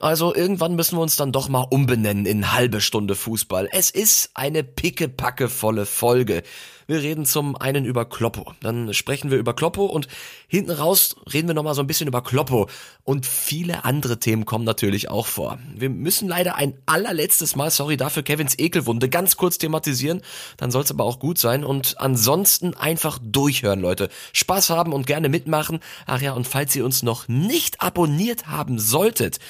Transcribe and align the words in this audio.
Also 0.00 0.32
irgendwann 0.32 0.76
müssen 0.76 0.96
wir 0.96 1.02
uns 1.02 1.16
dann 1.16 1.32
doch 1.32 1.48
mal 1.48 1.66
umbenennen 1.68 2.24
in 2.24 2.52
halbe 2.52 2.80
Stunde 2.80 3.16
Fußball. 3.16 3.68
Es 3.72 3.90
ist 3.90 4.30
eine 4.34 4.62
pickepackevolle 4.62 5.86
Folge. 5.86 6.44
Wir 6.86 7.02
reden 7.02 7.26
zum 7.26 7.54
einen 7.54 7.84
über 7.84 8.06
Kloppo, 8.06 8.54
dann 8.60 8.94
sprechen 8.94 9.30
wir 9.30 9.36
über 9.36 9.52
Kloppo 9.52 9.84
und 9.84 10.08
hinten 10.46 10.70
raus 10.70 11.16
reden 11.30 11.46
wir 11.46 11.54
nochmal 11.54 11.74
so 11.74 11.82
ein 11.82 11.86
bisschen 11.86 12.08
über 12.08 12.22
Kloppo. 12.22 12.66
Und 13.04 13.26
viele 13.26 13.84
andere 13.84 14.18
Themen 14.18 14.46
kommen 14.46 14.64
natürlich 14.64 15.10
auch 15.10 15.26
vor. 15.26 15.58
Wir 15.74 15.90
müssen 15.90 16.28
leider 16.28 16.54
ein 16.54 16.78
allerletztes 16.86 17.56
Mal, 17.56 17.70
sorry 17.70 17.98
dafür, 17.98 18.22
Kevins 18.22 18.58
Ekelwunde 18.58 19.10
ganz 19.10 19.36
kurz 19.36 19.58
thematisieren. 19.58 20.22
Dann 20.56 20.70
soll 20.70 20.82
es 20.82 20.90
aber 20.90 21.04
auch 21.04 21.18
gut 21.18 21.38
sein. 21.38 21.62
Und 21.62 22.00
ansonsten 22.00 22.72
einfach 22.72 23.18
durchhören, 23.20 23.80
Leute. 23.80 24.08
Spaß 24.32 24.70
haben 24.70 24.94
und 24.94 25.06
gerne 25.06 25.28
mitmachen. 25.28 25.80
Ach 26.06 26.22
ja, 26.22 26.32
und 26.32 26.48
falls 26.48 26.74
ihr 26.74 26.86
uns 26.86 27.02
noch 27.02 27.28
nicht 27.28 27.82
abonniert 27.82 28.46
haben 28.46 28.78
solltet, 28.78 29.40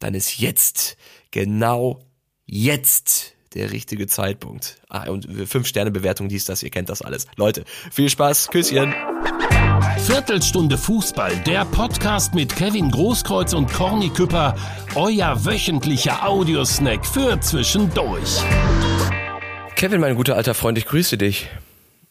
dann 0.00 0.14
ist 0.14 0.38
jetzt, 0.38 0.96
genau 1.30 2.00
jetzt 2.46 3.34
der 3.54 3.70
richtige 3.70 4.06
Zeitpunkt. 4.06 4.80
Ah, 4.88 5.08
und 5.08 5.26
fünf 5.48 5.66
Sterne 5.66 5.90
Bewertung, 5.90 6.28
dies, 6.28 6.44
das, 6.44 6.62
ihr 6.62 6.70
kennt 6.70 6.88
das 6.88 7.02
alles. 7.02 7.26
Leute, 7.36 7.64
viel 7.92 8.10
Spaß, 8.10 8.48
Küsschen. 8.48 8.94
Viertelstunde 9.98 10.76
Fußball, 10.78 11.36
der 11.46 11.64
Podcast 11.66 12.34
mit 12.34 12.54
Kevin 12.54 12.90
Großkreuz 12.90 13.52
und 13.52 13.72
Corny 13.72 14.10
Küpper, 14.10 14.56
euer 14.94 15.44
wöchentlicher 15.44 16.26
Audiosnack 16.26 17.06
für 17.06 17.40
zwischendurch. 17.40 18.40
Kevin, 19.76 20.00
mein 20.00 20.16
guter 20.16 20.36
alter 20.36 20.54
Freund, 20.54 20.78
ich 20.78 20.86
grüße 20.86 21.16
dich. 21.18 21.48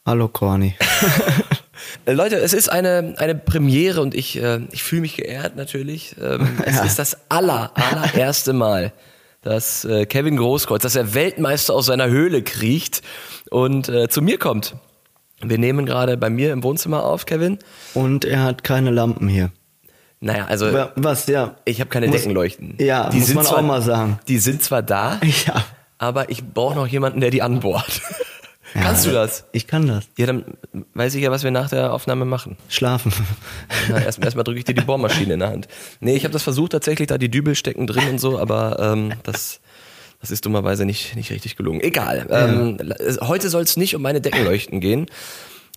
Hallo 0.05 0.27
Corny. 0.27 0.75
Äh, 2.05 2.13
Leute, 2.13 2.37
es 2.37 2.53
ist 2.53 2.69
eine, 2.69 3.15
eine 3.17 3.35
Premiere 3.35 4.01
und 4.01 4.13
ich, 4.15 4.41
äh, 4.41 4.59
ich 4.71 4.83
fühle 4.83 5.01
mich 5.01 5.15
geehrt 5.17 5.55
natürlich. 5.55 6.15
Ähm, 6.21 6.47
es 6.65 6.75
Ja. 6.77 6.83
ist 6.83 6.99
das 6.99 7.17
aller, 7.29 7.71
allererste 7.75 8.53
Mal, 8.53 8.93
dass 9.41 9.85
äh, 9.85 10.05
Kevin 10.05 10.37
Großkreuz, 10.37 10.81
dass 10.81 10.95
er 10.95 11.13
Weltmeister 11.13 11.73
aus 11.73 11.85
seiner 11.87 12.07
Höhle 12.07 12.41
kriecht 12.43 13.01
und 13.49 13.89
äh, 13.89 14.07
zu 14.09 14.21
mir 14.21 14.37
kommt. 14.37 14.75
Wir 15.41 15.57
nehmen 15.57 15.85
gerade 15.85 16.17
bei 16.17 16.29
mir 16.29 16.51
im 16.51 16.63
Wohnzimmer 16.63 17.05
auf, 17.05 17.25
Kevin. 17.25 17.59
Und 17.93 18.25
er 18.25 18.43
hat 18.43 18.63
keine 18.65 18.91
Lampen 18.91 19.29
hier. 19.29 19.51
Naja, 20.19 20.47
also 20.49 20.73
Wa- 20.73 20.91
Was, 20.97 21.27
ja. 21.27 21.55
ich 21.63 21.79
habe 21.79 21.89
keine 21.89 22.07
Muss- 22.07 22.17
Deckenleuchten. 22.17 22.75
Ja, 22.77 23.09
muss 23.13 23.33
man 23.33 23.45
zwar, 23.45 23.59
auch 23.59 23.61
mal 23.61 23.81
sagen. 23.81 24.19
Die 24.27 24.37
sind 24.39 24.61
zwar 24.61 24.81
da, 24.81 25.17
Ja. 25.47 25.63
aber 25.97 26.29
ich 26.29 26.43
brauche 26.43 26.75
noch 26.75 26.87
jemanden, 26.87 27.21
der 27.21 27.29
die 27.29 27.41
anbohrt. 27.41 28.01
ja. 28.75 28.81
Kannst 28.81 29.05
du 29.05 29.11
das? 29.11 29.45
Ich 29.51 29.67
kann 29.67 29.87
das. 29.87 30.05
Ja, 30.17 30.25
dann 30.25 30.45
weiß 30.93 31.15
ich 31.15 31.23
ja, 31.23 31.31
was 31.31 31.43
wir 31.43 31.51
nach 31.51 31.69
der 31.69 31.93
Aufnahme 31.93 32.25
machen. 32.25 32.57
Schlafen. 32.67 33.11
Na, 33.89 34.01
erst, 34.01 34.23
erstmal 34.23 34.43
drücke 34.43 34.59
ich 34.59 34.65
dir 34.65 34.73
die 34.73 34.81
Bohrmaschine 34.81 35.33
in 35.33 35.39
der 35.39 35.49
Hand. 35.49 35.67
Nee, 35.99 36.15
ich 36.15 36.23
habe 36.23 36.33
das 36.33 36.43
versucht 36.43 36.71
tatsächlich, 36.71 37.07
da 37.07 37.17
die 37.17 37.29
Dübel 37.29 37.55
stecken 37.55 37.87
drin 37.87 38.07
und 38.09 38.19
so, 38.19 38.37
aber 38.39 38.79
ähm, 38.79 39.13
das, 39.23 39.59
das 40.21 40.31
ist 40.31 40.45
dummerweise 40.45 40.85
nicht, 40.85 41.15
nicht 41.15 41.31
richtig 41.31 41.55
gelungen. 41.55 41.81
Egal. 41.81 42.27
Ähm, 42.29 42.77
Heute 43.21 43.49
soll 43.49 43.63
es 43.63 43.77
nicht 43.77 43.95
um 43.95 44.01
meine 44.01 44.21
Deckenleuchten 44.21 44.79
gehen, 44.79 45.07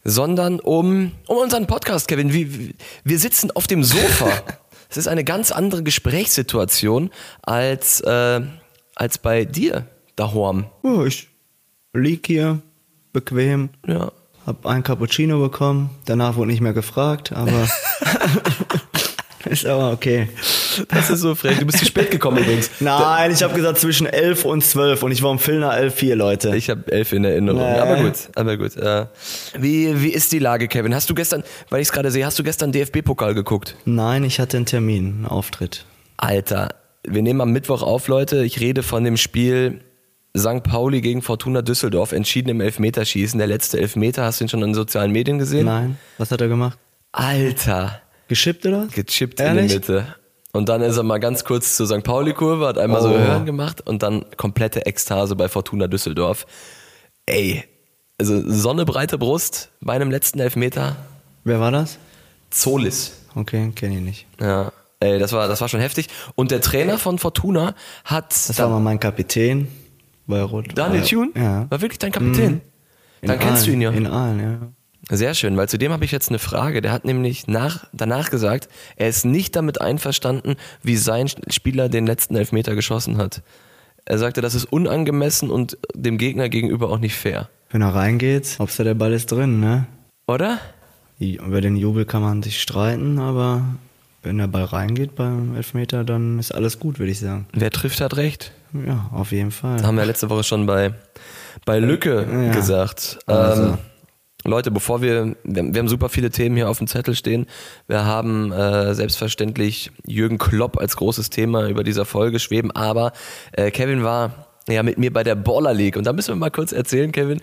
sondern 0.04 0.60
um, 0.60 1.12
um 1.26 1.36
unseren 1.38 1.66
Podcast, 1.66 2.08
Kevin. 2.08 2.32
Wie, 2.32 2.74
wir 3.04 3.18
sitzen 3.18 3.50
auf 3.52 3.66
dem 3.66 3.84
Sofa. 3.84 4.30
Es 4.90 4.98
ist 4.98 5.08
eine 5.08 5.24
ganz 5.24 5.52
andere 5.52 5.82
Gesprächssituation 5.82 7.08
als, 7.40 8.02
äh, 8.02 8.42
als 8.94 9.16
bei 9.16 9.46
dir, 9.46 9.86
daheim. 10.16 10.66
Oh, 10.82 11.04
ich 11.04 11.28
lieg 11.94 12.26
hier, 12.26 12.60
bequem, 13.12 13.70
Ja. 13.86 14.10
hab 14.46 14.66
ein 14.66 14.82
Cappuccino 14.82 15.38
bekommen, 15.40 15.90
danach 16.06 16.36
wurde 16.36 16.50
nicht 16.50 16.60
mehr 16.60 16.72
gefragt, 16.72 17.32
aber 17.32 17.68
ist 19.46 19.66
aber 19.66 19.90
okay. 19.92 20.28
Das 20.88 21.10
ist 21.10 21.20
so 21.20 21.34
frech. 21.34 21.58
Du 21.58 21.66
bist 21.66 21.78
zu 21.78 21.84
spät 21.84 22.10
gekommen 22.10 22.38
übrigens. 22.38 22.70
Nein, 22.80 23.30
ich 23.32 23.42
habe 23.42 23.52
gesagt 23.54 23.78
zwischen 23.78 24.06
11 24.06 24.44
und 24.44 24.64
12 24.64 25.02
und 25.02 25.12
ich 25.12 25.22
war 25.22 25.30
um 25.30 25.38
Viertel 25.38 25.60
nach 25.60 25.74
11 25.76 25.98
hier, 26.00 26.16
Leute. 26.16 26.56
Ich 26.56 26.70
habe 26.70 26.90
elf 26.90 27.12
in 27.12 27.24
Erinnerung. 27.24 27.60
Nee. 27.60 27.78
Aber 27.78 27.96
gut, 27.96 28.14
aber 28.36 28.56
gut. 28.56 28.76
Äh, 28.76 29.06
wie, 29.58 30.00
wie 30.02 30.10
ist 30.10 30.32
die 30.32 30.38
Lage, 30.38 30.68
Kevin? 30.68 30.94
Hast 30.94 31.10
du 31.10 31.14
gestern, 31.14 31.42
weil 31.68 31.82
ich 31.82 31.88
es 31.88 31.92
gerade 31.92 32.10
sehe, 32.10 32.24
hast 32.24 32.38
du 32.38 32.42
gestern 32.42 32.72
DFB-Pokal 32.72 33.34
geguckt? 33.34 33.76
Nein, 33.84 34.24
ich 34.24 34.40
hatte 34.40 34.56
einen 34.56 34.66
Termin, 34.66 35.06
einen 35.16 35.26
Auftritt. 35.26 35.84
Alter, 36.16 36.68
wir 37.06 37.20
nehmen 37.22 37.40
am 37.42 37.50
Mittwoch 37.50 37.82
auf, 37.82 38.08
Leute. 38.08 38.44
Ich 38.44 38.60
rede 38.60 38.82
von 38.82 39.04
dem 39.04 39.16
Spiel 39.18 39.80
St. 40.36 40.62
Pauli 40.62 41.00
gegen 41.02 41.20
Fortuna 41.22 41.60
Düsseldorf, 41.62 42.12
entschieden 42.12 42.48
im 42.48 42.60
Elfmeterschießen. 42.60 43.38
Der 43.38 43.46
letzte 43.46 43.78
Elfmeter, 43.78 44.24
hast 44.24 44.40
du 44.40 44.44
ihn 44.44 44.48
schon 44.48 44.60
in 44.62 44.68
den 44.68 44.74
sozialen 44.74 45.12
Medien 45.12 45.38
gesehen? 45.38 45.66
Nein, 45.66 45.98
was 46.18 46.30
hat 46.30 46.40
er 46.40 46.48
gemacht? 46.48 46.78
Alter, 47.12 48.00
Geschippt 48.28 48.64
oder? 48.64 48.86
gechippt 48.86 49.40
in 49.40 49.46
Ehrlich? 49.46 49.68
die 49.68 49.74
Mitte. 49.74 50.06
Und 50.52 50.68
dann 50.68 50.80
ist 50.82 50.96
er 50.96 51.02
mal 51.02 51.18
ganz 51.18 51.44
kurz 51.44 51.76
zur 51.76 51.86
St. 51.86 52.02
Pauli-Kurve, 52.02 52.66
hat 52.66 52.78
einmal 52.78 53.02
so 53.02 53.08
Oh. 53.08 53.18
Hören 53.18 53.44
gemacht 53.46 53.80
und 53.86 54.02
dann 54.02 54.24
komplette 54.36 54.86
Ekstase 54.86 55.36
bei 55.36 55.48
Fortuna 55.48 55.86
Düsseldorf. 55.86 56.46
Ey, 57.26 57.64
also 58.18 58.42
sonnebreite 58.50 59.18
Brust 59.18 59.70
bei 59.80 59.94
einem 59.94 60.10
letzten 60.10 60.40
Elfmeter. 60.40 60.96
Wer 61.44 61.60
war 61.60 61.70
das? 61.70 61.98
Zolis. 62.50 63.12
Okay, 63.34 63.72
kenne 63.74 63.96
ich 63.96 64.00
nicht. 64.02 64.26
Ja, 64.40 64.72
ey, 65.00 65.18
das 65.18 65.32
war, 65.32 65.48
das 65.48 65.60
war 65.60 65.68
schon 65.68 65.80
heftig. 65.80 66.08
Und 66.34 66.50
der 66.50 66.60
Trainer 66.60 66.98
von 66.98 67.18
Fortuna 67.18 67.74
hat 68.04 68.30
Das 68.32 68.58
war 68.58 68.68
mal 68.68 68.80
mein 68.80 69.00
Kapitän 69.00 69.68
bei 70.32 70.42
Rot. 70.42 70.66
Daniel 70.74 71.02
Thune, 71.02 71.30
Ja. 71.36 71.66
war 71.70 71.80
wirklich 71.80 71.98
dein 71.98 72.12
Kapitän. 72.12 72.60
In 73.20 73.28
Dann 73.28 73.38
kennst 73.38 73.66
du 73.66 73.70
ihn 73.70 73.80
ja. 73.80 73.90
In 73.90 74.06
Aalen, 74.06 74.40
ja. 74.40 74.58
Sehr 75.16 75.34
schön, 75.34 75.56
weil 75.56 75.68
zu 75.68 75.78
dem 75.78 75.92
habe 75.92 76.04
ich 76.04 76.12
jetzt 76.12 76.28
eine 76.28 76.38
Frage. 76.38 76.80
Der 76.80 76.92
hat 76.92 77.04
nämlich 77.04 77.46
nach, 77.48 77.86
danach 77.92 78.30
gesagt, 78.30 78.68
er 78.96 79.08
ist 79.08 79.24
nicht 79.24 79.54
damit 79.56 79.80
einverstanden, 79.80 80.56
wie 80.82 80.96
sein 80.96 81.28
Spieler 81.48 81.88
den 81.88 82.06
letzten 82.06 82.36
Elfmeter 82.36 82.74
geschossen 82.74 83.16
hat. 83.18 83.42
Er 84.04 84.18
sagte, 84.18 84.40
das 84.40 84.54
ist 84.54 84.64
unangemessen 84.64 85.50
und 85.50 85.76
dem 85.94 86.18
Gegner 86.18 86.48
gegenüber 86.48 86.88
auch 86.90 86.98
nicht 86.98 87.14
fair. 87.16 87.48
Wenn 87.70 87.82
er 87.82 87.94
reingeht, 87.94 88.56
Hauptsache 88.58 88.84
der 88.84 88.94
Ball 88.94 89.12
ist 89.12 89.30
drin, 89.30 89.60
ne? 89.60 89.86
Oder? 90.26 90.58
Über 91.18 91.60
den 91.60 91.76
Jubel 91.76 92.04
kann 92.04 92.22
man 92.22 92.42
sich 92.42 92.60
streiten, 92.60 93.18
aber 93.18 93.62
wenn 94.22 94.38
der 94.38 94.46
Ball 94.46 94.64
reingeht 94.64 95.14
beim 95.14 95.54
Elfmeter, 95.56 96.04
dann 96.04 96.38
ist 96.38 96.52
alles 96.54 96.78
gut, 96.78 96.98
würde 96.98 97.12
ich 97.12 97.20
sagen. 97.20 97.46
Wer 97.52 97.70
trifft, 97.70 98.00
hat 98.00 98.16
recht. 98.16 98.52
Ja, 98.86 99.10
auf 99.12 99.32
jeden 99.32 99.50
Fall. 99.50 99.76
Das 99.78 99.86
haben 99.86 99.96
wir 99.96 100.06
letzte 100.06 100.30
Woche 100.30 100.44
schon 100.44 100.66
bei, 100.66 100.92
bei 101.64 101.78
Lücke 101.78 102.26
Ja. 102.30 102.52
gesagt. 102.52 103.18
Also. 103.26 103.62
Ähm, 103.64 103.78
Leute, 104.44 104.72
bevor 104.72 105.02
wir, 105.02 105.36
wir, 105.44 105.62
haben- 105.62 105.86
super 105.88 106.08
viele 106.08 106.30
Themen 106.30 106.56
hier 106.56 106.68
auf 106.68 106.78
dem 106.78 106.88
Zettel 106.88 107.14
stehen. 107.14 107.46
Wir 107.86 108.04
haben 108.04 108.50
äh, 108.50 108.92
selbstverständlich 108.92 109.92
Jürgen 110.04 110.36
Klopp 110.38 110.78
als 110.80 110.96
großes 110.96 111.30
Thema 111.30 111.68
über 111.68 111.84
dieser 111.84 112.04
Folge 112.04 112.40
schweben, 112.40 112.72
aber 112.72 113.12
äh, 113.52 113.70
Kevin 113.70 114.02
war 114.02 114.48
ja 114.68 114.82
mit 114.82 114.98
mir 114.98 115.12
bei 115.12 115.22
der 115.22 115.36
Baller 115.36 115.72
League 115.74 115.96
und 115.96 116.04
da 116.08 116.12
müssen 116.12 116.30
wir 116.34 116.36
mal 116.36 116.50
kurz 116.50 116.72
erzählen, 116.72 117.12
Kevin. 117.12 117.40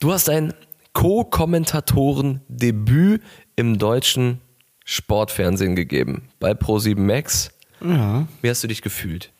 Du 0.00 0.12
hast 0.12 0.28
ein 0.28 0.52
Co-Kommentatoren-Debüt 0.92 3.22
im 3.56 3.78
deutschen 3.78 4.40
Sportfernsehen 4.84 5.74
gegeben 5.74 6.28
bei 6.40 6.52
Pro7 6.52 6.98
Max. 6.98 7.50
Ja. 7.80 8.26
Wie 8.42 8.50
hast 8.50 8.62
du 8.62 8.68
dich 8.68 8.82
gefühlt? 8.82 9.30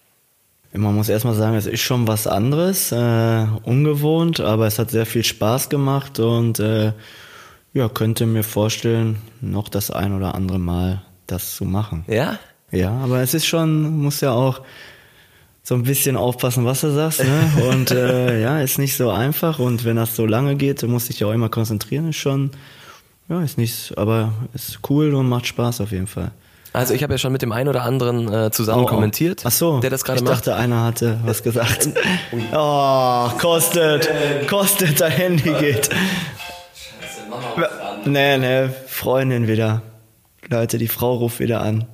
Man 0.72 0.94
muss 0.94 1.08
erstmal 1.08 1.34
sagen, 1.34 1.54
es 1.54 1.66
ist 1.66 1.82
schon 1.82 2.08
was 2.08 2.26
anderes, 2.26 2.90
äh, 2.90 3.46
ungewohnt, 3.62 4.40
aber 4.40 4.66
es 4.66 4.80
hat 4.80 4.90
sehr 4.90 5.06
viel 5.06 5.22
Spaß 5.22 5.68
gemacht 5.68 6.18
und 6.18 6.58
äh, 6.58 6.92
ja, 7.74 7.88
könnte 7.88 8.26
mir 8.26 8.42
vorstellen, 8.42 9.18
noch 9.40 9.68
das 9.68 9.92
ein 9.92 10.12
oder 10.12 10.34
andere 10.34 10.58
Mal 10.58 11.02
das 11.28 11.54
zu 11.54 11.64
machen. 11.64 12.04
Ja? 12.08 12.40
Ja, 12.72 12.90
aber 12.90 13.20
es 13.20 13.34
ist 13.34 13.46
schon, 13.46 13.98
muss 13.98 14.20
ja 14.20 14.32
auch 14.32 14.62
so 15.62 15.76
ein 15.76 15.84
bisschen 15.84 16.16
aufpassen, 16.16 16.64
was 16.64 16.80
du 16.80 16.92
sagst, 16.92 17.22
ne? 17.22 17.52
Und 17.70 17.92
äh, 17.92 18.42
ja, 18.42 18.60
ist 18.60 18.78
nicht 18.78 18.96
so 18.96 19.10
einfach 19.10 19.58
und 19.60 19.84
wenn 19.84 19.96
das 19.96 20.14
so 20.14 20.26
lange 20.26 20.56
geht, 20.56 20.82
du 20.82 20.88
musst 20.88 21.08
dich 21.08 21.20
ja 21.20 21.28
auch 21.28 21.32
immer 21.32 21.48
konzentrieren, 21.48 22.08
ist 22.08 22.16
schon, 22.16 22.50
ja, 23.28 23.42
ist 23.42 23.58
nicht, 23.58 23.96
aber 23.96 24.32
ist 24.54 24.78
cool 24.88 25.14
und 25.14 25.28
macht 25.28 25.46
Spaß 25.46 25.80
auf 25.80 25.90
jeden 25.92 26.06
Fall. 26.06 26.30
Also 26.72 26.92
ich 26.92 27.04
habe 27.04 27.14
ja 27.14 27.18
schon 27.18 27.30
mit 27.32 27.40
dem 27.42 27.52
einen 27.52 27.68
oder 27.68 27.82
anderen 27.82 28.32
äh, 28.32 28.50
zusammen 28.50 28.80
Oh, 28.82 28.86
oh. 28.86 28.88
kommentiert, 28.88 29.42
Ach 29.44 29.52
so, 29.52 29.78
der 29.78 29.90
das 29.90 30.02
gerade 30.02 30.18
ich 30.18 30.24
macht. 30.24 30.38
dachte, 30.38 30.56
einer 30.56 30.82
hatte 30.84 31.20
was 31.24 31.42
gesagt. 31.42 31.88
Oh, 32.52 33.28
kostet, 33.38 34.10
kostet, 34.48 35.00
dein 35.00 35.12
Handy 35.12 35.52
geht. 35.52 35.88
Nee, 38.04 38.38
nee, 38.38 38.68
Freundin 38.88 39.46
wieder. 39.48 39.82
Leute, 40.48 40.78
die 40.78 40.88
Frau 40.88 41.14
ruft 41.14 41.38
wieder 41.40 41.60
an. 41.62 41.86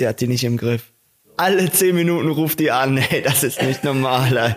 Die 0.00 0.06
hat 0.06 0.20
die 0.20 0.28
nicht 0.28 0.44
im 0.44 0.56
Griff. 0.56 0.92
Alle 1.36 1.70
zehn 1.70 1.94
Minuten 1.96 2.28
ruft 2.30 2.60
die 2.60 2.70
an. 2.70 2.94
Nee, 2.94 3.20
das 3.24 3.42
ist 3.42 3.60
nicht 3.62 3.82
normal. 3.84 4.36
ey. 4.36 4.54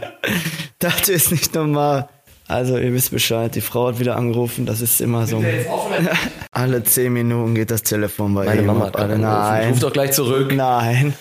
Das 0.80 1.10
ist 1.10 1.32
nicht 1.32 1.56
normal. 1.56 2.08
Also, 2.48 2.78
ihr 2.78 2.94
wisst 2.94 3.12
Bescheid, 3.12 3.54
die 3.56 3.62
Frau 3.62 3.88
hat 3.90 4.00
wieder 4.00 4.16
angerufen, 4.16 4.66
das 4.66 4.80
ist 4.82 5.02
immer 5.02 5.28
so. 5.28 5.44
Alle 6.52 6.84
zehn 6.84 7.12
Minuten 7.14 7.56
geht 7.56 7.72
das 7.72 7.84
Telefon 7.84 8.34
bei 8.34 8.46
Meine 8.46 8.62
ihm 8.62 8.68
Mama 8.68 8.86
hat 8.86 8.94
gerade 8.94 9.14
alle. 9.14 9.22
Nein. 9.22 9.70
Ruf 9.70 9.80
doch 9.80 9.92
gleich 9.94 10.12
zurück. 10.12 10.54
Nein. 10.56 11.14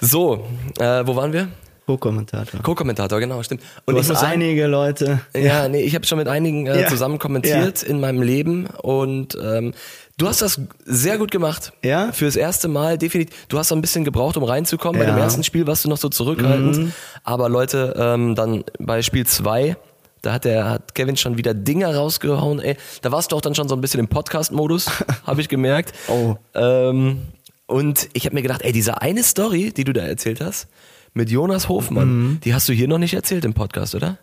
So, 0.00 0.46
äh, 0.78 1.02
wo 1.06 1.14
waren 1.16 1.32
wir? 1.32 1.48
Co-Kommentator. 1.86 2.62
Co-Kommentator, 2.62 3.18
genau, 3.20 3.42
stimmt. 3.42 3.62
Und 3.84 3.94
Du 3.94 4.00
ich 4.00 4.04
hast 4.04 4.08
muss 4.10 4.20
sagen, 4.20 4.32
einige 4.34 4.66
Leute. 4.68 5.20
ja, 5.36 5.68
nee, 5.68 5.82
ich 5.82 5.94
habe 5.94 6.06
schon 6.06 6.18
mit 6.18 6.28
einigen 6.28 6.66
äh, 6.66 6.82
Ja. 6.82 6.88
zusammen 6.88 7.18
kommentiert 7.18 7.82
in 7.82 8.00
meinem 8.00 8.22
Leben 8.22 8.66
und 8.82 9.36
ähm, 9.42 9.72
Du 10.16 10.28
hast 10.28 10.42
das 10.42 10.60
sehr 10.84 11.16
gut 11.16 11.30
gemacht. 11.30 11.72
Ja? 11.82 12.12
Fürs 12.12 12.36
erste 12.36 12.68
Mal 12.68 12.98
definitiv. 12.98 13.34
Du 13.48 13.58
hast 13.58 13.68
so 13.68 13.74
ein 13.74 13.80
bisschen 13.80 14.04
gebraucht, 14.04 14.36
um 14.36 14.44
reinzukommen. 14.44 15.00
Bei 15.00 15.06
Ja. 15.06 15.14
dem 15.14 15.18
ersten 15.18 15.42
Spiel 15.44 15.66
warst 15.66 15.84
du 15.86 15.88
noch 15.88 15.96
so 15.96 16.10
zurückhaltend. 16.10 16.92
Aber 17.24 17.48
Leute, 17.48 17.94
ähm, 17.98 18.34
dann 18.34 18.62
bei 18.78 19.00
Spiel 19.00 19.26
zwei, 19.26 19.76
da 20.22 20.32
hat 20.34 20.44
der 20.44 20.68
hat 20.68 20.94
Kevin 20.94 21.16
schon 21.16 21.38
wieder 21.38 21.54
Dinger 21.54 21.94
rausgehauen. 21.94 22.60
Ey, 22.60 22.76
da 23.02 23.12
warst 23.12 23.32
du 23.32 23.36
auch 23.36 23.40
dann 23.40 23.54
schon 23.54 23.68
so 23.68 23.74
ein 23.74 23.80
bisschen 23.80 24.00
im 24.00 24.08
Podcast-Modus, 24.08 24.90
habe 25.26 25.40
ich 25.40 25.48
gemerkt. 25.48 25.92
Oh. 26.08 26.36
Ähm, 26.54 27.22
und 27.66 28.08
ich 28.12 28.26
habe 28.26 28.34
mir 28.34 28.42
gedacht, 28.42 28.62
ey, 28.62 28.72
diese 28.72 29.00
eine 29.00 29.22
Story, 29.22 29.72
die 29.72 29.84
du 29.84 29.92
da 29.92 30.02
erzählt 30.02 30.40
hast, 30.40 30.68
mit 31.14 31.30
Jonas 31.30 31.68
Hofmann, 31.68 32.40
die 32.44 32.54
hast 32.54 32.68
du 32.68 32.72
hier 32.72 32.88
noch 32.88 32.98
nicht 32.98 33.14
erzählt 33.14 33.44
im 33.44 33.54
Podcast, 33.54 33.94
oder? 33.94 34.18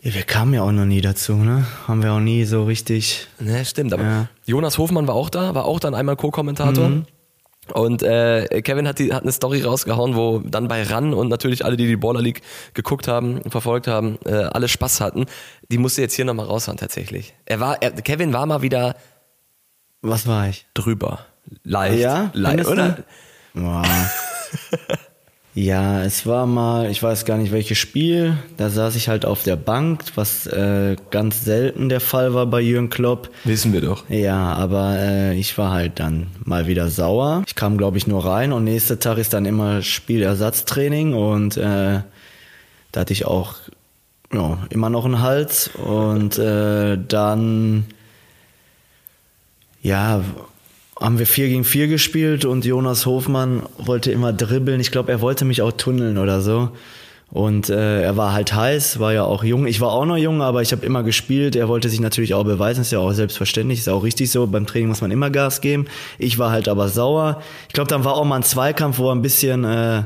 Ja, 0.00 0.14
wir 0.14 0.22
kamen 0.22 0.54
ja 0.54 0.62
auch 0.62 0.70
noch 0.70 0.84
nie 0.84 1.00
dazu, 1.00 1.34
ne? 1.34 1.66
Haben 1.88 2.04
wir 2.04 2.12
auch 2.12 2.20
nie 2.20 2.44
so 2.44 2.64
richtig. 2.64 3.26
Ne, 3.40 3.64
stimmt. 3.64 3.92
Aber 3.92 4.02
Ja. 4.04 4.28
Jonas 4.46 4.78
Hofmann 4.78 5.08
war 5.08 5.16
auch 5.16 5.28
da, 5.30 5.56
war 5.56 5.64
auch 5.64 5.80
dann 5.80 5.94
einmal 5.94 6.14
Co-Kommentator. 6.14 7.02
Und 7.72 8.02
äh, 8.02 8.62
Kevin 8.62 8.86
hat, 8.88 8.98
die, 8.98 9.12
hat 9.12 9.22
eine 9.22 9.32
Story 9.32 9.62
rausgehauen, 9.62 10.16
wo 10.16 10.38
dann 10.40 10.68
bei 10.68 10.82
RAN 10.82 11.14
und 11.14 11.28
natürlich 11.28 11.64
alle, 11.64 11.76
die 11.76 11.86
die 11.86 11.96
Baller 11.96 12.22
League 12.22 12.42
geguckt 12.74 13.08
haben, 13.08 13.42
verfolgt 13.50 13.86
haben, 13.86 14.18
äh, 14.24 14.32
alle 14.32 14.68
Spaß 14.68 15.00
hatten. 15.00 15.26
Die 15.70 15.78
musste 15.78 16.02
jetzt 16.02 16.14
hier 16.14 16.24
nochmal 16.24 16.46
raushauen 16.46 16.78
tatsächlich. 16.78 17.34
Er 17.44 17.60
war, 17.60 17.82
er, 17.82 17.92
Kevin 17.92 18.32
war 18.32 18.46
mal 18.46 18.62
wieder 18.62 18.96
Was 20.02 20.26
war 20.26 20.48
ich? 20.48 20.66
drüber. 20.74 21.20
Leicht. 21.62 21.98
Ja? 21.98 22.30
Leicht, 22.34 22.66
oder? 22.66 22.98
du? 23.54 23.82
Ja, 25.54 26.02
es 26.04 26.24
war 26.26 26.46
mal, 26.46 26.90
ich 26.90 27.02
weiß 27.02 27.24
gar 27.24 27.36
nicht 27.36 27.50
welches 27.50 27.78
Spiel, 27.78 28.36
da 28.56 28.70
saß 28.70 28.94
ich 28.94 29.08
halt 29.08 29.24
auf 29.24 29.42
der 29.42 29.56
Bank, 29.56 30.04
was 30.14 30.46
äh, 30.46 30.94
ganz 31.10 31.44
selten 31.44 31.88
der 31.88 32.00
Fall 32.00 32.32
war 32.32 32.46
bei 32.46 32.60
Jürgen 32.60 32.90
Klopp. 32.90 33.30
Wissen 33.44 33.72
wir 33.72 33.80
doch. 33.80 34.08
Ja, 34.08 34.52
aber 34.52 34.96
äh, 34.98 35.34
ich 35.36 35.58
war 35.58 35.72
halt 35.72 35.98
dann 35.98 36.28
mal 36.44 36.68
wieder 36.68 36.88
sauer. 36.88 37.42
Ich 37.46 37.56
kam, 37.56 37.76
glaube 37.76 37.98
ich, 37.98 38.06
nur 38.06 38.24
rein 38.24 38.52
und 38.52 38.64
nächster 38.64 39.00
Tag 39.00 39.18
ist 39.18 39.32
dann 39.32 39.46
immer 39.46 39.82
Spielersatztraining 39.82 41.14
und 41.14 41.56
äh, 41.56 42.02
da 42.92 43.00
hatte 43.00 43.12
ich 43.12 43.26
auch 43.26 43.54
ja, 44.32 44.58
immer 44.70 44.90
noch 44.90 45.06
einen 45.06 45.22
Hals 45.22 45.70
und 45.74 46.38
äh, 46.38 46.98
dann 47.08 47.86
ja 49.82 50.22
haben 51.00 51.18
wir 51.18 51.26
4 51.26 51.48
gegen 51.48 51.64
4 51.64 51.86
gespielt 51.88 52.44
und 52.44 52.64
Jonas 52.64 53.06
Hofmann 53.06 53.62
wollte 53.78 54.10
immer 54.10 54.32
dribbeln. 54.32 54.80
Ich 54.80 54.90
glaube, 54.90 55.12
er 55.12 55.20
wollte 55.20 55.44
mich 55.44 55.62
auch 55.62 55.72
tunneln 55.72 56.18
oder 56.18 56.40
so. 56.40 56.70
Und 57.30 57.68
äh, 57.68 58.02
er 58.02 58.16
war 58.16 58.32
halt 58.32 58.54
heiß, 58.54 59.00
war 59.00 59.12
ja 59.12 59.22
auch 59.24 59.44
jung. 59.44 59.66
Ich 59.66 59.82
war 59.82 59.92
auch 59.92 60.06
noch 60.06 60.16
jung, 60.16 60.40
aber 60.40 60.62
ich 60.62 60.72
habe 60.72 60.86
immer 60.86 61.02
gespielt. 61.02 61.56
Er 61.56 61.68
wollte 61.68 61.90
sich 61.90 62.00
natürlich 62.00 62.32
auch 62.32 62.44
beweisen, 62.44 62.80
ist 62.80 62.90
ja 62.90 63.00
auch 63.00 63.12
selbstverständlich, 63.12 63.80
ist 63.80 63.88
auch 63.88 64.02
richtig 64.02 64.30
so. 64.30 64.46
Beim 64.46 64.66
Training 64.66 64.88
muss 64.88 65.02
man 65.02 65.10
immer 65.10 65.28
Gas 65.28 65.60
geben. 65.60 65.86
Ich 66.18 66.38
war 66.38 66.50
halt 66.50 66.68
aber 66.68 66.88
sauer. 66.88 67.42
Ich 67.68 67.74
glaube, 67.74 67.88
dann 67.88 68.04
war 68.04 68.14
auch 68.14 68.24
mal 68.24 68.36
ein 68.36 68.42
Zweikampf, 68.44 68.98
wo 68.98 69.10
er 69.10 69.14
ein 69.14 69.20
bisschen 69.20 69.64
äh, 69.64 70.04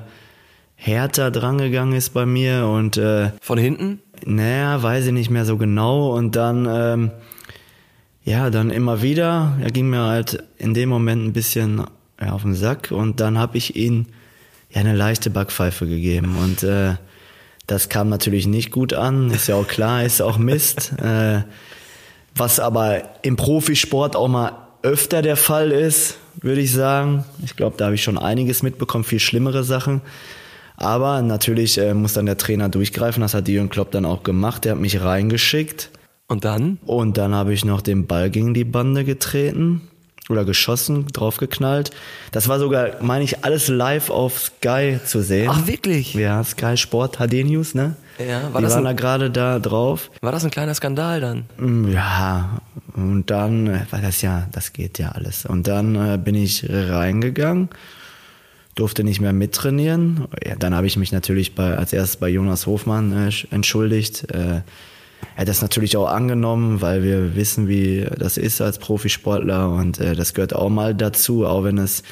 härter 0.75 1.31
drangegangen 1.31 1.95
ist 1.95 2.11
bei 2.11 2.27
mir 2.27 2.67
und 2.67 2.97
äh, 2.97 3.31
Von 3.41 3.57
hinten? 3.57 4.01
naja, 4.27 4.83
weiß 4.83 5.07
ich 5.07 5.13
nicht 5.13 5.31
mehr 5.31 5.45
so 5.45 5.57
genau. 5.57 6.13
Und 6.17 6.35
dann, 6.35 6.69
ähm, 6.69 7.11
ja, 8.25 8.51
dann 8.51 8.71
immer 8.71 9.03
wieder. 9.03 9.59
Er 9.61 9.71
ging 9.71 9.91
mir 9.91 10.03
halt 10.03 10.43
in 10.59 10.75
dem 10.75 10.89
Moment 10.89 11.25
ein 11.25 11.33
bisschen 11.33 11.85
ja, 12.21 12.33
auf 12.33 12.43
den 12.43 12.55
Sack. 12.55 12.91
Und 12.91 13.21
dann 13.21 13.39
habe 13.39 13.59
ich 13.59 13.77
ihn 13.77 14.07
ja 14.71 14.81
eine 14.81 14.95
leichte 14.95 15.31
Backpfeife 15.31 15.87
gegeben. 15.87 16.37
Und 16.37 16.63
äh, 16.63 16.95
das 17.67 17.89
kam 17.89 18.09
natürlich 18.09 18.47
nicht 18.47 18.71
gut 18.71 18.93
an. 18.93 19.31
Ist 19.31 19.49
ja 19.49 19.57
auch 19.57 19.67
klar, 19.67 20.05
ist 20.05 20.23
auch 20.23 20.39
Mist. 20.39 20.93
äh, 21.03 21.43
was 22.35 22.61
aber 22.61 23.03
im 23.23 23.37
Profisport 23.37 24.17
auch 24.17 24.29
mal 24.29 24.53
öfter 24.83 25.23
der 25.23 25.37
Fall 25.37 25.71
ist, 25.71 26.17
würde 26.41 26.61
ich 26.61 26.73
sagen. 26.73 27.25
Ich 27.45 27.57
glaube, 27.57 27.77
da 27.77 27.87
habe 27.87 27.95
ich 27.95 28.03
schon 28.03 28.19
einiges 28.19 28.63
mitbekommen, 28.63 29.05
viel 29.05 29.21
schlimmere 29.21 29.65
Sachen. 29.65 30.01
Aber 30.77 31.23
natürlich 31.23 31.77
äh, 31.79 31.93
muss 31.95 32.15
dann 32.15 32.27
der 32.27 32.39
Trainer 32.39 32.69
durchgreifen. 32.69 33.21
Das 33.21 33.35
hat 33.35 33.49
Jürgen 33.49 33.69
Klopp 33.69 33.91
dann 33.91 34.05
auch 34.05 34.23
gemacht. 34.23 34.65
Der 34.65 34.73
hat 34.73 34.81
mich 34.81 35.01
reingeschickt. 35.01 35.91
Und 36.29 36.45
dann? 36.45 36.79
Und 36.87 37.19
dann 37.19 37.35
habe 37.35 37.53
ich 37.53 37.65
noch 37.65 37.83
den 37.83 38.07
Ball 38.07 38.31
gegen 38.31 38.55
die 38.55 38.65
Bande 38.65 39.05
getreten 39.05 39.83
oder 40.31 40.45
geschossen, 40.45 41.07
draufgeknallt. 41.13 41.91
Das 42.31 42.49
war 42.49 42.59
sogar, 42.59 43.03
meine 43.03 43.25
ich, 43.25 43.45
alles 43.45 43.69
live 43.69 44.09
auf 44.09 44.39
Sky 44.39 44.99
zu 45.05 45.21
sehen. 45.23 45.51
Ach, 45.53 45.67
wirklich? 45.67 46.15
Ja, 46.15 46.43
Sky 46.45 46.77
Sport 46.77 47.17
HD 47.19 47.45
News, 47.45 47.75
ne? 47.75 47.97
Ja, 48.19 48.53
war 48.53 48.61
die 48.61 48.65
das 48.67 48.75
waren 48.75 48.87
ein- 48.87 48.97
da 48.97 49.01
gerade 49.03 49.31
da 49.31 49.59
drauf. 49.59 50.11
War 50.23 50.33
das 50.33 50.45
ein 50.45 50.51
kleiner 50.51 50.75
Skandal 50.75 51.21
dann? 51.21 51.45
Mm, 51.59 51.89
Ja, 51.93 52.61
und 52.95 53.27
dann, 53.31 53.67
äh, 53.67 53.81
weil 53.91 54.01
das 54.01 54.23
ja, 54.23 54.47
das 54.53 54.73
geht 54.73 54.99
ja 54.99 55.11
alles. 55.11 55.45
Und 55.45 55.67
dann 55.67 55.97
äh, 55.97 56.19
bin 56.19 56.35
ich 56.37 56.67
reingegangen, 56.71 57.69
durfte 58.75 59.03
nicht 59.05 59.21
mehr 59.21 59.33
mittrainieren. 59.33 60.29
Ja, 60.47 60.55
dann 60.57 60.75
habe 60.75 60.87
ich 60.87 60.97
mich 60.97 61.11
natürlich 61.13 61.55
bei, 61.55 61.77
als 61.77 61.93
erstes 61.93 62.17
bei 62.19 62.29
Jonas 62.29 62.67
Hofmann 62.67 63.13
äh, 63.13 63.29
sch- 63.31 63.49
entschuldigt. 63.51 64.31
Äh, 64.33 64.61
er 65.37 65.43
hat 65.43 65.49
das 65.49 65.63
natürlich 65.63 65.97
auch 65.97 66.09
angenommen, 66.09 66.81
weil 66.81 67.03
wir 67.03 67.35
wissen, 67.37 67.69
wie 67.69 68.07
das 68.19 68.37
ist 68.37 68.61
als 68.61 68.79
Profisportler 68.79 69.71
und 69.71 69.99
äh, 69.99 70.15
das 70.15 70.35
gehört 70.35 70.55
auch 70.55 70.69
mal 70.69 70.95
dazu, 70.95 71.47
auch 71.47 71.65
wenn 71.65 71.79
es 71.79 72.03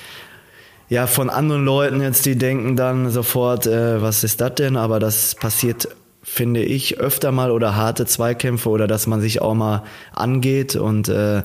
ja 0.88 1.06
von 1.06 1.30
anderen 1.30 1.64
Leuten 1.64 2.00
jetzt, 2.00 2.26
die 2.26 2.36
denken 2.36 2.76
dann 2.76 3.10
sofort, 3.10 3.66
äh, 3.66 4.00
was 4.02 4.24
ist 4.24 4.40
das 4.40 4.54
denn? 4.56 4.76
Aber 4.76 5.00
das 5.00 5.34
passiert, 5.34 5.88
finde 6.22 6.62
ich, 6.62 6.98
öfter 6.98 7.32
mal 7.32 7.50
oder 7.50 7.76
harte 7.76 8.06
Zweikämpfe 8.06 8.68
oder 8.68 8.86
dass 8.86 9.06
man 9.06 9.20
sich 9.20 9.40
auch 9.40 9.54
mal 9.54 9.84
angeht 10.12 10.76
und 10.76 11.08
äh, 11.08 11.42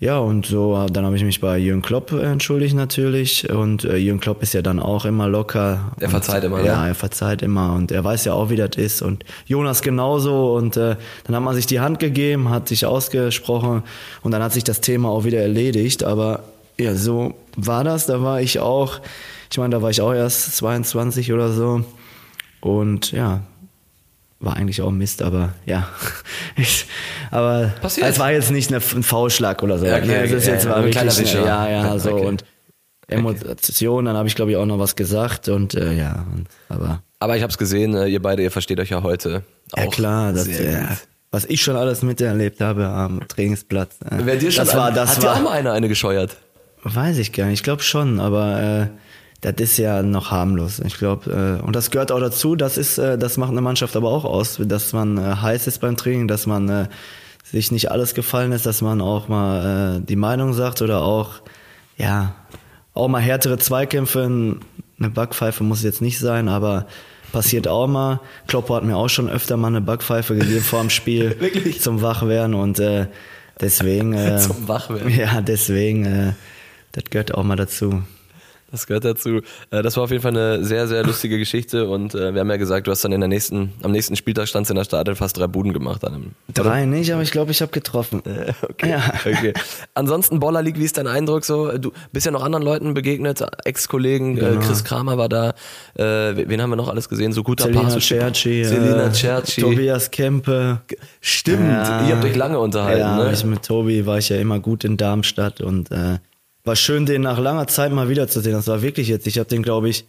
ja, 0.00 0.18
und 0.18 0.44
so, 0.44 0.86
dann 0.92 1.06
habe 1.06 1.16
ich 1.16 1.24
mich 1.24 1.40
bei 1.40 1.56
Jürgen 1.56 1.80
Klopp 1.80 2.12
äh, 2.12 2.22
entschuldigt 2.24 2.74
natürlich. 2.74 3.48
Und 3.48 3.84
äh, 3.84 3.96
Jürgen 3.96 4.20
Klopp 4.20 4.42
ist 4.42 4.52
ja 4.52 4.60
dann 4.60 4.80
auch 4.80 5.04
immer 5.04 5.28
locker. 5.28 5.92
Er 5.98 6.06
und, 6.06 6.10
verzeiht 6.10 6.44
immer, 6.44 6.58
ne? 6.58 6.66
Ja, 6.66 6.86
er 6.86 6.94
verzeiht 6.94 7.42
immer 7.42 7.74
und 7.74 7.92
er 7.92 8.02
weiß 8.02 8.24
ja 8.24 8.34
auch, 8.34 8.50
wie 8.50 8.56
das 8.56 8.76
ist. 8.76 9.02
Und 9.02 9.24
Jonas 9.46 9.82
genauso. 9.82 10.54
Und 10.54 10.76
äh, 10.76 10.96
dann 11.24 11.36
hat 11.36 11.42
man 11.42 11.54
sich 11.54 11.66
die 11.66 11.80
Hand 11.80 12.00
gegeben, 12.00 12.50
hat 12.50 12.68
sich 12.68 12.86
ausgesprochen 12.86 13.84
und 14.22 14.32
dann 14.32 14.42
hat 14.42 14.52
sich 14.52 14.64
das 14.64 14.80
Thema 14.80 15.10
auch 15.10 15.24
wieder 15.24 15.40
erledigt. 15.40 16.02
Aber 16.02 16.40
ja, 16.76 16.94
so 16.94 17.34
war 17.56 17.84
das. 17.84 18.06
Da 18.06 18.20
war 18.20 18.40
ich 18.40 18.58
auch, 18.58 19.00
ich 19.50 19.58
meine, 19.58 19.76
da 19.76 19.82
war 19.82 19.90
ich 19.90 20.00
auch 20.00 20.12
erst 20.12 20.56
22 20.56 21.32
oder 21.32 21.52
so. 21.52 21.84
Und 22.60 23.12
ja, 23.12 23.42
war 24.44 24.56
eigentlich 24.56 24.82
auch 24.82 24.90
Mist, 24.90 25.22
aber 25.22 25.54
ja. 25.66 25.88
Ich, 26.56 26.86
aber 27.30 27.72
Passiert. 27.80 28.06
es 28.08 28.18
war 28.18 28.30
jetzt 28.32 28.50
nicht 28.50 28.68
eine, 28.72 28.76
ein 28.94 29.02
Faulschlag 29.02 29.62
oder 29.62 29.78
so. 29.78 29.86
Ja, 29.86 29.96
okay, 29.96 30.06
ne? 30.06 30.22
Es 30.24 30.30
ist 30.30 30.44
okay, 30.44 30.52
jetzt 30.52 30.64
ja, 30.64 30.70
war 30.70 30.76
ein 30.76 30.84
wirklich 30.84 31.18
Wischer. 31.18 31.44
Ja, 31.44 31.68
ja, 31.68 31.84
Ja, 31.86 31.98
so 31.98 32.12
okay. 32.12 32.26
und 32.26 32.44
Emotion, 33.08 34.04
dann 34.06 34.16
habe 34.16 34.28
ich 34.28 34.34
glaube 34.34 34.50
ich 34.52 34.56
auch 34.56 34.66
noch 34.66 34.78
was 34.78 34.96
gesagt 34.96 35.48
und 35.48 35.74
äh, 35.74 35.92
ja, 35.92 36.24
und, 36.34 36.46
aber 36.68 37.02
Aber 37.18 37.36
ich 37.36 37.42
habe 37.42 37.50
es 37.50 37.58
gesehen, 37.58 37.94
äh, 37.94 38.06
ihr 38.06 38.22
beide, 38.22 38.42
ihr 38.42 38.50
versteht 38.50 38.80
euch 38.80 38.90
ja 38.90 39.02
heute. 39.02 39.42
ja 39.76 39.84
auch 39.86 39.92
klar, 39.92 40.32
das, 40.32 40.46
ja, 40.46 40.96
was 41.30 41.44
ich 41.44 41.62
schon 41.62 41.76
alles 41.76 42.02
miterlebt 42.02 42.60
habe 42.60 42.86
am 42.86 43.26
Trainingsplatz. 43.28 43.96
äh, 44.02 44.18
Wer 44.22 44.36
dir 44.36 44.50
schon 44.50 44.64
das 44.64 44.74
war, 44.74 44.90
das 44.92 45.16
hat 45.16 45.22
dir 45.22 45.30
auch 45.32 45.36
war, 45.36 45.42
mal 45.42 45.52
einer 45.52 45.72
eine 45.72 45.88
gescheuert? 45.88 46.36
Weiß 46.82 47.18
ich 47.18 47.32
gar 47.32 47.46
nicht. 47.46 47.60
Ich 47.60 47.62
glaube 47.62 47.82
schon, 47.82 48.20
aber 48.20 48.62
äh, 48.62 48.86
das 49.52 49.70
ist 49.70 49.76
ja 49.76 50.02
noch 50.02 50.30
harmlos. 50.30 50.80
Ich 50.80 50.98
glaube, 50.98 51.58
äh, 51.60 51.64
und 51.64 51.76
das 51.76 51.90
gehört 51.90 52.10
auch 52.12 52.20
dazu. 52.20 52.56
Das 52.56 52.78
ist, 52.78 52.98
äh, 52.98 53.18
das 53.18 53.36
macht 53.36 53.50
eine 53.50 53.60
Mannschaft 53.60 53.96
aber 53.96 54.08
auch 54.08 54.24
aus, 54.24 54.58
dass 54.62 54.92
man 54.92 55.18
äh, 55.18 55.36
heiß 55.36 55.66
ist 55.66 55.80
beim 55.80 55.96
Training, 55.96 56.28
dass 56.28 56.46
man 56.46 56.68
äh, 56.68 56.88
sich 57.44 57.70
nicht 57.70 57.90
alles 57.90 58.14
gefallen 58.14 58.52
ist, 58.52 58.66
dass 58.66 58.80
man 58.82 59.00
auch 59.00 59.28
mal 59.28 59.98
äh, 59.98 60.00
die 60.04 60.16
Meinung 60.16 60.54
sagt 60.54 60.82
oder 60.82 61.02
auch 61.02 61.42
ja 61.96 62.34
auch 62.94 63.08
mal 63.08 63.20
härtere 63.20 63.58
Zweikämpfe. 63.58 64.22
Eine 64.98 65.10
Backpfeife 65.10 65.62
muss 65.64 65.82
jetzt 65.82 66.00
nicht 66.00 66.18
sein, 66.18 66.48
aber 66.48 66.86
passiert 67.32 67.68
auch 67.68 67.86
mal. 67.88 68.20
Kloppo 68.46 68.74
hat 68.76 68.84
mir 68.84 68.96
auch 68.96 69.08
schon 69.08 69.28
öfter 69.28 69.56
mal 69.56 69.68
eine 69.68 69.80
Backpfeife 69.80 70.36
gegeben 70.36 70.62
vor 70.62 70.80
dem 70.80 70.90
Spiel 70.90 71.36
Wirklich? 71.40 71.80
zum 71.80 72.00
Wachwerden 72.00 72.54
und 72.54 72.78
äh, 72.78 73.08
deswegen 73.60 74.14
äh, 74.14 74.38
Zum 74.40 74.68
Wachwerden. 74.68 75.10
ja, 75.10 75.40
deswegen, 75.40 76.04
äh, 76.06 76.32
das 76.92 77.04
gehört 77.10 77.34
auch 77.34 77.42
mal 77.42 77.56
dazu. 77.56 78.02
Das 78.74 78.86
gehört 78.88 79.04
dazu. 79.04 79.40
Äh, 79.70 79.82
Das 79.82 79.96
war 79.96 80.02
auf 80.04 80.10
jeden 80.10 80.22
Fall 80.22 80.32
eine 80.36 80.64
sehr, 80.64 80.88
sehr 80.88 81.04
lustige 81.04 81.38
Geschichte 81.38 81.86
und 81.88 82.14
äh, 82.14 82.34
wir 82.34 82.40
haben 82.40 82.50
ja 82.50 82.56
gesagt, 82.56 82.86
du 82.86 82.90
hast 82.90 83.04
dann 83.04 83.12
in 83.12 83.20
der 83.20 83.28
nächsten, 83.28 83.72
am 83.82 83.92
nächsten 83.92 84.16
Spieltag 84.16 84.48
standst 84.48 84.70
in 84.70 84.76
der 84.76 84.82
Stadion 84.84 85.14
fast 85.14 85.36
drei 85.38 85.46
Buden 85.46 85.72
gemacht 85.72 86.04
an 86.04 86.14
einem. 86.14 86.30
Drei 86.52 86.84
nicht, 86.86 87.12
aber 87.12 87.22
ich 87.22 87.30
glaube, 87.30 87.52
ich 87.52 87.62
habe 87.62 87.70
getroffen. 87.70 88.22
Okay. 88.62 88.90
Ja. 88.90 89.12
okay. 89.24 89.52
Ansonsten 89.94 90.40
Baller 90.40 90.62
League, 90.62 90.78
wie 90.78 90.84
ist 90.84 90.96
dein 90.98 91.06
Eindruck 91.06 91.44
so? 91.44 91.70
Du 91.78 91.92
bist 92.12 92.26
ja 92.26 92.32
noch 92.32 92.42
anderen 92.42 92.64
Leuten 92.64 92.94
begegnet, 92.94 93.44
Ex-Kollegen, 93.64 94.38
äh, 94.38 94.56
Chris 94.60 94.82
Kramer 94.82 95.16
war 95.18 95.28
da, 95.28 95.50
äh, 95.94 96.02
wen 96.48 96.60
haben 96.60 96.70
wir 96.70 96.76
noch 96.76 96.88
alles 96.88 97.08
gesehen? 97.08 97.32
So 97.32 97.42
guter 97.44 97.64
Selina 97.64 97.82
Pass- 97.84 98.04
Cerci, 98.06 98.64
Selina 98.64 99.06
äh, 99.06 99.12
Cerci. 99.12 99.60
Tobias 99.60 100.10
Kempe. 100.10 100.80
Stimmt, 101.20 101.60
Ja. 101.70 102.06
ihr 102.08 102.16
habt 102.16 102.24
euch 102.24 102.34
lange 102.36 102.58
unterhalten, 102.58 103.00
ja, 103.00 103.22
ne? 103.24 103.32
ich 103.32 103.44
mit 103.44 103.62
Tobi 103.64 104.04
war 104.06 104.18
ich 104.18 104.28
ja 104.30 104.36
immer 104.38 104.58
gut 104.58 104.84
in 104.84 104.96
Darmstadt 104.96 105.60
und 105.60 105.90
äh, 105.92 106.18
war 106.64 106.76
schön, 106.76 107.06
den 107.06 107.22
nach 107.22 107.38
langer 107.38 107.66
Zeit 107.66 107.92
mal 107.92 108.08
wiederzusehen. 108.08 108.54
Das 108.56 108.66
war 108.68 108.82
wirklich 108.82 109.08
jetzt. 109.08 109.26
Ich 109.26 109.38
habe 109.38 109.48
den, 109.48 109.62
glaube 109.62 109.88
ich, 109.88 110.06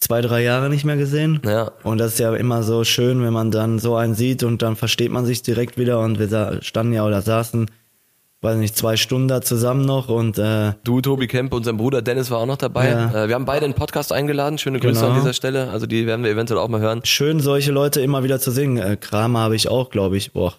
zwei, 0.00 0.20
drei 0.20 0.42
Jahre 0.42 0.70
nicht 0.70 0.84
mehr 0.84 0.96
gesehen. 0.96 1.40
Ja. 1.44 1.72
Und 1.82 1.98
das 1.98 2.12
ist 2.12 2.18
ja 2.18 2.34
immer 2.34 2.62
so 2.62 2.84
schön, 2.84 3.22
wenn 3.22 3.32
man 3.32 3.50
dann 3.50 3.78
so 3.78 3.96
einen 3.96 4.14
sieht 4.14 4.42
und 4.42 4.62
dann 4.62 4.76
versteht 4.76 5.10
man 5.10 5.26
sich 5.26 5.42
direkt 5.42 5.76
wieder 5.78 6.00
und 6.00 6.18
wir 6.18 6.58
standen 6.62 6.92
ja 6.92 7.04
oder 7.06 7.20
saßen 7.22 7.70
weiß 8.40 8.56
nicht, 8.56 8.76
zwei 8.76 8.96
Stunden 8.96 9.26
da 9.26 9.40
zusammen 9.42 9.84
noch 9.84 10.08
und 10.08 10.38
äh, 10.38 10.74
Du, 10.84 11.00
Tobi 11.00 11.26
Kemp 11.26 11.52
und 11.52 11.64
sein 11.64 11.76
Bruder 11.76 12.02
Dennis 12.02 12.30
war 12.30 12.38
auch 12.38 12.46
noch 12.46 12.56
dabei. 12.56 12.88
Ja. 12.88 13.24
Äh, 13.24 13.28
wir 13.28 13.34
haben 13.34 13.46
beide 13.46 13.64
einen 13.64 13.74
Podcast 13.74 14.12
eingeladen. 14.12 14.58
Schöne 14.58 14.78
Grüße 14.78 15.00
Genau. 15.00 15.12
an 15.12 15.18
dieser 15.20 15.32
Stelle. 15.32 15.70
Also 15.70 15.86
die 15.86 16.06
werden 16.06 16.24
wir 16.24 16.30
eventuell 16.30 16.60
auch 16.60 16.68
mal 16.68 16.80
hören. 16.80 17.00
schön, 17.02 17.40
solche 17.40 17.72
Leute 17.72 18.00
immer 18.00 18.22
wieder 18.22 18.38
zu 18.38 18.52
sehen. 18.52 18.76
Äh, 18.76 18.96
Kramer 18.96 19.40
habe 19.40 19.56
ich 19.56 19.68
auch, 19.68 19.90
glaube 19.90 20.16
ich. 20.16 20.34
Boah, 20.34 20.54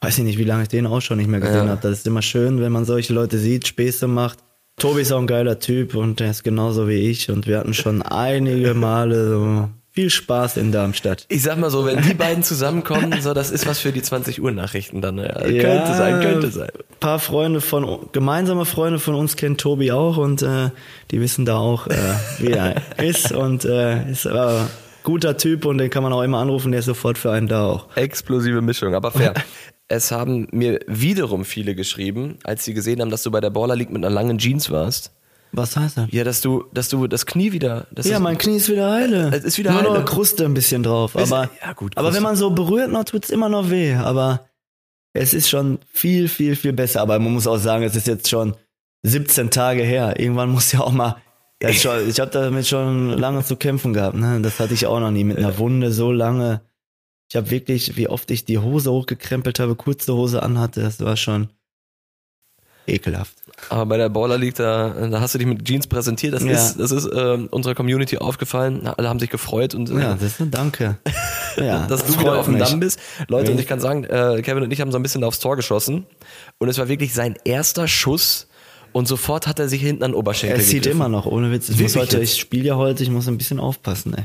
weiß 0.00 0.16
ich 0.16 0.24
nicht, 0.24 0.38
wie 0.38 0.44
lange 0.44 0.62
ich 0.62 0.68
den 0.70 0.86
auch 0.86 1.02
schon 1.02 1.18
nicht 1.18 1.28
mehr 1.28 1.40
gesehen 1.40 1.66
Ja. 1.66 1.72
habe. 1.72 1.80
Das 1.82 1.92
ist 1.92 2.06
immer 2.06 2.22
schön, 2.22 2.58
wenn 2.62 2.72
man 2.72 2.86
solche 2.86 3.12
Leute 3.12 3.36
sieht, 3.36 3.68
Späße 3.68 4.06
macht. 4.08 4.38
Tobi 4.76 5.02
ist 5.02 5.12
auch 5.12 5.20
ein 5.20 5.26
geiler 5.26 5.58
Typ 5.58 5.94
und 5.94 6.20
der 6.20 6.30
ist 6.30 6.42
genauso 6.42 6.88
wie 6.88 7.10
ich 7.10 7.30
und 7.30 7.46
wir 7.46 7.58
hatten 7.58 7.74
schon 7.74 8.02
einige 8.02 8.74
Male 8.74 9.28
so 9.28 9.68
viel 9.94 10.10
Spaß 10.10 10.56
in 10.56 10.72
Darmstadt. 10.72 11.24
Ich 11.28 11.42
sag 11.42 11.56
mal 11.56 11.70
so, 11.70 11.86
wenn 11.86 12.02
die 12.02 12.14
beiden 12.14 12.42
zusammenkommen, 12.42 13.14
so 13.20 13.32
das 13.32 13.52
ist 13.52 13.64
was 13.68 13.78
für 13.78 13.92
die 13.92 14.02
20 14.02 14.42
Uhr 14.42 14.50
Nachrichten 14.50 15.00
dann. 15.00 15.18
Ja. 15.18 15.32
Könnte 15.34 15.94
sein, 15.94 16.20
könnte 16.20 16.50
sein. 16.50 16.70
Ein 16.74 16.98
paar 16.98 17.20
Freunde 17.20 17.60
von, 17.60 18.08
gemeinsame 18.10 18.64
Freunde 18.64 18.98
von 18.98 19.14
uns 19.14 19.36
kennt 19.36 19.60
Tobi 19.60 19.92
auch 19.92 20.16
und 20.16 20.42
äh, 20.42 20.70
die 21.12 21.20
wissen 21.20 21.44
da 21.44 21.58
auch, 21.58 21.86
äh, 21.86 21.96
wie 22.38 22.50
er 22.50 22.74
ist 23.02 23.30
und 23.30 23.64
äh, 23.64 24.10
ist 24.10 24.26
aber 24.26 24.62
ein 24.62 24.66
guter 25.04 25.36
Typ 25.36 25.64
und 25.64 25.78
den 25.78 25.90
kann 25.90 26.02
man 26.02 26.12
auch 26.12 26.22
immer 26.22 26.38
anrufen, 26.38 26.72
der 26.72 26.80
ist 26.80 26.86
sofort 26.86 27.16
für 27.16 27.30
einen 27.30 27.46
da 27.46 27.64
auch. 27.64 27.96
Explosive 27.96 28.60
Mischung, 28.62 28.94
aber 28.96 29.12
fair. 29.12 29.34
Es 29.88 30.10
haben 30.10 30.48
mir 30.50 30.80
wiederum 30.86 31.44
viele 31.44 31.74
geschrieben, 31.74 32.38
als 32.44 32.64
sie 32.64 32.74
gesehen 32.74 33.00
haben, 33.00 33.10
dass 33.10 33.22
du 33.22 33.30
bei 33.30 33.40
der 33.40 33.50
Baller 33.50 33.76
League 33.76 33.90
mit 33.90 34.04
einer 34.04 34.14
langen 34.14 34.38
Jeans 34.38 34.70
warst. 34.70 35.12
Was 35.52 35.76
heißt 35.76 35.98
das? 35.98 36.06
Ja, 36.10 36.24
dass 36.24 36.40
du, 36.40 36.64
dass 36.72 36.88
du 36.88 37.06
das 37.06 37.26
Knie 37.26 37.52
wieder. 37.52 37.86
Ja, 38.02 38.18
mein 38.18 38.38
Knie 38.38 38.56
ist 38.56 38.68
wieder 38.68 38.90
heile. 38.90 39.30
Es 39.32 39.44
ist 39.44 39.58
wieder 39.58 39.72
Nur 39.72 39.82
heile. 39.82 39.94
noch 40.00 40.04
Kruste 40.04 40.44
ein 40.44 40.54
bisschen 40.54 40.82
drauf. 40.82 41.16
Aber, 41.16 41.48
ja, 41.62 41.72
gut, 41.74 41.96
aber 41.96 42.08
Kruste. 42.08 42.16
wenn 42.16 42.22
man 42.24 42.36
so 42.36 42.50
berührt 42.50 42.90
noch, 42.90 43.04
tut's 43.04 43.30
immer 43.30 43.48
noch 43.48 43.70
weh. 43.70 43.94
Aber 43.94 44.48
es 45.12 45.32
ist 45.32 45.48
schon 45.48 45.78
viel, 45.92 46.28
viel, 46.28 46.56
viel 46.56 46.72
besser. 46.72 47.02
Aber 47.02 47.18
man 47.20 47.32
muss 47.32 47.46
auch 47.46 47.58
sagen, 47.58 47.84
es 47.84 47.94
ist 47.94 48.08
jetzt 48.08 48.28
schon 48.28 48.54
17 49.04 49.50
Tage 49.50 49.82
her. 49.82 50.18
Irgendwann 50.18 50.50
muss 50.50 50.72
ja 50.72 50.80
auch 50.80 50.92
mal. 50.92 51.16
Schon, 51.70 52.08
ich 52.08 52.18
habe 52.20 52.30
damit 52.30 52.66
schon 52.66 53.10
lange 53.10 53.44
zu 53.44 53.56
kämpfen 53.56 53.92
gehabt. 53.94 54.16
Ne? 54.16 54.40
Das 54.42 54.58
hatte 54.58 54.74
ich 54.74 54.86
auch 54.86 54.98
noch 55.00 55.12
nie 55.12 55.24
mit 55.24 55.38
einer 55.38 55.56
Wunde 55.56 55.92
so 55.92 56.10
lange. 56.10 56.62
Ich 57.34 57.36
habe 57.36 57.50
wirklich, 57.50 57.96
wie 57.96 58.06
oft 58.06 58.30
ich 58.30 58.44
die 58.44 58.58
Hose 58.58 58.92
hochgekrempelt 58.92 59.58
habe, 59.58 59.74
kurze 59.74 60.14
Hose 60.14 60.40
anhatte, 60.44 60.82
das 60.82 61.00
war 61.00 61.16
schon 61.16 61.48
ekelhaft. 62.86 63.34
Aber 63.70 63.86
bei 63.86 63.96
der 63.96 64.08
Baller 64.08 64.38
League, 64.38 64.54
da, 64.54 64.90
da 65.08 65.20
hast 65.20 65.34
du 65.34 65.38
dich 65.38 65.46
mit 65.48 65.64
Jeans 65.64 65.88
präsentiert. 65.88 66.32
Das 66.34 66.44
Ja. 66.44 66.52
ist, 66.52 66.76
das 66.78 66.92
ist 66.92 67.08
ähm, 67.12 67.48
unserer 67.50 67.74
Community 67.74 68.18
aufgefallen. 68.18 68.86
Alle 68.86 69.08
haben 69.08 69.18
sich 69.18 69.30
gefreut 69.30 69.74
und 69.74 69.90
äh, 69.90 69.94
Ja, 69.98 70.14
das 70.14 70.22
ist 70.22 70.40
ein 70.42 70.52
Danke. 70.52 70.98
Ja, 71.56 71.86
dass 71.88 72.04
du 72.06 72.12
freut 72.12 72.20
wieder 72.24 72.38
auf 72.38 72.44
dem. 72.46 72.58
Damm 72.58 72.78
bist. 72.80 73.00
Leute, 73.26 73.50
und 73.50 73.58
ich 73.60 73.66
kann 73.66 73.80
sagen, 73.80 74.04
äh, 74.04 74.40
Kevin 74.42 74.62
und 74.62 74.72
ich 74.72 74.80
haben 74.80 74.92
so 74.92 74.96
ein 74.98 75.02
bisschen 75.02 75.24
aufs 75.24 75.40
Tor 75.40 75.56
geschossen. 75.56 76.06
Und 76.58 76.68
es 76.68 76.78
war 76.78 76.86
wirklich 76.88 77.14
sein 77.14 77.34
erster 77.44 77.88
Schuss. 77.88 78.46
Und 78.92 79.08
sofort 79.08 79.48
hat 79.48 79.58
er 79.58 79.68
sich 79.68 79.80
hinten 79.82 80.04
an 80.04 80.14
Oberschenkel 80.14 80.58
Er 80.60 80.64
zieht 80.64 80.82
gegriffen. 80.84 80.98
immer 81.00 81.08
noch, 81.08 81.26
ohne 81.26 81.50
Witz. 81.50 81.68
Ich, 81.68 81.80
muss 81.80 81.96
heute, 81.96 82.18
jetzt? 82.18 82.32
ich 82.34 82.40
spiele 82.40 82.64
ja 82.66 82.76
heute, 82.76 83.02
ich 83.02 83.10
muss 83.10 83.26
ein 83.26 83.38
bisschen 83.38 83.58
aufpassen, 83.58 84.14
ey. 84.14 84.24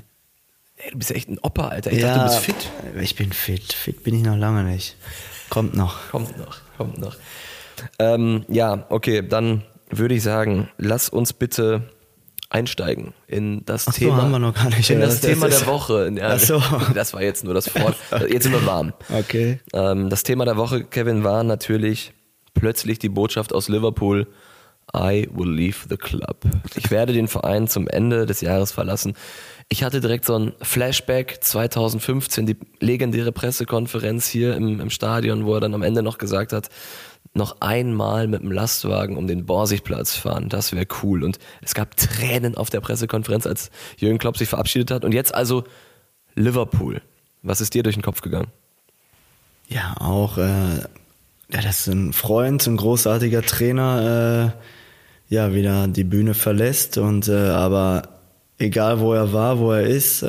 Ey, 0.82 0.92
du 0.92 0.98
bist 0.98 1.10
ja 1.10 1.16
echt 1.18 1.30
ein 1.30 1.38
Opa, 1.40 1.68
Alter. 1.68 1.92
Ich 1.92 2.02
dachte, 2.02 2.20
du 2.20 2.26
bist 2.26 2.40
fit. 2.40 2.72
Ich 3.02 3.16
bin 3.16 3.34
fit. 3.34 3.74
Fit 3.74 4.04
bin 4.04 4.16
ich 4.16 4.24
noch 4.24 4.38
lange 4.38 4.64
nicht. 4.64 4.96
Kommt 5.50 5.76
noch. 5.76 5.98
Kommt 6.12 6.38
noch, 6.38 6.58
kommt 6.78 6.98
noch. 7.00 7.16
Ähm, 7.98 8.46
ja, 8.48 8.86
okay, 8.90 9.22
dann 9.28 9.64
würde 9.90 10.16
ich 10.16 10.24
sagen, 10.24 10.70
lass 10.78 11.10
uns 11.10 11.34
bitte 11.34 11.90
einsteigen 12.50 13.14
in 13.28 13.64
das 13.66 13.88
Ach 13.88 13.94
so, 13.94 14.00
Thema. 14.00 14.18
haben 14.24 14.32
wir 14.32 14.40
noch 14.40 14.54
gar 14.54 14.70
nicht. 14.70 14.90
In 14.90 15.00
Ja, 15.00 15.06
das, 15.06 15.22
das 15.22 15.30
Thema 15.30 15.50
der 15.50 15.66
Woche. 15.68 16.12
Ja, 16.16 16.30
Ach 16.34 16.40
so. 16.40 16.62
Das 16.94 17.14
war 17.14 17.22
jetzt 17.22 17.44
nur 17.44 17.54
das 17.54 17.74
Wort. 17.76 17.96
Jetzt 18.30 18.44
sind 18.44 18.54
wir 18.54 18.66
warm. 18.66 18.94
Okay. 19.10 19.60
Ähm, 19.74 20.10
das 20.10 20.24
Thema 20.24 20.46
der 20.46 20.58
Woche, 20.58 20.84
Kevin, 20.84 21.24
war 21.24 21.44
natürlich 21.44 22.14
plötzlich 22.54 23.00
die 23.00 23.10
Botschaft 23.10 23.54
aus 23.54 23.68
Liverpool. 23.70 24.28
I 24.96 25.28
will 25.32 25.52
leave 25.52 25.88
the 25.90 25.98
club. 25.98 26.38
Ich 26.76 26.92
werde 26.92 27.14
den 27.14 27.28
Verein 27.28 27.68
zum 27.68 27.88
Ende 27.88 28.26
des 28.26 28.42
Jahres 28.42 28.72
verlassen. 28.72 29.14
Ich 29.70 29.84
hatte 29.84 30.02
direkt 30.02 30.26
so 30.26 30.38
ein 30.38 30.54
Flashback 30.62 31.40
2015, 31.42 32.46
die 32.46 32.58
legendäre 32.80 33.32
Pressekonferenz 33.32 34.28
hier 34.28 34.56
im, 34.56 34.80
im 34.80 34.90
Stadion, 34.90 35.46
wo 35.46 35.54
er 35.54 35.60
dann 35.62 35.76
am 35.76 35.84
Ende 35.84 36.02
noch 36.02 36.18
gesagt 36.18 36.54
hat, 36.54 36.70
noch 37.34 37.62
einmal 37.62 38.28
mit 38.28 38.42
dem 38.42 38.52
Lastwagen 38.52 39.16
um 39.16 39.28
den 39.28 39.46
Borsigplatz 39.46 40.16
fahren, 40.16 40.50
das 40.50 40.74
wäre 40.74 40.88
cool. 41.04 41.24
Und 41.24 41.38
es 41.62 41.76
gab 41.76 41.96
Tränen 41.96 42.58
auf 42.58 42.70
der 42.70 42.82
Pressekonferenz, 42.82 43.46
als 43.46 43.70
Jürgen 43.98 44.18
Klopp 44.18 44.38
sich 44.38 44.50
verabschiedet 44.50 44.92
hat. 44.92 45.06
Und 45.06 45.14
jetzt 45.14 45.36
also 45.36 45.64
Liverpool. 46.36 47.02
Was 47.44 47.62
ist 47.62 47.74
dir 47.74 47.84
durch 47.84 47.96
den 47.96 48.02
Kopf 48.02 48.22
gegangen? 48.22 48.48
Ja, 49.68 49.96
auch, 50.00 50.38
äh, 50.38 50.80
ja, 51.52 51.62
das 51.62 51.82
ist 51.82 51.88
ein 51.88 52.14
Freund, 52.14 52.66
ein 52.66 52.78
großartiger 52.78 53.44
Trainer, 53.44 54.56
äh, 54.56 54.79
ja, 55.30 55.54
wieder 55.54 55.88
die 55.88 56.04
Bühne 56.04 56.34
verlässt 56.34 56.98
und, 56.98 57.28
äh, 57.28 57.34
aber 57.34 58.04
egal 58.58 59.00
wo 59.00 59.14
er 59.14 59.32
war, 59.32 59.60
wo 59.60 59.72
er 59.72 59.84
ist, 59.84 60.22
äh, 60.24 60.28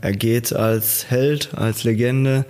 er 0.00 0.12
geht 0.12 0.52
als 0.52 1.10
Held, 1.10 1.50
als 1.54 1.84
Legende. 1.84 2.44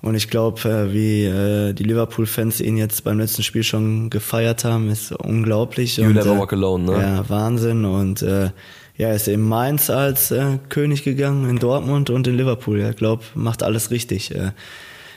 Und 0.00 0.14
ich 0.16 0.28
glaube, 0.28 0.68
äh, 0.68 0.92
wie 0.92 1.24
äh, 1.24 1.72
die 1.72 1.84
Liverpool-Fans 1.84 2.60
ihn 2.60 2.76
jetzt 2.76 3.04
beim 3.04 3.18
letzten 3.18 3.42
Spiel 3.42 3.62
schon 3.62 4.10
gefeiert 4.10 4.64
haben, 4.64 4.90
ist 4.90 5.12
unglaublich. 5.12 5.96
You 5.96 6.06
und, 6.06 6.14
never 6.14 6.34
äh, 6.34 6.38
walk 6.38 6.52
alone, 6.52 6.84
ne? 6.84 6.92
Ja, 7.00 7.28
Wahnsinn. 7.30 7.86
Und 7.86 8.20
äh, 8.20 8.50
ja, 8.96 9.08
er 9.08 9.14
ist 9.14 9.28
in 9.28 9.40
Mainz 9.40 9.88
als 9.88 10.30
äh, 10.30 10.58
König 10.68 11.04
gegangen, 11.04 11.48
in 11.48 11.58
Dortmund 11.58 12.10
und 12.10 12.26
in 12.26 12.36
Liverpool. 12.36 12.80
Ich 12.80 12.96
glaube, 12.96 13.22
macht 13.34 13.62
alles 13.62 13.90
richtig. 13.90 14.34
Äh, 14.34 14.50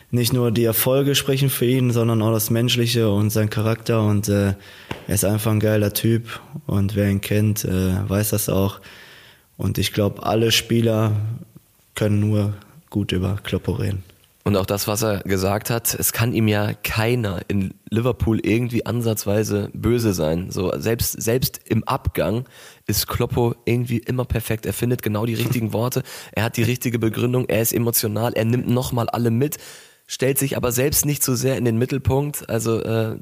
nicht 0.10 0.34
nur 0.34 0.52
die 0.52 0.64
Erfolge 0.64 1.16
sprechen 1.16 1.50
für 1.50 1.66
ihn, 1.66 1.92
sondern 1.92 2.22
auch 2.22 2.32
das 2.32 2.50
Menschliche 2.50 3.10
und 3.10 3.30
sein 3.30 3.50
Charakter. 3.50 4.04
Und 4.04 4.30
äh, 4.30 4.54
er 5.08 5.16
ist 5.16 5.26
einfach 5.26 5.52
ein 5.52 5.60
geiler 5.60 5.94
Typ. 5.94 6.40
Und 6.66 6.96
wer 6.96 7.10
ihn 7.10 7.22
kennt, 7.22 7.66
äh, 7.66 8.10
weiß 8.10 8.30
das 8.30 8.50
auch. 8.50 8.80
Und 9.58 9.78
ich 9.78 9.92
glaube, 9.92 10.24
alle 10.24 10.52
Spieler 10.52 11.12
können 11.96 12.20
nur 12.20 12.54
gut 12.90 13.12
über 13.12 13.38
Kloppo 13.44 13.74
reden. 13.74 14.04
Und 14.48 14.56
auch 14.56 14.66
das, 14.66 14.88
was 14.88 15.02
er 15.02 15.20
gesagt 15.24 15.70
hat, 15.70 15.94
es 15.94 16.14
kann 16.14 16.32
ihm 16.32 16.48
ja 16.48 16.72
keiner 16.74 17.42
in 17.50 17.74
Liverpool 17.90 18.40
irgendwie 18.40 18.86
ansatzweise 18.86 19.70
böse 19.74 20.14
sein. 20.14 20.52
So 20.52 20.72
selbst 20.80 21.22
selbst 21.22 21.60
im 21.66 21.84
Abgang 21.84 22.46
ist 22.86 23.10
Kloppo 23.10 23.56
irgendwie 23.66 23.98
immer 23.98 24.24
perfekt. 24.24 24.66
Er 24.66 24.72
findet 24.72 25.02
genau 25.02 25.26
die 25.26 25.34
richtigen 25.34 25.74
Worte. 25.74 26.02
Er 26.32 26.46
hat 26.46 26.56
die 26.56 26.64
richtige 26.64 26.98
Begründung. 26.98 27.50
Er 27.50 27.62
ist 27.62 27.74
emotional. 27.74 28.32
Er 28.36 28.46
nimmt 28.46 28.70
nochmal 28.70 29.10
alle 29.10 29.32
mit, 29.32 29.58
stellt 30.08 30.40
sich 30.40 30.58
aber 30.58 30.72
selbst 30.72 31.06
nicht 31.06 31.24
so 31.24 31.36
sehr 31.36 31.58
in 31.58 31.66
den 31.66 31.78
Mittelpunkt. 31.78 32.50
Also 32.50 32.82
äh, 32.82 33.18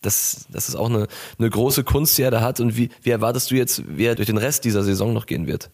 das, 0.00 0.46
das 0.50 0.68
ist 0.68 0.74
auch 0.74 0.90
eine, 0.90 1.06
eine 1.38 1.48
große 1.50 1.84
Kunst, 1.84 2.18
die 2.18 2.22
er 2.22 2.30
da 2.30 2.40
hat. 2.40 2.58
Und 2.58 2.76
wie, 2.76 2.88
wie 3.02 3.10
erwartest 3.10 3.50
du 3.50 3.54
jetzt, 3.54 3.82
wie 3.86 4.04
er 4.06 4.14
durch 4.16 4.26
den 4.26 4.38
Rest 4.38 4.64
dieser 4.64 4.82
Saison 4.82 5.12
noch 5.12 5.26
gehen 5.26 5.46
wird? 5.46 5.70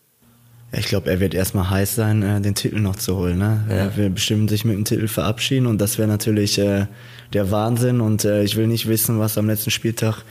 Ja, 0.72 0.80
Ich 0.80 0.86
glaube, 0.86 1.08
er 1.10 1.20
wird 1.20 1.32
erstmal 1.32 1.70
heiß 1.70 1.94
sein, 1.94 2.22
äh, 2.22 2.40
den 2.40 2.54
Titel 2.54 2.80
noch 2.80 2.96
zu 2.96 3.16
holen. 3.16 3.38
Ne? 3.38 3.64
Er 3.70 3.96
will 3.96 4.10
bestimmt 4.10 4.50
sich 4.50 4.64
mit 4.66 4.76
dem 4.76 4.84
Titel 4.84 5.08
verabschieden 5.08 5.66
und 5.66 5.78
das 5.80 5.96
wäre 5.96 6.08
natürlich 6.08 6.58
äh, 6.58 6.86
der 7.32 7.50
Wahnsinn. 7.50 8.00
Und 8.02 8.24
äh, 8.26 8.42
ich 8.42 8.56
will 8.56 8.66
nicht 8.66 8.86
wissen, 8.88 9.18
was 9.18 9.38
am 9.38 9.46
letzten 9.46 9.70
Spieltag 9.70 10.24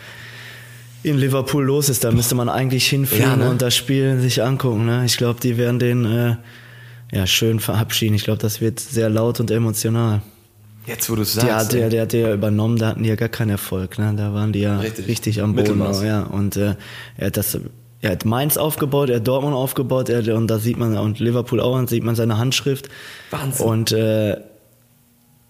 in 1.03 1.17
Liverpool 1.17 1.63
los 1.63 1.89
ist. 1.89 2.03
Da 2.03 2.11
müsste 2.11 2.35
man 2.35 2.49
eigentlich 2.49 2.87
hinfliegen 2.87 3.25
Ja, 3.25 3.35
ne? 3.37 3.49
und 3.49 3.61
das 3.61 3.75
Spiel 3.75 4.19
sich 4.19 4.43
angucken. 4.43 4.85
Ne? 4.85 5.05
Ich 5.05 5.17
glaube, 5.17 5.39
die 5.39 5.57
werden 5.57 5.79
den 5.79 6.05
äh, 6.05 6.35
ja 7.11 7.25
schön 7.27 7.59
verabschieden. 7.59 8.15
Ich 8.15 8.23
glaube, 8.23 8.39
das 8.39 8.61
wird 8.61 8.79
sehr 8.79 9.09
laut 9.09 9.39
und 9.39 9.51
emotional. 9.51 10.21
Jetzt, 10.85 11.09
wo 11.09 11.15
du 11.15 11.21
es 11.23 11.33
Der, 11.33 11.43
sagst. 11.43 11.73
der, 11.73 11.83
ey. 11.85 11.89
der 11.89 12.01
hat 12.03 12.13
ja 12.13 12.33
übernommen, 12.33 12.77
da 12.77 12.87
hatten 12.87 13.03
die 13.03 13.09
ja 13.09 13.15
gar 13.15 13.27
keinen 13.29 13.49
Erfolg. 13.49 13.99
Ne? 13.99 14.13
Da 14.15 14.33
waren 14.33 14.53
die 14.53 14.61
ja 14.61 14.79
Richtig. 14.79 15.07
richtig, 15.07 15.41
am 15.41 15.51
Boden. 15.53 15.63
Mittelmaß. 15.77 16.03
Ja. 16.03 16.23
Und 16.23 16.55
äh, 16.55 16.75
er 17.17 17.27
hat 17.27 17.35
das, 17.37 17.59
er 18.01 18.11
hat 18.11 18.23
Mainz 18.23 18.55
aufgebaut, 18.55 19.09
er 19.09 19.17
hat 19.17 19.27
Dortmund 19.27 19.53
aufgebaut, 19.53 20.07
er, 20.07 20.35
und 20.35 20.47
da 20.47 20.59
sieht 20.59 20.77
man 20.77 20.97
und 20.97 21.19
Liverpool 21.19 21.59
auch, 21.59 21.75
und 21.75 21.89
sieht 21.89 22.03
man 22.03 22.15
seine 22.15 22.37
Handschrift. 22.37 22.87
Wahnsinn. 23.31 23.65
Und 23.65 23.91
äh, 23.91 24.37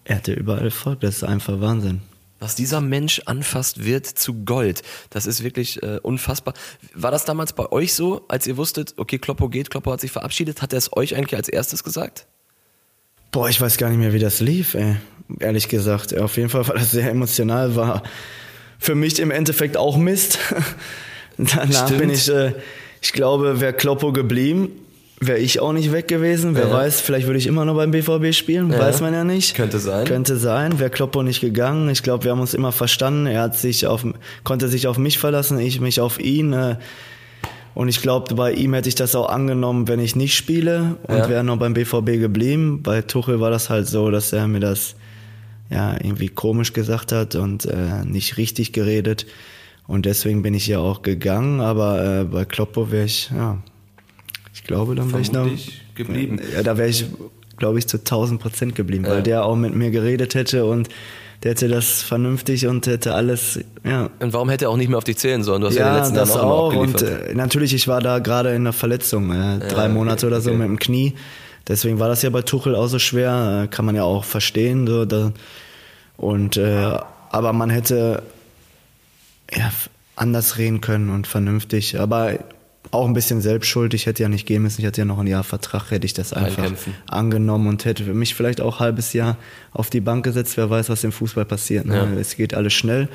er 0.06 0.16
hatte 0.16 0.34
überall 0.34 0.64
Erfolg. 0.64 1.02
Das 1.02 1.18
ist 1.18 1.24
einfach 1.24 1.62
Wahnsinn. 1.62 2.02
Was 2.40 2.56
dieser 2.56 2.82
Mensch 2.82 3.22
anfasst, 3.26 3.84
wird 3.84 4.06
zu 4.06 4.46
Gold. 4.46 4.84
Das 5.10 5.26
ist 5.26 5.44
wirklich 5.44 5.82
äh, 5.82 6.00
unfassbar. 6.02 6.54
War 6.94 7.12
das 7.12 7.26
damals 7.26 7.54
bei 7.54 7.72
euch 7.72 7.94
so, 7.94 8.26
als 8.28 8.46
ihr 8.46 8.58
wusstet, 8.58 8.94
okay, 8.98 9.18
Kloppo 9.18 9.50
geht, 9.50 9.70
Kloppo 9.70 9.92
hat 9.92 10.02
sich 10.02 10.12
verabschiedet? 10.12 10.62
Hat 10.62 10.74
er 10.74 10.78
es 10.78 10.96
euch 10.96 11.16
eigentlich 11.16 11.36
als 11.36 11.50
erstes 11.50 11.84
gesagt? 11.84 12.28
Boah, 13.32 13.50
ich 13.50 13.60
weiß 13.60 13.78
gar 13.78 13.90
nicht 13.90 14.00
mehr, 14.00 14.14
wie 14.14 14.20
das 14.20 14.40
lief, 14.40 14.76
ey. 14.76 14.98
Ehrlich 15.40 15.68
gesagt. 15.68 16.18
Auf 16.18 16.38
jeden 16.38 16.50
Fall 16.50 16.68
war 16.68 16.76
das 16.76 16.92
sehr 16.92 17.10
emotional, 17.10 17.76
war 17.76 18.04
für 18.80 18.96
mich 18.96 19.20
im 19.20 19.32
Endeffekt 19.32 19.76
auch 19.76 19.98
Mist. 19.98 20.40
Danach 21.38 21.88
Stimmt. 21.88 22.00
bin 22.00 22.10
ich, 22.10 22.30
äh, 22.30 22.54
ich 23.02 23.14
glaube, 23.14 23.60
wäre 23.60 23.74
Kloppo 23.74 24.12
geblieben, 24.12 24.70
wäre 25.20 25.40
ich 25.40 25.60
auch 25.60 25.74
nicht 25.74 25.92
weg 25.92 26.08
gewesen. 26.08 26.56
Wer 26.56 26.68
Ja. 26.68 26.74
weiß, 26.74 27.02
vielleicht 27.02 27.26
würde 27.28 27.40
ich 27.40 27.48
immer 27.48 27.66
noch 27.66 27.76
beim 27.76 27.92
BVB 27.92 28.34
spielen, 28.34 28.72
Ja. 28.72 28.80
weiß 28.80 29.02
man 29.02 29.14
ja 29.14 29.24
nicht. 29.24 29.56
Könnte 29.56 29.80
sein. 29.80 30.06
Könnte 30.06 30.38
sein. 30.38 30.80
Wäre 30.80 30.90
Kloppo 30.90 31.24
nicht 31.24 31.42
gegangen. 31.42 31.90
Ich 31.90 32.04
glaube, 32.04 32.24
wir 32.26 32.32
haben 32.32 32.40
uns 32.40 32.54
immer 32.54 32.72
verstanden. 32.72 33.26
Er 33.26 33.42
hat 33.42 33.58
sich 33.58 33.88
auf, 33.88 34.06
konnte 34.44 34.68
sich 34.68 34.88
auf 34.88 34.98
mich 34.98 35.18
verlassen, 35.18 35.60
ich 35.60 35.80
mich 35.82 36.00
auf 36.02 36.20
ihn. 36.20 36.54
Äh, 36.54 36.76
und 37.74 37.88
ich 37.90 38.02
glaube, 38.02 38.34
bei 38.36 38.54
ihm 38.54 38.74
hätte 38.74 38.90
ich 38.90 38.96
das 38.96 39.16
auch 39.16 39.30
angenommen, 39.30 39.88
wenn 39.88 40.00
ich 40.00 40.16
nicht 40.16 40.36
spiele 40.36 40.98
und 41.08 41.18
Ja. 41.18 41.30
wäre 41.30 41.44
noch 41.44 41.58
beim 41.58 41.74
BVB 41.74 42.18
geblieben. 42.20 42.82
Bei 42.84 43.02
Tuchel 43.02 43.40
war 43.40 43.50
das 43.52 43.70
halt 43.70 43.88
so, 43.88 44.10
dass 44.12 44.34
er 44.34 44.48
mir 44.48 44.60
das 44.60 44.96
ja 45.70 45.94
irgendwie 45.94 46.30
komisch 46.30 46.74
gesagt 46.74 47.12
hat 47.12 47.36
und 47.36 47.66
äh, 47.66 48.04
nicht 48.06 48.38
richtig 48.38 48.72
geredet. 48.72 49.26
Und 49.88 50.06
deswegen 50.06 50.42
bin 50.42 50.54
ich 50.54 50.68
ja 50.68 50.80
auch 50.80 51.02
gegangen, 51.02 51.60
aber 51.62 52.22
äh, 52.22 52.24
bei 52.24 52.46
Kloppo 52.46 52.92
wäre 52.92 53.06
ich, 53.06 53.30
ja, 53.36 53.58
ich 54.58 54.64
glaube, 54.64 54.96
dann 54.96 55.12
wäre 55.12 55.22
ich 55.22 55.32
noch 55.32 55.48
geblieben. 55.94 56.40
Ja, 56.52 56.64
da 56.64 56.80
wäre 56.80 56.90
ich, 56.90 57.06
glaube 57.58 57.78
ich, 57.78 57.86
zu 57.86 57.98
1000 57.98 58.42
Prozent 58.42 58.74
geblieben, 58.76 59.06
ja. 59.06 59.12
weil 59.12 59.22
der 59.22 59.46
auch 59.46 59.56
mit 59.56 59.76
mir 59.76 59.92
geredet 59.92 60.34
hätte 60.34 60.66
und 60.66 60.90
der 61.44 61.52
hätte 61.52 61.68
das 61.68 62.02
vernünftig 62.02 62.66
und 62.66 62.88
hätte 62.88 63.14
alles, 63.14 63.60
ja. 63.84 64.10
Und 64.20 64.34
warum 64.34 64.50
hätte 64.50 64.66
er 64.66 64.72
auch 64.72 64.78
nicht 64.78 64.90
mehr 64.90 64.98
auf 64.98 65.04
dich 65.04 65.18
zählen 65.18 65.44
sollen? 65.44 65.62
Du 65.62 65.68
hast 65.68 65.76
ja, 65.76 65.86
ja 65.86 65.94
den 65.94 66.00
letzten 66.00 66.16
das 66.16 66.30
Jahren 66.30 66.46
auch. 66.46 66.74
auch 66.74 66.76
und 66.76 67.04
äh, 67.04 67.36
natürlich, 67.36 67.76
ich 67.76 67.88
war 67.88 68.02
da 68.02 68.18
gerade 68.18 68.56
in 68.56 68.64
der 68.64 68.74
Verletzung, 68.74 69.30
äh, 69.30 69.60
drei 69.60 69.84
ja, 69.84 69.90
Monate 69.90 70.26
oder 70.26 70.42
so 70.42 70.50
okay. 70.50 70.58
mit 70.58 70.68
dem 70.68 70.80
Knie. 70.80 71.14
Deswegen 71.68 72.00
war 72.00 72.08
das 72.08 72.24
ja 72.24 72.32
bei 72.32 72.42
Tuchel 72.42 72.74
auch 72.74 72.88
so 72.88 72.98
schwer, 72.98 73.66
äh, 73.66 73.68
kann 73.68 73.86
man 73.86 73.96
ja 73.96 74.02
auch 74.02 74.24
verstehen. 74.24 74.88
So, 74.88 75.06
da, 75.06 75.34
und 76.18 76.58
äh, 76.58 76.98
aber 77.30 77.54
man 77.54 77.70
hätte 77.70 78.24
ja, 79.56 79.72
anders 80.16 80.58
reden 80.58 80.82
können 80.82 81.12
und 81.12 81.28
vernünftig. 81.28 82.00
Aber 82.00 82.40
auch 82.92 83.06
ein 83.06 83.14
bisschen 83.14 83.42
selbstschuld. 83.42 83.94
Ich 83.94 84.06
hätte 84.06 84.24
ja 84.24 84.30
nicht 84.30 84.46
gehen 84.46 84.64
müssen. 84.64 84.82
Ich 84.82 84.88
hatte 84.88 85.02
ja 85.02 85.06
noch 85.06 85.20
ein 85.20 85.28
Jahr 85.28 85.44
Vertrag, 85.44 85.92
hätte 85.92 86.06
ich 86.06 86.14
das 86.14 86.34
einfach 86.34 86.60
Einkämpfen. 86.64 86.96
angenommen 87.08 87.68
und 87.68 87.86
hätte 87.86 88.04
mich 88.14 88.36
vielleicht 88.36 88.62
auch 88.62 88.76
ein 88.76 88.80
halbes 88.80 89.14
Jahr 89.14 89.38
auf 89.74 89.90
die 89.90 90.02
Bank 90.02 90.24
gesetzt. 90.24 90.58
Wer 90.58 90.70
weiß, 90.70 90.90
was 90.90 91.04
im 91.04 91.12
Fußball 91.12 91.46
passiert. 91.46 91.86
Ne? 91.86 91.96
Ja. 91.96 92.20
Es 92.20 92.36
geht 92.36 92.54
alles 92.54 92.74
schnell. 92.74 93.10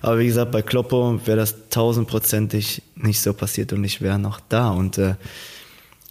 Aber 0.00 0.18
wie 0.18 0.26
gesagt, 0.26 0.52
bei 0.52 0.62
Kloppo 0.62 1.20
wäre 1.24 1.36
das 1.36 1.54
tausendprozentig 1.70 2.82
nicht 2.96 3.20
so 3.20 3.32
passiert 3.32 3.72
und 3.72 3.84
ich 3.84 4.00
wäre 4.00 4.18
noch 4.18 4.40
da. 4.48 4.70
Und 4.70 4.98
äh, 4.98 5.14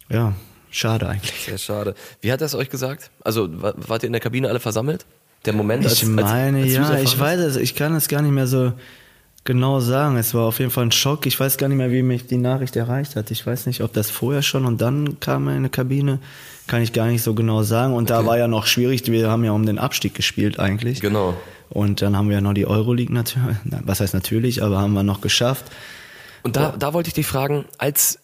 ja, 0.08 0.34
schade 0.70 1.08
eigentlich. 1.08 1.44
Sehr 1.46 1.58
schade. 1.58 1.94
Wie 2.20 2.32
hat 2.32 2.40
er 2.40 2.46
es 2.46 2.54
euch 2.54 2.70
gesagt? 2.70 3.10
Also 3.22 3.48
wart 3.50 4.02
ihr 4.02 4.06
in 4.06 4.12
der 4.12 4.20
Kabine 4.20 4.48
alle 4.48 4.60
versammelt? 4.60 5.04
Der 5.46 5.54
Moment, 5.54 5.84
als 5.84 6.02
Ich 6.02 6.06
meine, 6.06 6.58
als, 6.58 6.76
als 6.76 6.88
ja, 6.90 7.00
ich 7.00 7.18
weiß 7.18 7.40
es. 7.40 7.56
Ich 7.56 7.74
kann 7.74 7.94
es 7.94 8.08
gar 8.08 8.20
nicht 8.20 8.32
mehr 8.32 8.46
so 8.46 8.72
genau 9.44 9.80
sagen. 9.80 10.16
Es 10.16 10.34
war 10.34 10.44
auf 10.44 10.58
jeden 10.58 10.70
Fall 10.70 10.84
ein 10.84 10.92
Schock. 10.92 11.26
Ich 11.26 11.38
weiß 11.38 11.56
gar 11.56 11.68
nicht 11.68 11.78
mehr, 11.78 11.90
wie 11.90 12.02
mich 12.02 12.26
die 12.26 12.36
Nachricht 12.36 12.76
erreicht 12.76 13.16
hat. 13.16 13.30
Ich 13.30 13.46
weiß 13.46 13.66
nicht, 13.66 13.82
ob 13.82 13.92
das 13.92 14.10
vorher 14.10 14.42
schon 14.42 14.64
und 14.64 14.80
dann 14.80 15.20
kam 15.20 15.46
er 15.46 15.52
in 15.52 15.58
eine 15.58 15.70
Kabine. 15.70 16.18
Kann 16.66 16.82
ich 16.82 16.92
gar 16.92 17.06
nicht 17.06 17.22
so 17.22 17.34
genau 17.34 17.62
sagen. 17.62 17.94
Und 17.94 18.10
okay. 18.10 18.22
da 18.22 18.26
war 18.26 18.38
ja 18.38 18.46
noch 18.46 18.66
schwierig. 18.66 19.04
Wir 19.10 19.30
haben 19.30 19.44
ja 19.44 19.52
um 19.52 19.66
den 19.66 19.78
Abstieg 19.78 20.14
gespielt 20.14 20.58
eigentlich. 20.58 21.00
Genau. 21.00 21.34
Und 21.68 22.02
dann 22.02 22.16
haben 22.16 22.28
wir 22.28 22.36
ja 22.36 22.40
noch 22.40 22.54
die 22.54 22.66
Euroleague 22.66 23.12
natürlich. 23.14 23.56
Was 23.64 24.00
heißt 24.00 24.14
natürlich, 24.14 24.62
aber 24.62 24.78
haben 24.78 24.92
wir 24.92 25.02
noch 25.02 25.20
geschafft. 25.20 25.64
Und 26.42 26.56
da, 26.56 26.74
da 26.78 26.92
wollte 26.92 27.08
ich 27.08 27.14
dich 27.14 27.26
fragen, 27.26 27.64
als 27.78 28.18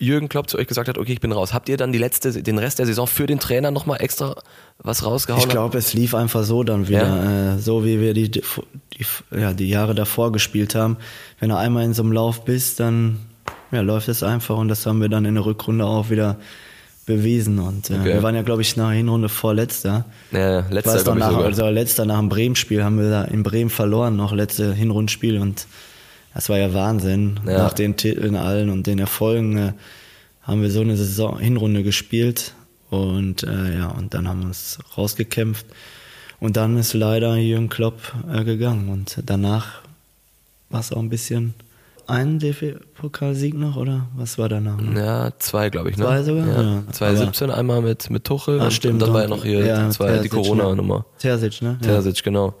Jürgen 0.00 0.30
Klopp 0.30 0.48
zu 0.48 0.58
euch 0.58 0.66
gesagt 0.66 0.88
hat, 0.88 0.96
okay, 0.96 1.12
ich 1.12 1.20
bin 1.20 1.30
raus. 1.30 1.52
Habt 1.52 1.68
ihr 1.68 1.76
dann 1.76 1.92
die 1.92 1.98
letzte, 1.98 2.42
den 2.42 2.58
Rest 2.58 2.78
der 2.78 2.86
Saison 2.86 3.06
für 3.06 3.26
den 3.26 3.38
Trainer 3.38 3.70
nochmal 3.70 4.00
extra 4.00 4.34
was 4.78 5.04
rausgehauen? 5.04 5.42
Ich 5.42 5.48
glaube, 5.50 5.76
es 5.76 5.92
lief 5.92 6.14
einfach 6.14 6.42
so 6.42 6.64
dann 6.64 6.88
wieder, 6.88 7.06
ja. 7.06 7.54
äh, 7.54 7.58
so 7.58 7.84
wie 7.84 8.00
wir 8.00 8.14
die, 8.14 8.30
die, 8.30 8.42
ja, 9.30 9.52
die 9.52 9.68
Jahre 9.68 9.94
davor 9.94 10.32
gespielt 10.32 10.74
haben. 10.74 10.96
Wenn 11.38 11.50
du 11.50 11.56
einmal 11.58 11.84
in 11.84 11.92
so 11.92 12.02
einem 12.02 12.12
Lauf 12.12 12.46
bist, 12.46 12.80
dann 12.80 13.18
ja, 13.72 13.82
läuft 13.82 14.08
es 14.08 14.22
einfach 14.22 14.56
und 14.56 14.68
das 14.68 14.86
haben 14.86 15.02
wir 15.02 15.10
dann 15.10 15.26
in 15.26 15.34
der 15.34 15.44
Rückrunde 15.44 15.84
auch 15.84 16.08
wieder 16.08 16.36
bewiesen. 17.04 17.58
Und 17.58 17.90
äh, 17.90 17.94
okay. 17.94 18.04
wir 18.04 18.22
waren 18.22 18.34
ja, 18.34 18.42
glaube 18.42 18.62
ich, 18.62 18.78
nach 18.78 18.88
der 18.88 18.96
Hinrunde 18.96 19.28
vorletzter. 19.28 20.06
Ja, 20.32 20.60
letzter, 20.70 20.98
ich 20.98 21.06
weiß 21.06 21.14
nach, 21.16 21.36
also 21.36 21.68
letzter 21.68 22.06
nach 22.06 22.18
dem 22.18 22.30
Bremen-Spiel 22.30 22.82
haben 22.82 22.98
wir 22.98 23.10
da 23.10 23.24
in 23.24 23.42
Bremen 23.42 23.68
verloren, 23.68 24.16
noch 24.16 24.32
letzte 24.32 24.72
Hinrundenspiel 24.72 25.38
und 25.38 25.66
das 26.34 26.48
war 26.48 26.58
ja 26.58 26.72
Wahnsinn. 26.74 27.40
Ja. 27.46 27.58
Nach 27.58 27.72
den 27.72 27.96
Titeln 27.96 28.36
allen 28.36 28.70
und 28.70 28.86
den 28.86 28.98
Erfolgen 28.98 29.56
äh, 29.56 29.72
haben 30.42 30.62
wir 30.62 30.70
so 30.70 30.80
eine 30.80 30.96
Saison 30.96 31.38
Hinrunde 31.38 31.82
gespielt 31.82 32.54
und 32.90 33.42
äh, 33.42 33.76
ja 33.76 33.88
und 33.88 34.14
dann 34.14 34.28
haben 34.28 34.40
wir 34.40 34.46
uns 34.46 34.78
rausgekämpft 34.96 35.66
und 36.40 36.56
dann 36.56 36.76
ist 36.76 36.94
leider 36.94 37.36
Jürgen 37.36 37.68
Klopp 37.68 38.14
äh, 38.32 38.44
gegangen 38.44 38.88
und 38.88 39.20
danach 39.26 39.82
war 40.70 40.80
es 40.80 40.92
auch 40.92 40.98
ein 40.98 41.10
bisschen 41.10 41.54
ein 42.06 42.40
DFB-Pokalsieg 42.40 43.54
noch 43.54 43.76
oder 43.76 44.08
was 44.16 44.36
war 44.36 44.48
danach? 44.48 44.78
Ja, 44.96 45.30
zwei 45.38 45.70
glaube 45.70 45.90
ich. 45.90 45.96
Ne? 45.96 46.04
Zwei 46.04 46.22
sogar? 46.22 46.46
Ja, 46.46 46.62
ja. 46.62 46.82
2017 46.90 47.50
einmal 47.50 47.82
mit, 47.82 48.10
mit 48.10 48.24
Tuchel 48.24 48.60
ah, 48.60 48.64
und, 48.64 48.72
stimmt, 48.72 48.94
und 48.94 49.00
dann 49.02 49.12
war 49.14 49.22
ja 49.22 49.28
noch 49.28 49.44
hier 49.44 49.64
ja, 49.64 49.86
die, 49.86 49.90
zwei, 49.92 50.18
die 50.18 50.28
Corona-Nummer. 50.28 51.06
Terzic, 51.18 51.62
ne? 51.62 51.78
Terzic, 51.80 52.22
genau. 52.24 52.54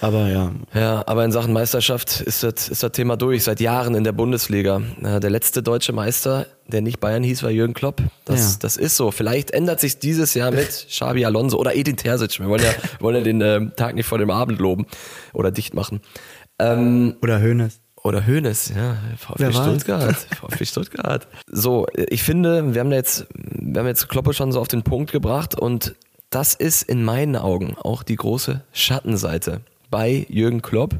Aber 0.00 0.28
ja. 0.28 0.52
Ja, 0.74 1.02
aber 1.06 1.24
in 1.24 1.32
Sachen 1.32 1.52
Meisterschaft 1.52 2.20
ist 2.20 2.42
das, 2.42 2.68
ist 2.68 2.82
das 2.82 2.92
Thema 2.92 3.16
durch, 3.16 3.44
seit 3.44 3.60
Jahren 3.60 3.94
in 3.94 4.04
der 4.04 4.12
Bundesliga. 4.12 4.82
Der 5.00 5.30
letzte 5.30 5.62
deutsche 5.62 5.92
Meister, 5.92 6.46
der 6.66 6.82
nicht 6.82 7.00
Bayern 7.00 7.22
hieß, 7.22 7.42
war 7.42 7.50
Jürgen 7.50 7.74
Klopp. 7.74 8.02
Das, 8.24 8.54
ja. 8.54 8.58
das 8.60 8.76
ist 8.76 8.96
so. 8.96 9.10
Vielleicht 9.10 9.50
ändert 9.52 9.80
sich 9.80 9.98
dieses 9.98 10.34
Jahr 10.34 10.50
mit 10.50 10.86
Xabi 10.90 11.24
Alonso 11.24 11.58
oder 11.58 11.74
Edin 11.74 11.96
Terzic. 11.96 12.38
Wir 12.38 12.48
wollen 12.48 12.62
ja, 12.62 12.72
wollen 13.00 13.16
ja 13.16 13.22
den 13.22 13.40
äh, 13.40 13.70
Tag 13.76 13.94
nicht 13.94 14.06
vor 14.06 14.18
dem 14.18 14.30
Abend 14.30 14.58
loben 14.58 14.86
oder 15.32 15.50
dicht 15.50 15.74
machen. 15.74 16.00
Ähm, 16.58 17.16
oder 17.22 17.40
Hönes. 17.40 17.80
Oder 18.04 18.26
Hönes, 18.26 18.70
ja, 18.76 18.98
VfB 19.16 19.50
Stuttgart, 19.50 20.14
VfB 20.38 20.66
Stuttgart. 20.66 21.26
So, 21.50 21.86
ich 21.94 22.22
finde, 22.22 22.74
wir 22.74 22.80
haben 22.80 22.92
jetzt, 22.92 23.26
wir 23.32 23.80
haben 23.80 23.86
jetzt 23.86 24.10
Kloppe 24.10 24.34
schon 24.34 24.52
so 24.52 24.60
auf 24.60 24.68
den 24.68 24.82
Punkt 24.82 25.10
gebracht 25.10 25.58
und 25.58 25.94
das 26.28 26.52
ist 26.52 26.82
in 26.82 27.02
meinen 27.02 27.34
Augen 27.34 27.76
auch 27.80 28.02
die 28.02 28.16
große 28.16 28.62
Schattenseite 28.74 29.62
bei 29.94 30.26
Jürgen 30.28 30.60
Klopp. 30.60 30.96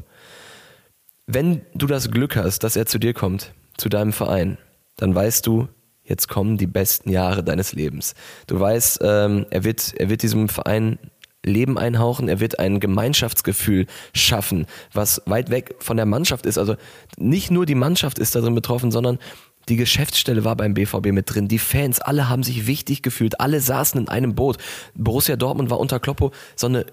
Wenn 1.27 1.63
du 1.73 1.85
das 1.85 2.11
Glück 2.11 2.37
hast, 2.37 2.59
dass 2.59 2.77
er 2.77 2.85
zu 2.85 2.97
dir 2.97 3.13
kommt, 3.13 3.51
zu 3.75 3.89
deinem 3.89 4.13
Verein, 4.13 4.57
dann 4.95 5.13
weißt 5.13 5.45
du, 5.45 5.67
jetzt 6.05 6.29
kommen 6.29 6.55
die 6.55 6.65
besten 6.65 7.09
Jahre 7.09 7.43
deines 7.43 7.73
Lebens. 7.73 8.13
Du 8.47 8.57
weißt, 8.57 8.99
ähm, 9.01 9.47
er, 9.49 9.65
wird, 9.65 9.95
er 9.97 10.09
wird 10.09 10.21
diesem 10.21 10.47
Verein 10.47 10.97
Leben 11.43 11.77
einhauchen, 11.77 12.29
er 12.29 12.39
wird 12.39 12.57
ein 12.59 12.79
Gemeinschaftsgefühl 12.79 13.85
schaffen, 14.13 14.65
was 14.93 15.21
weit 15.25 15.49
weg 15.49 15.75
von 15.79 15.97
der 15.97 16.05
Mannschaft 16.05 16.45
ist. 16.45 16.57
Also 16.57 16.77
nicht 17.17 17.51
nur 17.51 17.65
die 17.65 17.75
Mannschaft 17.75 18.17
ist 18.17 18.33
darin 18.33 18.55
betroffen, 18.55 18.91
sondern 18.91 19.19
die 19.67 19.75
Geschäftsstelle 19.75 20.45
war 20.45 20.55
beim 20.55 20.73
BVB 20.73 21.07
mit 21.07 21.33
drin. 21.33 21.49
Die 21.49 21.59
Fans, 21.59 21.99
alle 21.99 22.29
haben 22.29 22.43
sich 22.43 22.65
wichtig 22.65 23.01
gefühlt. 23.01 23.41
Alle 23.41 23.59
saßen 23.59 23.99
in 23.99 24.07
einem 24.07 24.35
Boot. 24.35 24.55
Borussia 24.93 25.35
Dortmund 25.35 25.69
war 25.69 25.81
unter 25.81 25.99
Kloppo 25.99 26.31
so 26.55 26.67
eine 26.67 26.85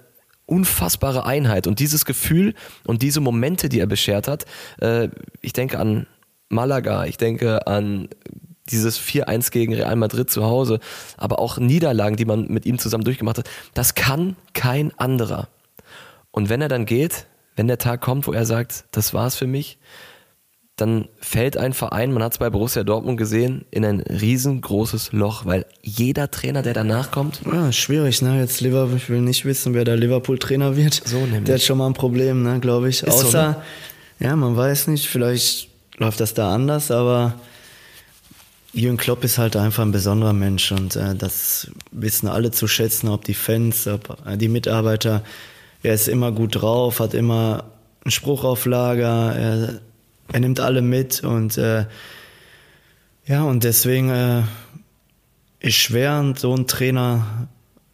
unfassbare 0.46 1.24
Einheit. 1.24 1.66
Und 1.66 1.78
dieses 1.78 2.04
Gefühl 2.04 2.54
und 2.86 3.02
diese 3.02 3.20
Momente, 3.20 3.68
die 3.68 3.80
er 3.80 3.86
beschert 3.86 4.28
hat, 4.28 4.44
äh, 4.80 5.08
ich 5.40 5.52
denke 5.52 5.78
an 5.78 6.06
Malaga, 6.48 7.06
ich 7.06 7.16
denke 7.16 7.66
an 7.66 8.08
dieses 8.70 9.00
4-1 9.00 9.50
gegen 9.50 9.74
Real 9.74 9.96
Madrid 9.96 10.30
zu 10.30 10.44
Hause, 10.44 10.78
aber 11.16 11.38
auch 11.38 11.58
Niederlagen, 11.58 12.16
die 12.16 12.24
man 12.24 12.46
mit 12.48 12.66
ihm 12.66 12.78
zusammen 12.78 13.04
durchgemacht 13.04 13.38
hat, 13.38 13.50
das 13.74 13.94
kann 13.94 14.36
kein 14.52 14.96
anderer. 14.98 15.48
Und 16.30 16.48
wenn 16.48 16.62
er 16.62 16.68
dann 16.68 16.86
geht, 16.86 17.26
wenn 17.56 17.66
der 17.66 17.78
Tag 17.78 18.00
kommt, 18.00 18.26
wo 18.26 18.32
er 18.32 18.46
sagt, 18.46 18.84
das 18.92 19.12
war's 19.12 19.36
für 19.36 19.46
mich, 19.46 19.78
dann 20.82 21.06
fällt 21.20 21.56
ein 21.56 21.74
Verein, 21.74 22.12
man 22.12 22.24
hat 22.24 22.32
es 22.32 22.38
bei 22.38 22.50
Borussia 22.50 22.82
Dortmund 22.82 23.16
gesehen, 23.16 23.64
in 23.70 23.84
ein 23.84 24.00
riesengroßes 24.00 25.12
Loch, 25.12 25.46
weil 25.46 25.64
jeder 25.80 26.28
Trainer, 26.28 26.62
der 26.62 26.74
danach 26.74 27.12
kommt. 27.12 27.40
Ja, 27.50 27.70
schwierig, 27.70 28.20
ne? 28.20 28.40
Jetzt 28.40 28.60
Liverpool, 28.60 28.96
ich 28.96 29.08
will 29.08 29.20
nicht 29.20 29.44
wissen, 29.44 29.74
wer 29.74 29.84
der 29.84 29.96
Liverpool-Trainer 29.96 30.76
wird. 30.76 31.00
So 31.04 31.18
nämlich. 31.18 31.44
Der 31.44 31.54
hat 31.54 31.62
schon 31.62 31.78
mal 31.78 31.86
ein 31.86 31.94
Problem, 31.94 32.42
ne, 32.42 32.58
glaube 32.58 32.88
ich. 32.88 33.04
Ist 33.04 33.12
Außer, 33.12 33.30
so, 33.30 33.38
ne? 33.38 33.56
ja, 34.18 34.34
man 34.34 34.56
weiß 34.56 34.88
nicht, 34.88 35.06
vielleicht 35.06 35.68
läuft 35.98 36.18
das 36.18 36.34
da 36.34 36.52
anders, 36.52 36.90
aber 36.90 37.34
Jürgen 38.72 38.96
Klopp 38.96 39.22
ist 39.22 39.38
halt 39.38 39.54
einfach 39.54 39.84
ein 39.84 39.92
besonderer 39.92 40.32
Mensch 40.32 40.72
und 40.72 40.96
äh, 40.96 41.14
das 41.14 41.70
wissen 41.92 42.26
alle 42.26 42.50
zu 42.50 42.66
schätzen, 42.66 43.08
ob 43.08 43.24
die 43.24 43.34
Fans, 43.34 43.86
ob 43.86 44.18
äh, 44.26 44.36
die 44.36 44.48
Mitarbeiter. 44.48 45.22
Er 45.84 45.94
ist 45.94 46.08
immer 46.08 46.32
gut 46.32 46.60
drauf, 46.60 46.98
hat 46.98 47.14
immer 47.14 47.64
einen 48.04 48.10
Spruch 48.10 48.42
auf 48.42 48.66
Lager, 48.66 49.32
er 49.36 49.80
er 50.32 50.40
nimmt 50.40 50.60
alle 50.60 50.82
mit 50.82 51.22
und 51.22 51.58
äh, 51.58 51.86
ja, 53.26 53.44
und 53.44 53.64
deswegen 53.64 54.10
äh, 54.10 54.42
ist 55.60 55.76
schwer, 55.76 56.34
so 56.36 56.52
einen 56.54 56.66
Trainer 56.66 57.48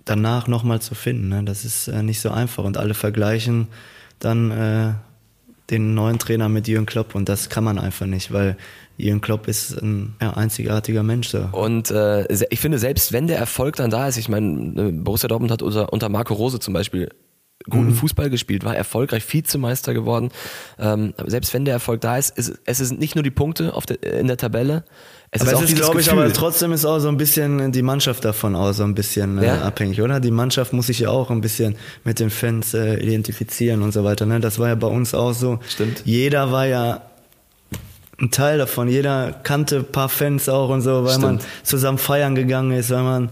danach 0.05 0.49
nochmal 0.49 0.81
zu 0.81 0.95
finden. 0.95 1.29
Ne? 1.29 1.45
Das 1.45 1.65
ist 1.65 1.89
äh, 1.89 2.03
nicht 2.03 2.21
so 2.21 2.31
einfach 2.31 2.65
und 2.65 2.79
alle 2.79 2.95
vergleichen 2.95 3.69
dann 4.19 4.51
äh, 4.51 4.95
den 5.71 5.95
neuen 5.95 6.19
Trainer 6.19 6.49
mit 6.49 6.67
Jürgen 6.67 6.87
Klopp 6.87 7.15
und 7.15 7.29
das 7.29 7.51
kann 7.51 7.63
man 7.63 7.79
einfach 7.79 8.07
nicht, 8.07 8.33
weil 8.33 8.57
Jürgen 8.97 9.21
Klopp 9.21 9.47
ist 9.47 9.81
ein 9.81 10.17
ja, 10.21 10.33
einzigartiger 10.33 11.03
Mensch. 11.03 11.29
So. 11.29 11.49
Und 11.53 11.91
äh, 11.91 12.27
ich 12.51 12.59
finde, 12.59 12.79
selbst 12.79 13.13
wenn 13.13 13.27
der 13.27 13.39
Erfolg 13.39 13.77
dann 13.77 13.91
da 13.91 14.09
ist, 14.09 14.17
ich 14.17 14.29
meine, 14.29 14.93
Borussia 14.93 15.29
Dortmund 15.29 15.53
hat 15.53 15.63
unter, 15.63 15.93
unter 15.93 16.09
Marco 16.09 16.35
Rose 16.35 16.59
zum 16.59 16.75
Beispiel 16.75 17.11
guten 17.65 17.89
mhm. 17.89 17.95
Fußball 17.95 18.31
gespielt, 18.31 18.65
war 18.65 18.77
erfolgreich 18.77 19.25
Vizemeister 19.31 19.95
geworden. 19.95 20.31
Ähm, 20.79 21.15
selbst 21.27 21.53
wenn 21.55 21.65
der 21.65 21.75
Erfolg 21.75 22.01
da 22.01 22.17
ist, 22.17 22.37
ist, 22.39 22.59
es 22.65 22.79
sind 22.79 23.01
nicht 23.01 23.15
nur 23.15 23.23
die 23.23 23.31
Punkte 23.31 23.75
auf 23.75 23.85
der, 23.87 24.03
in 24.03 24.27
der 24.27 24.37
Tabelle. 24.37 24.85
Es 25.31 25.43
aber 25.43 25.53
ist, 25.53 25.63
es 25.63 25.73
ist 25.73 25.77
glaube 25.77 26.01
ich, 26.01 26.11
aber 26.11 26.33
trotzdem 26.33 26.73
ist 26.73 26.87
auch 26.87 27.01
so 27.01 27.09
ein 27.09 27.19
bisschen 27.19 27.71
die 27.73 27.83
Mannschaft 27.83 28.25
davon 28.25 28.57
auch 28.57 28.73
so 28.73 28.85
ein 28.85 28.95
bisschen 28.95 29.39
äh, 29.39 29.47
ja? 29.47 29.63
abhängig, 29.63 30.01
oder? 30.01 30.21
Die 30.21 30.31
Mannschaft 30.31 30.73
muss 30.73 30.87
sich 30.87 31.01
ja 31.01 31.11
auch 31.11 31.31
ein 31.31 31.43
bisschen 31.43 31.77
mit 32.05 32.21
den 32.21 32.31
Fans 32.31 32.73
äh, 32.73 32.95
identifizieren 32.95 33.83
und 33.83 33.93
so 33.93 34.05
weiter. 34.05 34.25
Ne? 34.25 34.41
Das 34.41 34.59
war 34.59 34.69
ja 34.69 34.75
bei 34.75 34.87
uns 34.87 35.13
auch 35.13 35.33
so. 35.33 35.59
Stimmt. 35.69 36.03
Jeder 36.07 36.51
war 36.51 36.67
ja 36.67 37.03
ein 38.21 38.31
Teil 38.31 38.59
davon. 38.59 38.89
Jeder 38.89 39.33
kannte 39.43 39.79
ein 39.79 39.93
paar 39.93 40.09
Fans 40.09 40.49
auch 40.49 40.71
und 40.71 40.81
so, 40.81 41.05
weil 41.05 41.11
Stimmt. 41.11 41.23
man 41.25 41.41
zusammen 41.63 41.99
feiern 41.99 42.35
gegangen 42.35 42.73
ist, 42.73 42.91
weil 42.91 43.03
man 43.03 43.31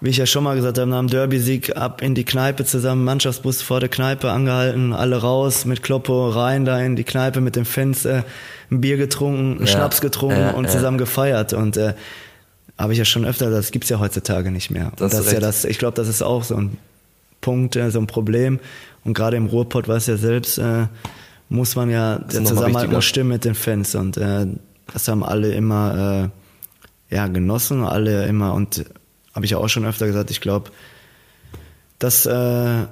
wie 0.00 0.10
ich 0.10 0.16
ja 0.16 0.26
schon 0.26 0.44
mal 0.44 0.54
gesagt 0.54 0.78
habe, 0.78 0.88
nach 0.88 0.98
dem 1.00 1.08
Derby-Sieg 1.08 1.76
ab 1.76 2.02
in 2.02 2.14
die 2.14 2.24
Kneipe 2.24 2.64
zusammen, 2.64 3.04
Mannschaftsbus 3.04 3.62
vor 3.62 3.80
der 3.80 3.88
Kneipe 3.88 4.30
angehalten, 4.30 4.92
alle 4.92 5.16
raus 5.16 5.64
mit 5.64 5.82
Kloppo 5.82 6.28
rein 6.28 6.64
da 6.64 6.80
in 6.80 6.94
die 6.96 7.04
Kneipe 7.04 7.40
mit 7.40 7.56
dem 7.56 7.64
Fans, 7.64 8.04
äh, 8.04 8.22
ein 8.70 8.80
Bier 8.80 8.96
getrunken, 8.96 9.56
einen 9.56 9.60
Ja. 9.60 9.66
Schnaps 9.66 10.00
getrunken 10.00 10.38
Ja, 10.40 10.50
und 10.50 10.64
ja. 10.64 10.70
zusammen 10.70 10.98
gefeiert 10.98 11.52
und 11.52 11.76
äh, 11.76 11.94
habe 12.78 12.92
ich 12.92 12.98
ja 12.98 13.04
schon 13.04 13.24
öfter, 13.24 13.50
das 13.50 13.72
gibt's 13.72 13.88
ja 13.88 13.98
heutzutage 13.98 14.50
nicht 14.52 14.70
mehr. 14.70 14.92
Das 14.96 15.10
das 15.12 15.26
ist 15.26 15.32
ja 15.32 15.40
das, 15.40 15.64
ich 15.64 15.78
glaube, 15.78 15.96
das 15.96 16.06
ist 16.06 16.22
auch 16.22 16.44
so 16.44 16.54
ein 16.56 16.78
Punkt, 17.40 17.74
äh, 17.76 17.90
so 17.90 17.98
ein 17.98 18.06
Problem. 18.06 18.60
Und 19.04 19.14
gerade 19.14 19.36
im 19.36 19.46
Ruhrpott, 19.46 19.88
weiß 19.88 20.06
ja 20.06 20.16
selbst, 20.16 20.58
äh, 20.58 20.86
muss 21.48 21.74
man 21.76 21.90
ja, 21.90 22.18
der 22.18 22.40
nochmal 22.40 22.56
Zusammenhalt 22.56 22.92
muss 22.92 23.04
stimmen 23.04 23.30
mit 23.30 23.44
den 23.44 23.54
Fans. 23.54 23.94
Und 23.94 24.16
äh, 24.16 24.46
das 24.92 25.08
haben 25.08 25.24
alle 25.24 25.52
immer 25.52 26.30
äh, 27.10 27.14
ja, 27.14 27.26
genossen, 27.26 27.84
alle 27.84 28.26
immer, 28.26 28.54
und 28.54 28.84
habe 29.34 29.44
ich 29.44 29.52
ja 29.52 29.58
auch 29.58 29.68
schon 29.68 29.84
öfter 29.86 30.06
gesagt, 30.06 30.30
ich 30.30 30.40
glaube, 30.40 30.70
das 31.98 32.26
äh, 32.26 32.86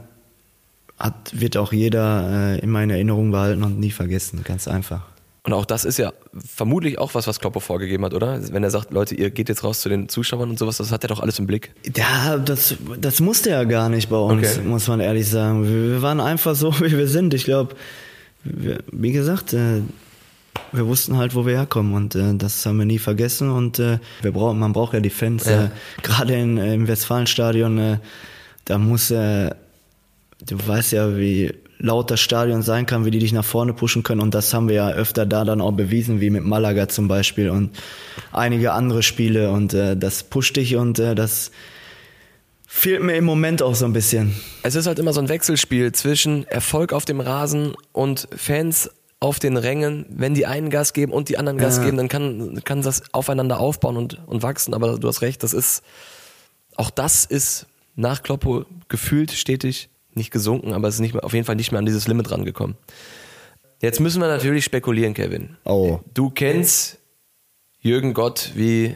hat, 0.99 1.15
wird 1.33 1.57
auch 1.57 1.73
jeder 1.73 2.57
äh, 2.57 2.59
in 2.61 2.75
Erinnerung 2.91 3.31
behalten 3.31 3.63
und 3.63 3.79
nie 3.79 3.91
vergessen, 3.91 4.43
ganz 4.45 4.69
einfach. 4.69 5.03
Und 5.47 5.53
auch 5.53 5.65
das 5.65 5.85
ist 5.85 5.99
ja 5.99 6.13
vermutlich 6.35 6.99
auch 6.99 7.15
was, 7.15 7.29
was 7.29 7.39
Kloppo 7.39 7.61
vorgegeben 7.61 8.05
hat, 8.05 8.15
oder? 8.15 8.41
Wenn 8.53 8.65
er 8.65 8.71
sagt, 8.71 8.91
Leute, 8.93 9.15
ihr 9.15 9.31
geht 9.31 9.49
jetzt 9.49 9.63
raus 9.63 9.81
zu 9.81 9.89
den 9.89 10.09
Zuschauern 10.09 10.51
und 10.51 10.59
sowas, 10.59 10.79
das 10.79 10.91
hat 10.91 11.05
er 11.05 11.09
doch 11.09 11.21
alles 11.21 11.39
im 11.39 11.47
Blick. 11.47 11.71
Ja, 11.97 12.37
das, 12.37 12.75
das 13.01 13.21
musste 13.21 13.51
er 13.51 13.65
gar 13.65 13.89
nicht 13.89 14.09
bei 14.09 14.17
uns, 14.17 14.59
Okay. 14.59 14.67
muss 14.67 14.89
man 14.89 14.99
ehrlich 14.99 15.29
sagen. 15.31 15.63
Wir, 15.63 15.93
wir 15.93 16.03
waren 16.03 16.19
einfach 16.19 16.57
so, 16.57 16.75
wie 16.81 16.99
wir 16.99 17.07
sind. 17.07 17.33
Ich 17.33 17.45
glaube, 17.45 17.77
wie 18.43 19.13
gesagt, 19.13 19.53
äh, 19.53 19.83
wir 20.73 20.87
wussten 20.87 21.17
halt, 21.17 21.35
wo 21.35 21.47
wir 21.47 21.57
herkommen 21.57 21.95
und 21.95 22.15
äh, 22.15 22.35
das 22.35 22.65
haben 22.67 22.79
wir 22.79 22.87
nie 22.87 22.99
vergessen 22.99 23.51
und 23.51 23.79
äh, 23.79 23.99
wir 24.23 24.33
brauchen, 24.33 24.59
man 24.59 24.73
braucht 24.73 24.95
ja 24.95 25.01
die 25.01 25.11
Fans. 25.11 25.47
Ja. 25.47 25.65
Äh, 25.65 25.69
Gerade 26.03 26.35
in, 26.35 26.59
äh, 26.59 26.75
im 26.75 26.89
Westfalenstadion, 26.89 27.79
äh, 27.79 27.99
da 28.65 28.79
muss, 28.79 29.11
äh, 29.11 29.51
du 30.47 30.57
weißt 30.67 30.93
ja, 30.93 31.17
wie 31.17 31.53
laut 31.79 32.11
das 32.11 32.21
Stadion 32.21 32.63
sein 32.63 32.87
kann, 32.87 33.05
wie 33.05 33.11
die 33.11 33.19
dich 33.19 33.33
nach 33.33 33.45
vorne 33.45 33.73
pushen 33.73 34.03
können 34.03 34.21
und 34.21 34.35
das 34.35 34.53
haben 34.55 34.69
wir 34.69 34.77
ja 34.77 34.91
öfter 34.91 35.27
da 35.27 35.45
dann 35.45 35.61
auch 35.61 35.73
bewiesen, 35.73 36.21
wie 36.21 36.31
mit 36.31 36.45
Malaga 36.45 36.89
zum 36.89 37.09
Beispiel 37.09 37.51
und 37.51 37.71
einige 38.33 38.73
andere 38.73 39.03
Spiele 39.03 39.51
und 39.51 39.75
äh, 39.75 39.97
das 39.97 40.23
pusht 40.23 40.57
dich 40.57 40.77
und 40.77 40.99
äh, 40.99 41.15
das 41.15 41.51
fehlt 42.67 43.03
mir 43.03 43.17
im 43.17 43.25
Moment 43.25 43.63
auch 43.63 43.75
so 43.75 43.85
ein 43.85 43.93
bisschen. 43.93 44.35
Es 44.63 44.75
ist 44.75 44.87
halt 44.87 44.99
immer 44.99 45.13
so 45.13 45.21
ein 45.21 45.29
Wechselspiel 45.29 45.93
zwischen 45.93 46.47
Erfolg 46.47 46.93
auf 46.93 47.05
dem 47.05 47.21
Rasen 47.21 47.75
und 47.93 48.29
Fans 48.37 48.91
auf 49.27 49.39
den 49.41 49.57
Rängen. 49.57 50.07
Wenn 50.09 50.35
die 50.35 50.47
einen 50.47 50.71
Gas 50.71 50.93
geben 50.93 51.13
und 51.13 51.29
die 51.29 51.37
anderen 51.37 51.59
Gas 51.59 51.79
Ja. 51.79 51.85
geben, 51.85 51.97
dann 51.97 52.09
kann, 52.09 52.63
kann 52.65 52.81
das 52.83 53.03
aufeinander 53.13 53.59
aufbauen 53.59 53.97
und, 53.97 54.21
und 54.27 54.43
wachsen. 54.43 54.73
Aber 54.73 54.99
du 54.99 55.09
hast 55.09 55.21
recht, 55.21 55.43
das 55.43 55.53
ist, 55.53 55.83
auch 56.77 56.91
das 56.91 57.25
ist 57.25 57.67
nach 57.97 58.23
Kloppo 58.23 58.65
gefühlt 58.89 59.33
stetig 59.33 59.89
nicht 60.15 60.31
gesunken, 60.31 60.73
aber 60.73 60.89
es 60.89 60.95
ist 60.95 61.01
nicht 61.01 61.13
mehr, 61.13 61.25
auf 61.25 61.35
jeden 61.35 61.45
Fall 61.45 61.57
nicht 61.57 61.73
mehr 61.73 61.79
an 61.81 61.87
dieses 61.87 62.09
Limit 62.09 62.31
rangekommen. 62.31 62.77
Jetzt 63.83 64.01
müssen 64.01 64.21
wir 64.23 64.29
natürlich 64.29 64.65
spekulieren, 64.65 65.13
Kevin. 65.13 65.57
Oh. 65.65 65.99
Du 66.15 66.31
kennst 66.31 66.99
Jürgen 67.81 68.15
Gott 68.15 68.53
wie, 68.55 68.95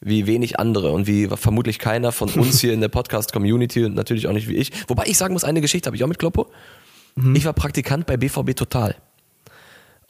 wie 0.00 0.26
wenig 0.26 0.58
andere 0.58 0.92
und 0.92 1.06
wie 1.06 1.26
vermutlich 1.26 1.78
keiner 1.78 2.12
von 2.12 2.30
uns 2.30 2.60
hier 2.60 2.72
in 2.72 2.80
der 2.80 2.88
Podcast-Community 2.88 3.84
und 3.84 3.94
natürlich 3.94 4.26
auch 4.28 4.32
nicht 4.32 4.48
wie 4.48 4.56
ich. 4.56 4.70
Wobei 4.88 5.04
ich 5.06 5.18
sagen 5.18 5.34
muss, 5.34 5.44
eine 5.44 5.60
Geschichte 5.60 5.86
habe 5.88 5.96
ich 5.96 6.04
auch 6.04 6.08
mit 6.08 6.18
Kloppo. 6.18 6.46
Ich 7.34 7.44
war 7.44 7.52
Praktikant 7.52 8.06
bei 8.06 8.16
BVB 8.16 8.54
Total. 8.56 8.96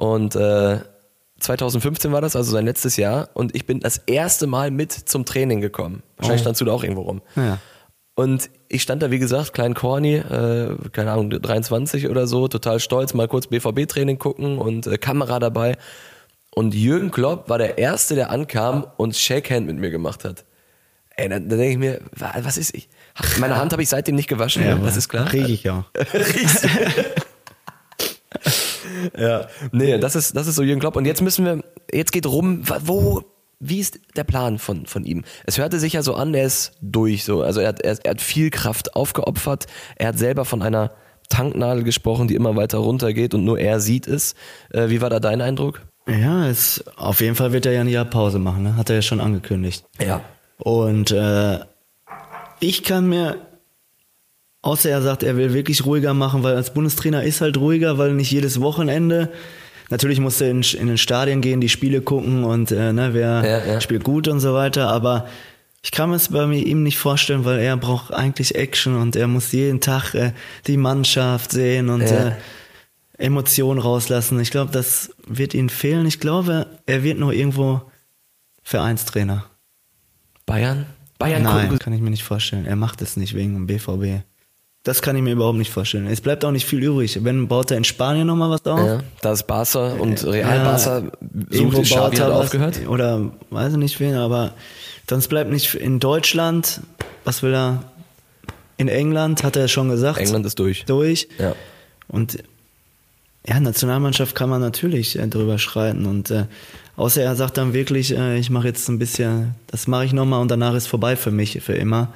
Und 0.03 0.35
äh, 0.35 0.81
2015 1.39 2.11
war 2.11 2.21
das, 2.21 2.35
also 2.35 2.51
sein 2.51 2.65
letztes 2.65 2.97
Jahr. 2.97 3.29
Und 3.35 3.55
ich 3.55 3.67
bin 3.67 3.79
das 3.79 3.99
erste 3.99 4.49
Mal 4.49 4.73
mit 4.73 4.91
zum 4.93 5.25
Training 5.25 5.61
gekommen. 5.61 6.03
Wahrscheinlich 6.17 6.41
Oh. 6.41 6.43
standst 6.43 6.61
du 6.61 6.65
da 6.65 6.73
auch 6.73 6.83
irgendwo 6.83 7.03
rum. 7.03 7.23
Ja. 7.37 7.59
Und 8.17 8.51
ich 8.69 8.83
stand 8.83 9.01
da, 9.03 9.13
wie 9.13 9.21
gesagt, 9.21 9.53
klein 9.55 9.75
Corny, 9.75 10.17
äh, 10.17 10.75
keine 10.93 11.13
Ahnung, 11.13 11.31
23 11.31 12.09
oder 12.09 12.27
so, 12.27 12.49
total 12.49 12.81
stolz, 12.81 13.15
mal 13.15 13.29
kurz 13.29 13.47
BVB-Training 13.47 14.19
gucken 14.19 14.59
und 14.59 14.89
äh, 14.89 14.99
Kamera 14.99 15.39
dabei. 15.39 15.77
Und 16.55 16.75
Jürgen 16.75 17.13
Klopp 17.13 17.49
war 17.49 17.59
der 17.59 17.79
Erste, 17.79 18.17
der 18.17 18.31
ankam 18.31 18.85
und 18.97 19.15
Shakehand 19.17 19.67
mit 19.69 19.79
mir 19.79 19.91
gemacht 19.91 20.25
hat. 20.25 20.45
Ey, 21.17 21.29
da, 21.29 21.39
da 21.39 21.57
denke 21.57 21.69
ich 21.71 21.79
mir, 21.79 22.01
wa- 22.17 22.35
was 22.41 22.59
ist 22.59 22.75
ich? 22.75 22.89
Meine 23.39 23.57
Hand 23.57 23.71
habe 23.73 23.83
ich 23.83 23.89
seitdem 23.89 24.17
nicht 24.17 24.29
gewaschen, 24.29 24.65
das 24.85 24.97
ist 24.97 25.09
klar. 25.09 25.27
Kriege 25.27 25.47
ich 25.53 25.63
ja. 25.63 25.85
Riechst? 25.97 26.67
ja, 29.19 29.47
nee, 29.73 29.99
das 29.99 30.17
ist, 30.17 30.37
das 30.37 30.47
ist 30.47 30.57
so 30.57 30.63
Jürgen 30.63 30.81
Klopp. 30.81 30.97
Und 30.97 31.05
jetzt 31.05 31.23
müssen 31.23 31.45
wir, 31.45 31.63
jetzt 31.93 32.13
geht 32.13 32.27
rum, 32.27 32.63
wo, 32.81 33.23
wie 33.61 33.79
ist 33.79 34.01
der 34.17 34.25
Plan 34.25 34.59
von, 34.59 34.87
von 34.87 35.05
ihm? 35.05 35.25
Es 35.45 35.59
hörte 35.59 35.79
sich 35.79 35.93
ja 35.93 36.03
so 36.03 36.15
an, 36.15 36.35
er 36.35 36.45
ist 36.45 36.73
durch, 36.81 37.25
so. 37.25 37.43
Also 37.43 37.61
er 37.61 37.69
hat, 37.69 37.81
er, 37.81 37.97
er 38.03 38.11
hat 38.11 38.21
viel 38.21 38.51
Kraft 38.51 38.97
aufgeopfert. 38.97 39.67
Er 39.97 40.09
hat 40.09 40.19
selber 40.19 40.45
von 40.45 40.63
einer 40.63 40.93
Tanknadel 41.29 41.85
gesprochen, 41.85 42.29
die 42.29 42.35
immer 42.35 42.57
weiter 42.57 42.79
runtergeht 42.79 43.35
und 43.35 43.45
nur 43.45 43.59
er 43.59 43.81
sieht 43.81 44.07
es. 44.07 44.35
Äh, 44.71 44.89
wie 44.89 45.01
war 45.01 45.11
da 45.11 45.21
dein 45.21 45.41
Eindruck? 45.41 45.83
Ja, 46.07 46.49
es, 46.49 46.85
auf 46.97 47.21
jeden 47.21 47.37
Fall 47.37 47.53
wird 47.53 47.65
er 47.65 47.73
ja 47.73 47.81
ein 47.81 47.89
Jahr 47.89 48.05
Pause 48.05 48.39
machen, 48.39 48.65
ne? 48.65 48.77
hat 48.77 48.91
er 48.91 48.97
ja 48.97 49.03
schon 49.03 49.21
angekündigt. 49.21 49.85
Ja. 50.05 50.21
Und 50.59 51.13
äh, 51.13 51.61
ich 52.61 52.83
kann 52.83 53.09
mir, 53.09 53.37
außer 54.63 54.89
er 54.91 55.03
sagt, 55.03 55.23
er 55.23 55.37
will 55.37 55.53
wirklich 55.55 55.85
ruhiger 55.85 56.15
machen, 56.15 56.43
weil 56.43 56.57
als 56.57 56.73
Bundestrainer 56.73 57.23
ist 57.23 57.41
halt 57.41 57.57
ruhiger, 57.57 57.99
weil 57.99 58.13
nicht 58.15 58.31
jedes 58.31 58.61
Wochenende. 58.61 59.31
Natürlich 59.91 60.21
muss 60.21 60.41
er 60.41 60.51
in, 60.51 60.63
in 60.63 60.87
den 60.87 60.99
Stadien 60.99 61.41
gehen, 61.43 61.61
die 61.61 61.69
Spiele 61.69 62.01
gucken 62.01 62.45
und 62.45 62.71
äh, 62.73 62.93
ne, 62.93 63.11
wer 63.13 63.45
Ja, 63.45 63.73
ja. 63.75 63.81
spielt 63.81 64.05
gut 64.05 64.27
und 64.29 64.41
so 64.41 64.55
weiter. 64.55 64.89
Aber 64.89 65.29
ich 65.83 65.91
kann 65.91 66.09
mir 66.11 66.17
es 66.17 66.29
bei 66.31 66.47
mir 66.47 66.65
ihm 66.65 66.83
nicht 66.83 66.97
vorstellen, 66.99 67.45
weil 67.45 67.59
er 67.59 67.77
braucht 67.77 68.13
eigentlich 68.15 68.55
Action 68.55 68.97
und 68.97 69.17
er 69.17 69.27
muss 69.27 69.53
jeden 69.53 69.81
Tag 69.81 70.15
äh, 70.15 70.33
die 70.67 70.77
Mannschaft 70.79 71.51
sehen 71.53 71.91
und 71.91 72.03
Ja. 72.03 72.29
äh, 72.29 72.33
Emotionen 73.19 73.79
rauslassen. 73.81 74.41
Ich 74.41 74.51
glaube, 74.51 74.73
das 74.73 75.11
wird 75.27 75.55
ihm 75.55 75.69
fehlen. 75.69 76.07
Ich 76.07 76.19
glaube, 76.21 76.67
er 76.87 77.03
wird 77.05 77.19
noch 77.19 77.31
irgendwo 77.31 77.83
Vereinstrainer. 78.63 79.45
Bayern? 80.47 80.87
Bayern 81.19 81.43
Nein, 81.43 81.79
kann 81.79 81.93
ich 81.93 82.01
mir 82.01 82.11
nicht 82.11 82.25
vorstellen. 82.25 82.65
Er 82.67 82.77
macht 82.77 83.03
es 83.03 83.17
nicht 83.17 83.35
wegen 83.35 83.55
dem 83.55 83.67
BVB. 83.67 84.25
Das 84.85 85.01
kann 85.01 85.15
ich 85.15 85.23
mir 85.23 85.33
überhaupt 85.33 85.59
nicht 85.59 85.71
vorstellen. 85.71 86.09
Es 86.09 86.21
bleibt 86.21 86.45
auch 86.45 86.51
nicht 86.51 86.67
viel 86.67 86.83
übrig. 86.83 87.23
Wenn 87.23 87.47
baut 87.47 87.71
er 87.71 87.77
in 87.77 87.85
Spanien 87.85 88.27
nochmal 88.27 88.51
was 88.51 88.67
auf? 88.67 88.85
Ja, 88.85 89.01
da 89.21 89.33
ist 89.33 89.47
Barca 89.47 89.93
und 89.93 90.25
Real 90.25 90.57
Ja, 90.57 90.65
Barca 90.65 91.03
sucht 91.51 91.91
baut 91.91 92.19
er 92.19 92.25
hat 92.25 92.33
aufgehört. 92.33 92.81
Oder 92.89 93.31
weiß 93.51 93.75
ich 93.75 93.79
nicht 93.79 94.01
wen, 94.01 94.17
aber 94.17 94.55
sonst 95.09 95.29
bleibt 95.29 95.53
nicht 95.53 95.75
in 95.75 96.01
Deutschland. 96.01 96.81
Was 97.25 97.45
will 97.45 97.55
er? 97.55 97.85
In 98.77 98.89
England 98.89 99.45
hat 99.45 99.55
er 99.55 99.69
schon 99.69 99.89
gesagt. 99.89 100.19
England 100.19 100.47
ist 100.47 100.59
durch. 100.59 100.85
durch. 100.85 101.29
Ja. 101.39 101.55
Und 102.09 102.43
ja, 103.47 103.61
Nationalmannschaft 103.61 104.35
kann 104.35 104.49
man 104.51 104.61
natürlich 104.61 105.17
äh, 105.17 105.29
drüber 105.29 105.59
schreiten. 105.59 106.07
Und 106.07 106.33
äh, 106.33 106.47
außer 106.97 107.23
er 107.23 107.37
sagt 107.37 107.57
dann 107.57 107.73
wirklich, 107.73 108.17
äh, 108.17 108.39
ich 108.39 108.51
mache 108.51 108.67
jetzt 108.67 108.89
ein 108.89 108.99
bisschen, 108.99 109.55
das 109.69 109.87
mache 109.87 110.07
ich 110.07 110.13
nochmal 110.13 110.41
und 110.41 110.51
danach 110.51 110.75
ist 110.75 110.89
vorbei 110.89 111.15
für 111.15 111.31
mich, 111.31 111.61
für 111.63 111.75
immer. 111.75 112.13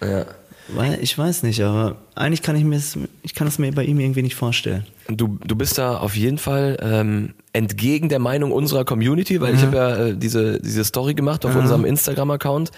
Ja. 0.00 0.26
Weil 0.68 0.98
ich 1.02 1.16
weiß 1.16 1.42
nicht, 1.42 1.62
aber 1.62 1.96
eigentlich 2.14 2.42
kann 2.42 2.56
ich 2.56 2.64
mir 2.64 2.76
es, 2.76 2.98
ich 3.22 3.34
kann 3.34 3.46
es 3.46 3.58
mir 3.58 3.72
bei 3.72 3.84
ihm 3.84 4.00
irgendwie 4.00 4.22
nicht 4.22 4.34
vorstellen. 4.34 4.86
Du, 5.08 5.38
du 5.46 5.56
bist 5.56 5.76
da 5.76 5.98
auf 5.98 6.16
jeden 6.16 6.38
Fall 6.38 6.78
ähm, 6.80 7.34
entgegen 7.52 8.08
der 8.08 8.18
Meinung 8.18 8.50
unserer 8.50 8.84
Community, 8.84 9.40
weil 9.40 9.54
ich 9.54 9.62
habe 9.62 9.76
ja 9.76 9.96
äh, 9.96 10.16
diese, 10.16 10.60
diese 10.60 10.84
Story 10.84 11.14
gemacht 11.14 11.44
auf 11.44 11.54
unserem 11.54 11.84
Instagram-Account 11.84 12.70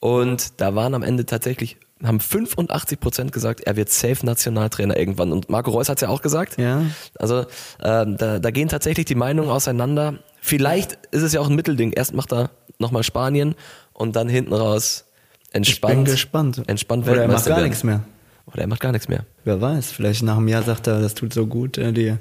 und 0.00 0.60
da 0.60 0.74
waren 0.74 0.94
am 0.94 1.02
Ende 1.02 1.24
tatsächlich, 1.24 1.78
haben 2.02 2.20
85 2.20 3.00
Prozent 3.00 3.32
gesagt, 3.32 3.60
er 3.60 3.76
wird 3.76 3.88
safe 3.88 4.24
Nationaltrainer 4.26 4.98
irgendwann. 4.98 5.32
Und 5.32 5.48
Marco 5.48 5.70
Reus 5.70 5.88
hat 5.88 5.96
es 5.96 6.02
ja 6.02 6.08
auch 6.08 6.20
gesagt. 6.20 6.58
Ja. 6.58 6.82
Also 7.18 7.46
ähm, 7.82 8.18
da, 8.18 8.38
da 8.38 8.50
gehen 8.50 8.68
tatsächlich 8.68 9.06
die 9.06 9.14
Meinungen 9.14 9.48
auseinander. 9.48 10.18
Vielleicht 10.42 10.98
ist 11.10 11.22
es 11.22 11.32
ja 11.32 11.40
auch 11.40 11.48
ein 11.48 11.56
Mittelding. 11.56 11.92
Erst 11.92 12.12
macht 12.12 12.34
er 12.34 12.50
nochmal 12.78 13.02
Spanien 13.02 13.54
und 13.94 14.14
dann 14.14 14.28
hinten 14.28 14.52
raus 14.52 15.06
entspannt. 15.54 15.92
Ich 15.92 15.96
bin 15.96 16.04
gespannt. 16.04 16.62
Entspannt 16.66 17.08
Oder 17.08 17.22
er 17.22 17.28
macht 17.28 17.46
gar 17.46 17.56
werden. 17.56 17.68
nichts 17.68 17.84
mehr. 17.84 18.00
Oder 18.46 18.62
er 18.62 18.66
macht 18.66 18.80
gar 18.80 18.92
nichts 18.92 19.08
mehr. 19.08 19.24
Wer 19.44 19.60
weiß, 19.60 19.90
vielleicht 19.92 20.22
nach 20.22 20.36
einem 20.36 20.48
Jahr 20.48 20.62
sagt 20.62 20.86
er, 20.86 21.00
das 21.00 21.14
tut 21.14 21.32
so 21.32 21.46
gut, 21.46 21.78
äh, 21.78 21.92
die, 21.92 22.14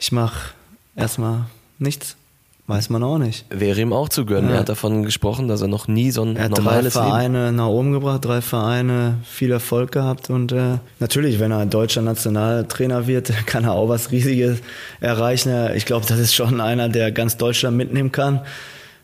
ich 0.00 0.12
mache 0.12 0.54
erstmal 0.96 1.46
nichts. 1.78 2.16
Weiß 2.66 2.90
man 2.90 3.02
auch 3.02 3.16
nicht. 3.16 3.46
Wäre 3.48 3.80
ihm 3.80 3.94
auch 3.94 4.10
zu 4.10 4.26
gönnen. 4.26 4.50
Ja. 4.50 4.56
Er 4.56 4.60
hat 4.60 4.68
davon 4.68 5.02
gesprochen, 5.02 5.48
dass 5.48 5.62
er 5.62 5.68
noch 5.68 5.88
nie 5.88 6.10
so 6.10 6.22
ein 6.22 6.36
Er 6.36 6.44
hat 6.44 6.50
drei 6.50 6.64
normales 6.64 6.94
Leben. 6.94 7.06
Vereine 7.06 7.52
nach 7.52 7.68
oben 7.68 7.92
gebracht, 7.92 8.26
drei 8.26 8.42
Vereine, 8.42 9.14
viel 9.24 9.50
Erfolg 9.50 9.90
gehabt 9.90 10.28
und 10.28 10.52
äh, 10.52 10.76
natürlich, 11.00 11.40
wenn 11.40 11.50
er 11.50 11.64
deutscher 11.64 12.02
Nationaltrainer 12.02 13.06
wird, 13.06 13.32
kann 13.46 13.64
er 13.64 13.72
auch 13.72 13.88
was 13.88 14.10
Riesiges 14.10 14.58
erreichen. 15.00 15.50
Ich 15.76 15.86
glaube, 15.86 16.04
das 16.06 16.18
ist 16.18 16.34
schon 16.34 16.60
einer, 16.60 16.90
der 16.90 17.10
ganz 17.10 17.38
Deutschland 17.38 17.74
mitnehmen 17.74 18.12
kann. 18.12 18.42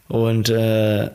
Und 0.09 0.50
äh, 0.50 1.09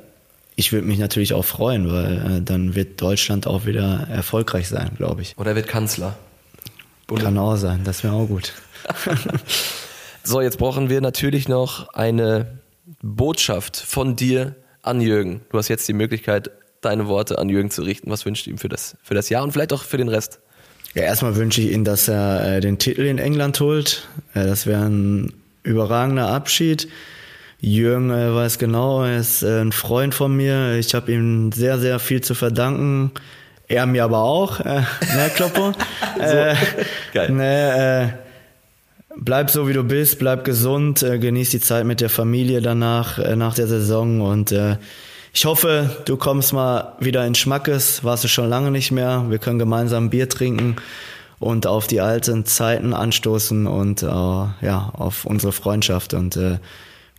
ich 0.59 0.73
würde 0.73 0.85
mich 0.85 0.99
natürlich 0.99 1.33
auch 1.33 1.45
freuen, 1.45 1.91
weil 1.91 2.37
äh, 2.37 2.41
dann 2.41 2.75
wird 2.75 3.01
Deutschland 3.01 3.47
auch 3.47 3.65
wieder 3.65 4.07
erfolgreich 4.09 4.67
sein, 4.67 4.91
glaube 4.97 5.21
ich. 5.21 5.37
Oder 5.37 5.51
er 5.51 5.55
wird 5.55 5.67
Kanzler. 5.67 6.17
Kann 7.07 7.39
auch 7.39 7.55
sein, 7.55 7.83
das 7.83 8.03
wäre 8.03 8.13
auch 8.13 8.27
gut. 8.27 8.53
So, 10.21 10.41
jetzt 10.41 10.57
brauchen 10.59 10.89
wir 10.89 11.01
natürlich 11.01 11.47
noch 11.47 11.89
eine 11.93 12.59
Botschaft 13.01 13.77
von 13.77 14.15
dir 14.15 14.53
an 14.83 15.01
Jürgen. 15.01 15.41
Du 15.49 15.57
hast 15.57 15.69
jetzt 15.69 15.87
die 15.87 15.93
Möglichkeit, 15.93 16.51
deine 16.81 17.07
Worte 17.07 17.39
an 17.39 17.49
Jürgen 17.49 17.71
zu 17.71 17.81
richten. 17.81 18.11
Was 18.11 18.25
wünscht 18.25 18.45
du 18.45 18.51
ihm 18.51 18.57
für 18.57 18.69
das, 18.69 18.95
für 19.01 19.15
das 19.15 19.29
Jahr 19.29 19.43
und 19.43 19.53
vielleicht 19.53 19.73
auch 19.73 19.83
für 19.83 19.97
den 19.97 20.09
Rest? 20.09 20.39
Ja, 20.93 21.03
erstmal 21.03 21.35
wünsche 21.35 21.61
ich 21.61 21.71
ihm, 21.71 21.83
dass 21.83 22.07
er 22.07 22.57
äh, 22.57 22.59
den 22.59 22.77
Titel 22.77 23.03
in 23.03 23.17
England 23.17 23.59
holt. 23.59 24.07
Äh, 24.35 24.45
das 24.45 24.67
wäre 24.67 24.85
ein 24.85 25.33
überragender 25.63 26.27
Abschied. 26.27 26.89
Jürgen 27.61 28.09
äh, 28.09 28.33
weiß 28.33 28.57
genau, 28.57 29.03
er 29.03 29.17
ist 29.17 29.43
äh, 29.43 29.61
ein 29.61 29.71
Freund 29.71 30.15
von 30.15 30.35
mir. 30.35 30.75
Ich 30.75 30.93
habe 30.93 31.11
ihm 31.11 31.51
sehr, 31.51 31.77
sehr 31.77 31.99
viel 31.99 32.21
zu 32.21 32.35
verdanken. 32.35 33.11
Er 33.67 33.85
mir 33.85 34.03
aber 34.03 34.19
auch, 34.19 34.59
äh, 34.61 34.81
ne, 35.15 35.29
Kloppo? 35.35 35.73
äh, 36.19 36.55
Geil. 37.13 37.31
Ne, 37.31 38.13
äh, 38.15 39.13
bleib 39.17 39.49
so 39.51 39.67
wie 39.67 39.73
du 39.73 39.83
bist, 39.83 40.19
bleib 40.19 40.45
gesund, 40.45 41.03
äh, 41.03 41.19
genieß 41.19 41.49
die 41.49 41.59
Zeit 41.59 41.85
mit 41.85 42.01
der 42.01 42.09
Familie 42.09 42.61
danach, 42.61 43.19
äh, 43.19 43.35
nach 43.35 43.55
der 43.55 43.67
Saison 43.67 44.21
und 44.21 44.51
äh, 44.51 44.77
ich 45.31 45.45
hoffe, 45.45 45.97
du 46.05 46.17
kommst 46.17 46.53
mal 46.53 46.95
wieder 46.99 47.25
in 47.25 47.35
Schmackes, 47.35 48.03
warst 48.03 48.23
du 48.23 48.27
schon 48.27 48.49
lange 48.49 48.71
nicht 48.71 48.91
mehr. 48.91 49.25
Wir 49.29 49.37
können 49.37 49.59
gemeinsam 49.59 50.09
Bier 50.09 50.27
trinken 50.27 50.77
und 51.37 51.67
auf 51.67 51.85
die 51.85 52.01
alten 52.01 52.45
Zeiten 52.45 52.93
anstoßen 52.93 53.67
und 53.67 54.01
äh, 54.01 54.05
ja, 54.07 54.91
auf 54.93 55.25
unsere 55.25 55.51
Freundschaft. 55.51 56.15
Und 56.15 56.35
äh, 56.35 56.57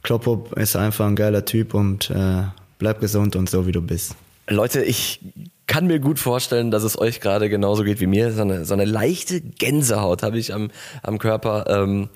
Kloppo 0.03 0.47
ist 0.57 0.77
einfach 0.77 1.07
ein 1.07 1.17
geiler 1.17 1.45
Typ 1.45 1.75
und 1.75 2.11
äh, 2.11 2.43
bleib 2.79 3.01
gesund 3.01 3.37
und 3.37 3.51
so 3.51 3.67
wie 3.67 3.73
du 3.73 3.83
bist. 3.83 4.17
Leute, 4.49 4.83
ich 4.83 5.21
kann 5.67 5.87
mir 5.87 6.01
gut 6.01 6.19
vorstellen, 6.19 6.73
dass 6.73 6.83
es 6.83 6.99
euch 6.99 7.21
gerade 7.21 7.49
genauso 7.49 7.85
geht 7.85 8.01
wie 8.01 8.07
mir. 8.07 8.33
So 8.33 8.43
eine, 8.43 8.65
so 8.65 8.75
eine 8.75 8.85
leichte 8.85 9.41
Gänsehaut 9.41 10.23
habe 10.23 10.39
ich 10.39 10.53
am, 10.53 10.71
am 11.03 11.19
Körper. 11.19 11.67
Ähm, 11.69 12.09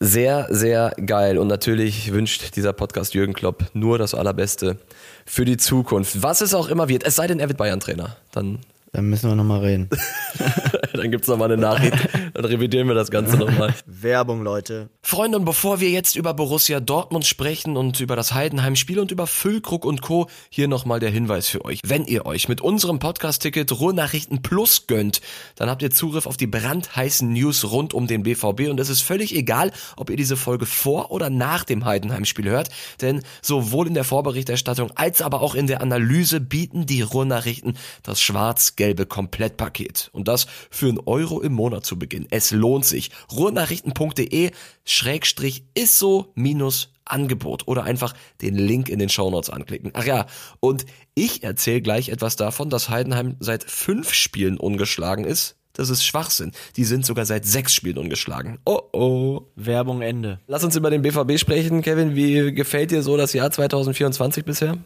sehr, 0.00 0.46
sehr 0.50 0.92
geil. 1.04 1.38
Und 1.38 1.48
natürlich 1.48 2.12
wünscht 2.12 2.56
dieser 2.56 2.72
Podcast 2.72 3.14
Jürgen 3.14 3.34
Klopp 3.34 3.64
nur 3.74 3.98
das 3.98 4.14
Allerbeste 4.14 4.78
für 5.26 5.44
die 5.44 5.56
Zukunft. 5.56 6.22
Was 6.22 6.40
es 6.40 6.54
auch 6.54 6.68
immer 6.68 6.88
wird. 6.88 7.04
Es 7.04 7.16
sei 7.16 7.26
denn, 7.26 7.40
er 7.40 7.48
wird 7.48 7.58
Bayern-Trainer. 7.58 8.16
Dann 8.32 8.60
Dann 8.92 9.10
müssen 9.10 9.28
wir 9.28 9.36
nochmal 9.36 9.60
reden. 9.60 9.90
dann 10.98 11.10
gibt's 11.10 11.28
noch 11.28 11.36
mal 11.36 11.46
eine 11.46 11.56
Nachricht. 11.56 11.96
Dann 12.34 12.44
revidieren 12.44 12.86
wir 12.86 12.94
das 12.94 13.10
Ganze 13.10 13.36
nochmal. 13.36 13.74
Werbung, 13.86 14.42
Leute. 14.42 14.90
Freunde, 15.02 15.38
und 15.38 15.44
bevor 15.44 15.80
wir 15.80 15.90
jetzt 15.90 16.16
über 16.16 16.34
Borussia 16.34 16.78
Dortmund 16.78 17.26
sprechen 17.26 17.76
und 17.76 18.00
über 18.00 18.14
das 18.16 18.32
Heidenheim-Spiel 18.32 19.00
und 19.00 19.10
über 19.10 19.26
Füllkrug 19.26 19.84
und 19.84 20.02
Co., 20.02 20.28
hier 20.50 20.68
nochmal 20.68 21.00
der 21.00 21.10
Hinweis 21.10 21.48
für 21.48 21.64
euch. 21.64 21.80
Wenn 21.84 22.04
ihr 22.04 22.26
euch 22.26 22.48
mit 22.48 22.60
unserem 22.60 23.00
Podcast-Ticket 23.00 23.72
Ruhrnachrichten 23.72 24.42
Plus 24.42 24.86
gönnt, 24.86 25.20
dann 25.56 25.68
habt 25.68 25.82
ihr 25.82 25.90
Zugriff 25.90 26.26
auf 26.26 26.36
die 26.36 26.46
brandheißen 26.46 27.32
News 27.32 27.70
rund 27.70 27.92
um 27.92 28.06
den 28.06 28.22
BVB 28.22 28.68
und 28.70 28.78
es 28.78 28.88
ist 28.88 29.00
völlig 29.00 29.34
egal, 29.34 29.72
ob 29.96 30.10
ihr 30.10 30.16
diese 30.16 30.36
Folge 30.36 30.66
vor 30.66 31.10
oder 31.10 31.28
nach 31.28 31.64
dem 31.64 31.84
Heidenheim-Spiel 31.84 32.48
hört, 32.48 32.70
denn 33.00 33.22
sowohl 33.42 33.88
in 33.88 33.94
der 33.94 34.04
Vorberichterstattung 34.04 34.92
als 34.94 35.22
aber 35.22 35.40
auch 35.40 35.54
in 35.54 35.66
der 35.66 35.80
Analyse 35.80 36.40
bieten 36.40 36.86
die 36.86 37.02
Ruhrnachrichten 37.02 37.76
das 38.02 38.20
schwarz-gelbe 38.20 39.06
Komplettpaket. 39.06 40.10
Und 40.12 40.28
das 40.28 40.46
für 40.70 40.83
einen 40.88 41.00
Euro 41.00 41.40
im 41.40 41.52
Monat 41.52 41.84
zu 41.84 41.98
Beginn. 41.98 42.26
Es 42.30 42.50
lohnt 42.50 42.84
sich. 42.84 43.10
Ruhrnachrichten.de 43.32 44.50
Schrägstrich 44.84 45.64
ISSO 45.74 46.32
minus 46.34 46.90
Angebot 47.04 47.68
oder 47.68 47.84
einfach 47.84 48.14
den 48.40 48.54
Link 48.56 48.88
in 48.88 48.98
den 48.98 49.08
Shownotes 49.08 49.50
anklicken. 49.50 49.90
Ach 49.94 50.04
ja, 50.04 50.26
und 50.60 50.86
ich 51.14 51.42
erzähle 51.42 51.82
gleich 51.82 52.08
etwas 52.08 52.36
davon, 52.36 52.70
dass 52.70 52.88
Heidenheim 52.88 53.36
seit 53.40 53.64
fünf 53.64 54.12
Spielen 54.12 54.58
ungeschlagen 54.58 55.24
ist. 55.24 55.56
Das 55.74 55.90
ist 55.90 56.04
Schwachsinn. 56.04 56.52
Die 56.76 56.84
sind 56.84 57.04
sogar 57.04 57.26
seit 57.26 57.44
sechs 57.44 57.74
Spielen 57.74 57.98
ungeschlagen. 57.98 58.58
Oh 58.64 58.80
oh. 58.92 59.42
Werbung 59.56 60.02
Ende. 60.02 60.38
Lass 60.46 60.62
uns 60.62 60.76
über 60.76 60.88
den 60.88 61.02
BVB 61.02 61.38
sprechen. 61.38 61.82
Kevin, 61.82 62.14
wie 62.14 62.54
gefällt 62.54 62.92
dir 62.92 63.02
so 63.02 63.16
das 63.16 63.32
Jahr 63.32 63.50
2024 63.50 64.44
bisher? 64.44 64.78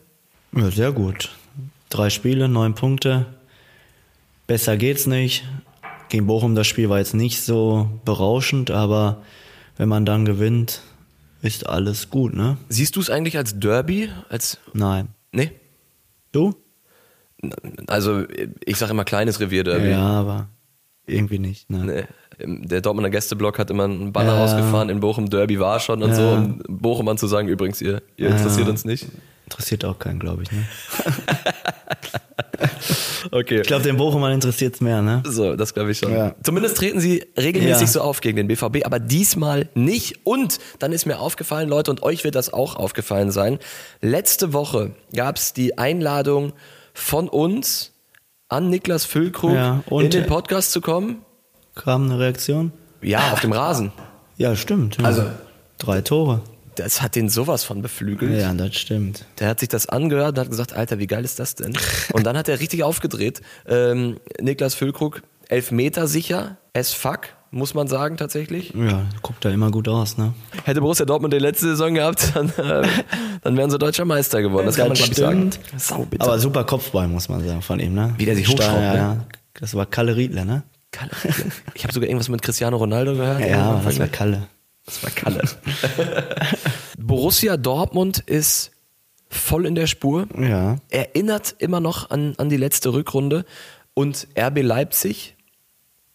Ja, 0.56 0.70
sehr 0.70 0.92
gut. 0.92 1.30
Drei 1.90 2.08
Spiele, 2.08 2.48
neun 2.48 2.74
Punkte. 2.74 3.26
Besser 4.46 4.78
geht's 4.78 5.06
nicht. 5.06 5.44
Gegen 6.08 6.26
Bochum 6.26 6.54
das 6.54 6.66
Spiel 6.66 6.88
war 6.88 6.98
jetzt 6.98 7.14
nicht 7.14 7.42
so 7.42 7.88
berauschend, 8.04 8.70
aber 8.70 9.22
wenn 9.76 9.88
man 9.88 10.04
dann 10.06 10.24
gewinnt, 10.24 10.80
ist 11.42 11.68
alles 11.68 12.10
gut, 12.10 12.34
ne? 12.34 12.56
Siehst 12.68 12.96
du 12.96 13.00
es 13.00 13.10
eigentlich 13.10 13.36
als 13.36 13.58
Derby? 13.60 14.08
Als. 14.28 14.58
Nein. 14.72 15.08
Nee. 15.32 15.52
Du? 16.32 16.54
Also, 17.86 18.24
ich 18.64 18.76
sage 18.76 18.90
immer 18.92 19.04
kleines 19.04 19.38
Revierderby. 19.38 19.90
Ja, 19.90 20.00
aber 20.20 20.48
irgendwie 21.06 21.38
nicht. 21.38 21.70
Ne? 21.70 21.84
Nee. 21.84 22.04
Der 22.66 22.80
Dortmunder 22.80 23.10
Gästeblock 23.10 23.58
hat 23.58 23.70
immer 23.70 23.84
einen 23.84 24.12
Banner 24.12 24.34
Ja. 24.34 24.40
rausgefahren, 24.40 24.88
in 24.90 25.00
Bochum 25.00 25.28
Derby 25.30 25.58
war 25.60 25.80
schon 25.80 26.02
und 26.02 26.10
Ja. 26.10 26.14
so. 26.16 26.28
Um 26.30 26.62
Bochum 26.68 27.16
zu 27.16 27.26
sagen, 27.26 27.48
übrigens, 27.48 27.80
ihr, 27.80 28.02
ihr 28.16 28.28
interessiert 28.30 28.68
uns 28.68 28.84
nicht. 28.84 29.06
Interessiert 29.48 29.82
auch 29.86 29.98
keinen, 29.98 30.18
glaube 30.20 30.42
ich. 30.42 30.52
Ne? 30.52 30.64
Okay. 33.30 33.60
Ich 33.60 33.66
glaube, 33.66 33.82
den 33.82 33.96
Bochumern 33.96 34.32
interessiert 34.32 34.74
es 34.76 34.80
mehr, 34.80 35.02
ne? 35.02 35.22
So, 35.26 35.54
das 35.56 35.74
glaube 35.74 35.90
ich 35.90 35.98
schon. 35.98 36.12
Ja. 36.12 36.34
Zumindest 36.42 36.76
treten 36.76 37.00
sie 37.00 37.24
regelmäßig 37.36 37.80
Ja. 37.82 37.86
so 37.86 38.00
auf 38.00 38.20
gegen 38.20 38.36
den 38.36 38.46
BVB, 38.48 38.84
aber 38.84 38.98
diesmal 39.00 39.68
nicht. 39.74 40.20
Und 40.24 40.58
dann 40.78 40.92
ist 40.92 41.04
mir 41.06 41.18
aufgefallen, 41.18 41.68
Leute, 41.68 41.90
und 41.90 42.02
euch 42.02 42.24
wird 42.24 42.34
das 42.36 42.52
auch 42.52 42.76
aufgefallen 42.76 43.30
sein. 43.30 43.58
Letzte 44.00 44.52
Woche 44.52 44.92
gab 45.14 45.36
es 45.36 45.52
die 45.52 45.78
Einladung 45.78 46.52
von 46.94 47.28
uns 47.28 47.92
an 48.48 48.70
Niklas 48.70 49.04
Füllkrug 49.04 49.52
Ja, 49.54 49.82
und- 49.90 50.04
in 50.04 50.10
den 50.10 50.26
Podcast 50.26 50.72
zu 50.72 50.80
kommen. 50.80 51.24
Kam 51.74 52.04
eine 52.04 52.18
Reaktion? 52.18 52.72
Ja, 53.02 53.32
auf 53.32 53.40
dem 53.40 53.52
Rasen. 53.52 53.92
Ja, 54.36 54.56
stimmt. 54.56 54.98
Ja. 54.98 55.04
Also- 55.04 55.24
drei 55.78 56.00
Tore. 56.00 56.40
Das 56.78 57.02
hat 57.02 57.16
den 57.16 57.28
sowas 57.28 57.64
von 57.64 57.82
beflügelt. 57.82 58.40
Ja, 58.40 58.54
das 58.54 58.76
stimmt. 58.76 59.24
Der 59.40 59.48
hat 59.48 59.60
sich 59.60 59.68
das 59.68 59.88
angehört 59.88 60.30
und 60.30 60.38
hat 60.38 60.50
gesagt, 60.50 60.72
Alter, 60.72 60.98
wie 60.98 61.06
geil 61.06 61.24
ist 61.24 61.38
das 61.38 61.56
denn? 61.56 61.76
Und 62.12 62.24
dann 62.24 62.36
hat 62.36 62.48
er 62.48 62.60
richtig 62.60 62.84
aufgedreht. 62.84 63.40
Ähm, 63.66 64.18
Niklas 64.40 64.74
Füllkrug, 64.74 65.22
elf 65.48 65.72
Meter 65.72 66.06
sicher, 66.06 66.56
as 66.74 66.92
fuck, 66.92 67.20
muss 67.50 67.74
man 67.74 67.88
sagen 67.88 68.16
tatsächlich. 68.16 68.72
Ja, 68.74 69.06
guckt 69.22 69.44
da 69.44 69.50
immer 69.50 69.70
gut 69.70 69.88
aus, 69.88 70.18
ne? 70.18 70.34
Hätte 70.64 70.80
Borussia 70.80 71.04
Dortmund 71.04 71.32
die 71.34 71.38
letzte 71.38 71.66
Saison 71.66 71.94
gehabt, 71.94 72.32
dann, 72.34 72.50
äh, 72.50 72.86
dann 73.42 73.56
wären 73.56 73.70
sie 73.70 73.78
deutscher 73.78 74.04
Meister 74.04 74.40
geworden. 74.40 74.66
Das, 74.66 74.76
kann 74.76 74.88
man, 74.88 74.96
glaub 74.96 75.10
ich, 75.10 75.16
sagen. 75.16 75.50
Saubitter. 75.76 76.24
Aber 76.24 76.38
super 76.38 76.64
Kopfball, 76.64 77.08
muss 77.08 77.28
man 77.28 77.44
sagen, 77.44 77.62
von 77.62 77.80
ihm, 77.80 77.94
ne? 77.94 78.14
Wie 78.18 78.24
der 78.24 78.36
sich 78.36 78.46
hochschraubt, 78.48 78.80
ja, 78.80 78.92
ne? 78.92 78.98
ja. 78.98 79.24
Das 79.54 79.74
war 79.74 79.86
Kalle 79.86 80.14
Riedler, 80.14 80.44
ne? 80.44 80.62
Kalle. 80.92 81.10
Ich 81.74 81.82
habe 81.82 81.92
sogar 81.92 82.08
irgendwas 82.08 82.28
mit 82.28 82.40
Cristiano 82.42 82.76
Ronaldo 82.76 83.14
gehört. 83.14 83.40
Ja, 83.40 83.80
das 83.84 83.98
war 83.98 84.06
Kalle. 84.06 84.46
Das 84.88 85.02
war 85.02 85.10
Kalle. 85.10 85.42
Borussia 86.98 87.58
Dortmund 87.58 88.20
ist 88.20 88.70
voll 89.28 89.66
in 89.66 89.74
der 89.74 89.86
Spur. 89.86 90.26
Ja. 90.34 90.76
Erinnert 90.88 91.54
immer 91.58 91.78
noch 91.80 92.08
an, 92.08 92.34
an 92.38 92.48
die 92.48 92.56
letzte 92.56 92.94
Rückrunde. 92.94 93.44
Und 93.92 94.28
RB 94.34 94.62
Leipzig 94.62 95.36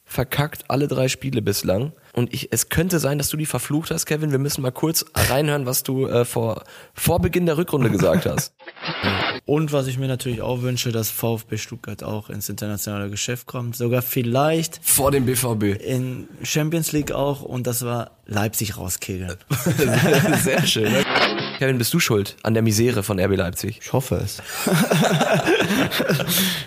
verkackt 0.06 0.72
alle 0.72 0.88
drei 0.88 1.08
Spiele 1.08 1.44
bislang. 1.44 1.92
Und 2.14 2.32
ich, 2.32 2.50
es 2.52 2.70
könnte 2.70 3.00
sein, 3.00 3.18
dass 3.18 3.30
du 3.30 3.38
die 3.38 3.48
verflucht 3.48 3.90
hast, 3.90 4.06
Kevin. 4.06 4.32
Wir 4.32 4.38
müssen 4.38 4.62
mal 4.62 4.72
kurz 4.72 5.04
reinhören, 5.16 5.66
was 5.66 5.82
du 5.82 6.08
äh, 6.08 6.26
vor, 6.26 6.64
vor 6.94 7.20
Beginn 7.20 7.48
der 7.48 7.58
Rückrunde 7.58 7.90
gesagt 7.90 8.28
hast. 8.28 8.54
Und 9.46 9.74
was 9.74 9.88
ich 9.88 9.98
mir 9.98 10.08
natürlich 10.08 10.42
auch 10.42 10.62
wünsche, 10.62 10.92
dass 10.92 11.10
VfB 11.10 11.58
Stuttgart 11.58 12.04
auch 12.04 12.30
ins 12.30 12.48
internationale 12.50 13.10
Geschäft 13.10 13.48
kommt. 13.48 13.76
Sogar 13.76 14.02
vielleicht 14.02 14.80
vor 14.84 15.12
dem 15.12 15.26
BVB. 15.26 15.82
in 15.84 16.28
Champions 16.44 16.92
League 16.92 17.12
auch. 17.12 17.42
Und 17.42 17.68
das 17.68 17.84
war 17.84 18.12
Leipzig 18.26 18.78
rauskegeln. 18.78 19.38
Sehr 20.44 20.66
schön. 20.66 20.92
Ne? 20.92 21.04
Kevin, 21.64 21.78
bist 21.78 21.94
du 21.94 22.00
schuld 22.02 22.36
an 22.44 22.56
der 22.56 22.62
Misere 22.62 23.04
von 23.04 23.22
RB 23.22 23.38
Leipzig? 23.38 23.80
Ich 23.82 23.94
hoffe 23.94 24.16
es. 24.16 24.42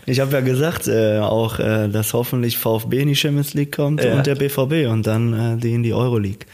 ich 0.07 0.21
habe 0.21 0.33
ja 0.33 0.41
gesagt, 0.41 0.89
äh, 0.89 1.19
auch, 1.19 1.59
äh, 1.59 1.89
dass 1.89 2.15
hoffentlich 2.15 2.57
VfB 2.57 3.03
in 3.03 3.09
die 3.09 3.15
Champions 3.15 3.53
League 3.53 3.77
kommt 3.77 4.03
Ja. 4.03 4.15
und 4.15 4.27
der 4.27 4.37
BVB 4.37 4.91
und 4.91 5.07
dann 5.07 5.59
äh, 5.59 5.61
die 5.61 5.75
in 5.75 5.83
die 5.83 5.93
Euroleague. 5.93 6.47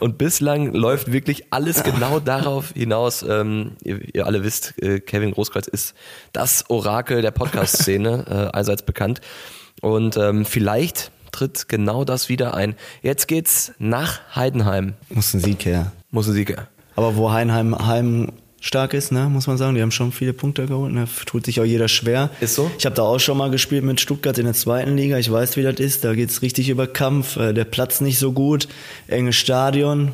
Und 0.00 0.18
bislang 0.18 0.74
läuft 0.74 1.12
wirklich 1.12 1.52
alles 1.52 1.84
genau 1.84 2.18
darauf 2.24 2.72
hinaus. 2.74 3.22
Ähm, 3.22 3.76
ihr, 3.84 4.00
ihr 4.12 4.26
alle 4.26 4.42
wisst, 4.42 4.74
äh, 4.82 4.98
Kevin 4.98 5.30
Großkreuz 5.30 5.68
ist 5.68 5.94
das 6.32 6.68
Orakel 6.70 7.22
der 7.22 7.30
Podcast-Szene, 7.30 8.24
äh, 8.52 8.56
allseits 8.56 8.82
bekannt. 8.82 9.20
Und 9.82 10.16
ähm, 10.16 10.44
vielleicht 10.44 11.12
tritt 11.30 11.68
genau 11.68 12.02
das 12.02 12.28
wieder 12.28 12.54
ein. 12.54 12.74
Jetzt 13.02 13.28
geht's 13.28 13.70
nach 13.78 14.18
Heidenheim. 14.34 14.94
Muss 15.10 15.32
ein 15.32 15.38
Sieg 15.38 15.64
her. 15.64 15.92
Muss 16.10 16.26
ein 16.26 16.34
Sieger. 16.34 16.66
Aber 16.98 17.14
wo 17.14 17.30
Heinheim 17.30 17.78
Heim 17.86 18.32
stark 18.60 18.92
ist, 18.92 19.12
ne, 19.12 19.28
muss 19.28 19.46
man 19.46 19.56
sagen, 19.56 19.76
die 19.76 19.82
haben 19.82 19.92
schon 19.92 20.10
viele 20.10 20.32
Punkte 20.32 20.66
geholt, 20.66 20.92
ne, 20.92 21.06
tut 21.26 21.46
sich 21.46 21.60
auch 21.60 21.64
jeder 21.64 21.86
schwer. 21.86 22.30
Ist 22.40 22.56
so? 22.56 22.68
Ich 22.76 22.86
habe 22.86 22.96
da 22.96 23.02
auch 23.02 23.20
schon 23.20 23.38
mal 23.38 23.52
gespielt 23.52 23.84
mit 23.84 24.00
Stuttgart 24.00 24.36
in 24.36 24.46
der 24.46 24.54
zweiten 24.54 24.96
Liga, 24.96 25.16
ich 25.16 25.30
weiß, 25.30 25.56
wie 25.56 25.62
das 25.62 25.76
ist, 25.76 26.02
da 26.02 26.12
geht's 26.16 26.42
richtig 26.42 26.68
über 26.68 26.88
Kampf, 26.88 27.36
äh, 27.36 27.52
der 27.52 27.66
Platz 27.66 28.00
nicht 28.00 28.18
so 28.18 28.32
gut, 28.32 28.66
enges 29.06 29.36
Stadion, 29.36 30.10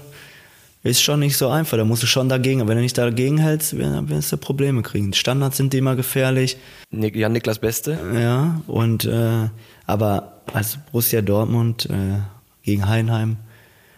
ist 0.82 1.00
schon 1.00 1.20
nicht 1.20 1.38
so 1.38 1.48
einfach, 1.48 1.78
da 1.78 1.86
musst 1.86 2.02
du 2.02 2.06
schon 2.06 2.28
dagegen, 2.28 2.60
wenn 2.68 2.76
du 2.76 2.82
nicht 2.82 2.98
dagegen 2.98 3.38
hältst, 3.38 3.78
wirst 3.78 4.32
du 4.32 4.36
Probleme 4.36 4.82
kriegen. 4.82 5.14
Standards 5.14 5.56
sind 5.56 5.72
immer 5.72 5.96
gefährlich, 5.96 6.58
Jan 6.90 7.32
Niklas 7.32 7.60
Beste. 7.60 7.98
ja, 8.14 8.60
und 8.66 9.06
äh, 9.06 9.48
aber 9.86 10.42
als 10.52 10.76
Borussia 10.92 11.22
Dortmund 11.22 11.86
äh, 11.86 12.18
gegen 12.62 12.86
Heinheim 12.86 13.38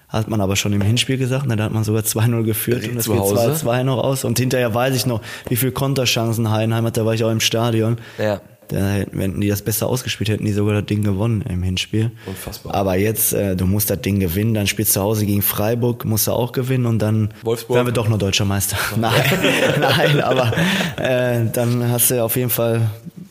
Hat 0.08 0.28
man 0.28 0.40
aber 0.40 0.54
schon 0.54 0.72
im 0.72 0.82
Hinspiel 0.82 1.18
gesagt, 1.18 1.46
ne, 1.46 1.56
da 1.56 1.64
hat 1.64 1.72
man 1.72 1.82
sogar 1.82 2.02
2-0 2.02 2.44
geführt 2.44 2.88
und 2.88 2.96
es 2.96 3.06
geht 3.06 3.18
Hause? 3.18 3.66
2-2 3.66 3.82
noch 3.82 3.98
aus. 3.98 4.24
Und 4.24 4.38
hinterher 4.38 4.72
weiß 4.72 4.94
ich 4.94 5.04
noch, 5.04 5.20
wie 5.48 5.56
viel 5.56 5.72
Konterchancen 5.72 6.50
Heidenheim 6.50 6.84
hat, 6.86 6.96
da 6.96 7.04
war 7.04 7.14
ich 7.14 7.24
auch 7.24 7.30
im 7.30 7.40
Stadion. 7.40 7.98
Ja. 8.18 8.40
Da 8.68 8.88
hätten, 8.88 9.18
wenn 9.18 9.40
die 9.40 9.48
das 9.48 9.62
besser 9.62 9.86
ausgespielt 9.86 10.28
hätten, 10.28 10.44
die 10.44 10.52
sogar 10.52 10.74
das 10.74 10.86
Ding 10.86 11.02
gewonnen 11.02 11.44
im 11.48 11.62
Hinspiel. 11.62 12.10
Unfassbar. 12.26 12.74
Aber 12.74 12.96
jetzt, 12.96 13.32
äh, 13.32 13.54
du 13.56 13.66
musst 13.66 13.90
das 13.90 14.00
Ding 14.00 14.18
gewinnen, 14.18 14.54
dann 14.54 14.66
spielst 14.66 14.92
du 14.92 15.00
zu 15.00 15.02
Hause 15.02 15.26
gegen 15.26 15.42
Freiburg, 15.42 16.04
musst 16.04 16.26
du 16.26 16.32
auch 16.32 16.52
gewinnen 16.52 16.86
und 16.86 17.00
dann 17.00 17.30
Wolfsburg? 17.42 17.76
werden 17.76 17.86
wir 17.86 17.92
doch 17.92 18.08
noch 18.08 18.18
deutscher 18.18 18.44
Meister. 18.44 18.76
Nein, 18.96 19.12
nein, 19.80 20.20
aber 20.20 20.52
äh, 20.96 21.44
dann 21.52 21.90
hast 21.90 22.10
du 22.10 22.22
auf 22.22 22.36
jeden 22.36 22.50
Fall 22.50 22.76
ein 22.76 22.90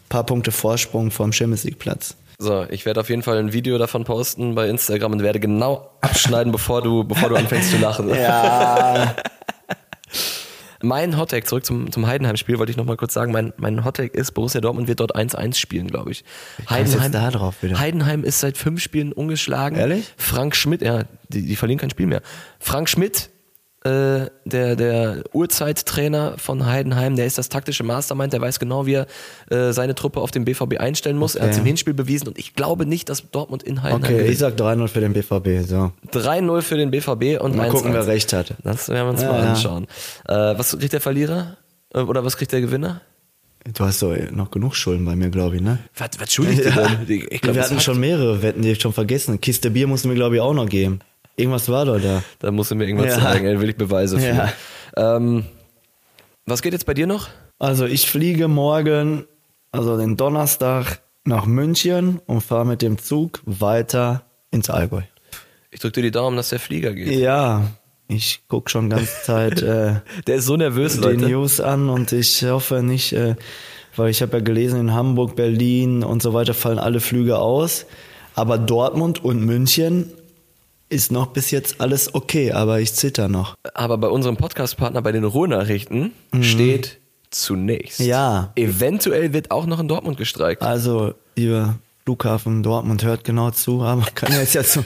paar 0.10 0.26
Punkte 0.26 0.52
Vorsprung 0.52 1.12
vom 1.12 1.34
Champions 1.34 1.64
League 1.64 1.80
Platz. 1.80 2.16
So, 2.38 2.66
ich 2.70 2.86
werde 2.86 3.00
auf 3.00 3.10
jeden 3.10 3.24
Fall 3.24 3.38
ein 3.38 3.54
Video 3.54 3.78
davon 3.78 4.04
posten 4.04 4.56
bei 4.56 4.68
Instagram 4.68 5.14
und 5.14 5.24
werde 5.24 5.40
genau 5.40 5.92
abschneiden, 6.02 6.52
bevor 6.52 6.82
du, 6.82 7.04
bevor 7.04 7.30
du 7.30 7.36
anfängst 7.36 7.72
zu 7.72 7.78
lachen. 7.78 8.10
Ja, 8.10 9.16
Mein 10.86 11.18
Hottag, 11.18 11.48
zurück 11.48 11.66
zum, 11.66 11.92
zum 11.92 12.06
Heidenheim-Spiel, 12.06 12.60
wollte 12.60 12.72
ich 12.72 12.78
noch 12.78 12.86
mal 12.86 12.98
kurz 12.98 13.14
sagen. 13.14 13.32
Mein, 13.32 13.54
mein 13.58 13.84
Hottag 13.84 14.14
ist, 14.14 14.34
Borussia 14.34 14.62
Dortmund 14.62 14.88
wird 14.88 15.00
dort 15.00 15.16
1-1 15.16 15.56
spielen, 15.56 15.88
glaube 15.88 16.12
ich. 16.12 16.24
kommst 16.68 16.94
jetzt 16.94 17.14
da 17.14 17.32
drauf 17.32 17.64
wieder? 17.64 17.80
Heidenheim 17.80 18.24
ist 18.24 18.40
seit 18.40 18.58
fünf 18.58 18.82
Spielen 18.82 19.12
ungeschlagen. 19.12 19.78
Ehrlich? 19.78 20.14
Frank 20.18 20.56
Schmidt, 20.56 20.82
ja, 20.82 21.04
die, 21.30 21.46
die 21.46 21.56
verlieren 21.56 21.80
kein 21.80 21.90
Spiel 21.90 22.06
mehr. 22.06 22.22
Frank 22.60 22.88
Schmidt, 22.90 23.30
äh, 23.86 24.30
der, 24.46 24.76
der 24.76 25.24
Urzeittrainer 25.34 26.38
von 26.38 26.66
Heidenheim, 26.66 27.16
der 27.16 27.26
ist 27.26 27.38
das 27.38 27.50
taktische 27.50 27.84
Mastermind, 27.84 28.34
der 28.34 28.42
weiß 28.42 28.60
genau, 28.60 28.86
wie 28.86 28.94
er 28.96 29.08
äh, 29.50 29.72
seine 29.74 29.96
Truppe 29.96 30.20
auf 30.22 30.32
den 30.32 30.44
BVB 30.44 30.78
einstellen 30.80 31.18
muss. 31.18 31.36
Er 31.36 31.44
hat 31.44 31.52
es 31.52 31.58
im 31.58 31.62
Okay. 31.62 31.70
Hinspiel 31.70 31.94
bewiesen 31.94 32.28
und 32.28 32.38
ich 32.40 32.56
glaube 32.56 32.86
nicht, 32.86 33.10
dass 33.10 33.30
Dortmund 33.32 33.64
in 33.64 33.84
Heidenheim 33.84 34.16
okay, 34.16 34.28
ich 34.28 34.38
sag 34.40 34.56
3-0 34.56 34.88
für 34.88 35.00
den 35.02 35.14
BVB. 35.14 35.68
So. 35.68 35.92
3-0 36.12 36.62
für 36.62 36.78
den 36.78 36.92
BVB 36.92 37.40
und 37.42 37.56
Mal 37.56 37.70
1-1. 37.70 37.72
gucken, 37.72 37.94
wer 37.94 38.08
recht 38.08 38.34
hat. 38.34 38.56
Das 38.64 38.90
werden 38.90 39.06
wir 39.08 39.10
uns 39.12 39.22
Ja, 39.22 39.32
mal 39.32 39.44
ja. 39.44 39.50
anschauen. 39.52 39.86
Äh, 40.28 40.34
was 40.58 40.78
kriegt 40.78 40.94
der 40.94 41.02
Verlierer? 41.02 41.58
Äh, 41.94 42.00
Oder 42.02 42.26
was 42.26 42.38
kriegt 42.38 42.52
der 42.52 42.62
Gewinner? 42.62 43.02
Du 43.74 43.84
hast 43.84 44.02
doch 44.04 44.16
noch 44.32 44.52
genug 44.52 44.76
Schulden 44.76 45.06
bei 45.06 45.16
mir, 45.16 45.30
glaube 45.30 45.56
ich, 45.56 45.62
ne? 45.62 45.80
Was, 45.98 46.10
was 46.20 46.32
schuldigt 46.34 46.66
ihr 46.66 46.72
denn? 47.08 47.28
Ich, 47.32 47.42
glaub, 47.42 47.56
wir 47.56 47.64
hatten 47.64 47.76
hat- 47.78 47.84
schon 47.84 48.00
mehrere 48.00 48.42
Wetten, 48.44 48.62
die 48.62 48.72
ich 48.72 48.82
schon 48.82 48.94
vergessen. 48.94 49.42
Kiste 49.42 49.72
Bier 49.72 49.88
mussten 49.88 50.10
wir, 50.10 50.16
glaube 50.16 50.36
ich, 50.36 50.42
auch 50.42 50.54
noch 50.54 50.68
geben. 50.70 51.00
Irgendwas 51.36 51.68
war 51.70 51.86
doch 51.86 52.00
da. 52.00 52.24
Da 52.40 52.52
musst 52.52 52.72
du 52.72 52.76
mir 52.76 52.86
irgendwas 52.86 53.18
Ja. 53.18 53.22
zeigen, 53.24 53.46
da 53.54 53.60
will 53.60 53.70
ich 53.70 53.76
Beweise 53.76 54.20
für. 54.20 54.26
Ja. 54.28 54.54
Ähm, 54.96 55.46
was 56.46 56.62
geht 56.62 56.74
jetzt 56.74 56.86
bei 56.86 56.94
dir 56.94 57.08
noch? 57.08 57.28
Also 57.60 57.86
ich 57.86 58.10
fliege 58.10 58.48
morgen, 58.48 59.26
also 59.72 59.98
den 59.98 60.16
Donnerstag, 60.18 61.02
nach 61.28 61.46
München 61.48 62.20
und 62.28 62.42
fahre 62.42 62.66
mit 62.66 62.82
dem 62.84 62.98
Zug 63.00 63.42
weiter 63.46 64.22
ins 64.52 64.70
Allgäu. 64.70 65.02
Ich 65.72 65.80
drück 65.80 65.94
dir 65.94 66.04
die 66.04 66.12
Daumen, 66.12 66.38
dass 66.38 66.50
der 66.50 66.60
Flieger 66.60 66.94
geht. 66.94 67.10
Ja, 67.12 67.64
ich 68.08 68.44
gucke 68.48 68.70
schon 68.70 68.90
ganze 68.92 69.24
Zeit 69.24 69.62
äh, 69.64 69.96
Der 70.28 70.36
ist 70.36 70.46
so 70.46 70.56
nervös, 70.56 70.94
die 70.94 71.00
Leute. 71.02 71.28
News 71.28 71.60
an 71.60 71.90
und 71.90 72.12
ich 72.12 72.44
hoffe 72.44 72.84
nicht, 72.84 73.12
äh, 73.14 73.36
weil 73.96 74.10
ich 74.12 74.22
habe 74.22 74.38
ja 74.38 74.44
gelesen, 74.44 74.80
in 74.80 74.94
Hamburg, 74.94 75.36
Berlin 75.36 76.04
und 76.04 76.22
so 76.22 76.34
weiter 76.34 76.54
fallen 76.54 76.78
alle 76.80 77.00
Flüge 77.00 77.40
aus. 77.40 77.88
Aber 78.36 78.58
Dortmund 78.60 79.24
und 79.24 79.44
München 79.44 80.12
ist 80.90 81.12
noch 81.12 81.28
bis 81.28 81.52
jetzt 81.52 81.82
alles 81.82 82.14
okay, 82.14 82.52
aber 82.52 82.80
ich 82.80 82.94
zitter 82.94 83.28
noch. 83.28 83.56
Aber 83.74 83.98
bei 83.98 84.08
unserem 84.08 84.38
Podcast-Partner 84.38 85.02
bei 85.02 85.12
den 85.12 85.24
Ruhrnachrichten 85.24 86.12
steht 86.42 87.00
zunächst. 87.32 88.00
Mhm. 88.00 88.06
Ja. 88.06 88.52
Eventuell 88.56 89.34
wird 89.34 89.52
auch 89.52 89.66
noch 89.66 89.80
in 89.80 89.88
Dortmund 89.88 90.18
gestreikt. 90.18 90.62
Also, 90.62 91.14
lieber 91.36 91.76
Flughafen 92.04 92.62
Dortmund, 92.64 93.04
hört 93.04 93.24
genau 93.24 93.52
zu, 93.52 93.82
aber 93.82 94.06
kann 94.16 94.32
ja, 94.32 94.42
ist 94.42 94.54
ja 94.54 94.64
zu, 94.64 94.86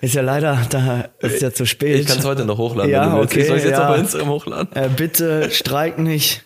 ist 0.00 0.14
ja 0.14 0.22
leider, 0.22 0.58
da 0.70 1.08
ist 1.18 1.42
ja 1.42 1.52
zu 1.52 1.66
spät. 1.66 2.00
Ich 2.00 2.06
kann 2.06 2.18
es 2.18 2.24
heute 2.24 2.44
noch 2.44 2.58
hochladen, 2.58 2.90
Ja, 2.90 3.18
okay, 3.18 3.40
ich 3.40 3.46
soll 3.48 3.56
es 3.56 3.64
jetzt 3.64 3.72
ja. 3.72 3.80
noch 3.80 3.94
bei 3.94 3.98
Instagram 3.98 4.28
hochladen? 4.28 4.76
Äh, 4.76 4.88
bitte 4.96 5.50
streikt 5.50 5.98
nicht. 5.98 6.44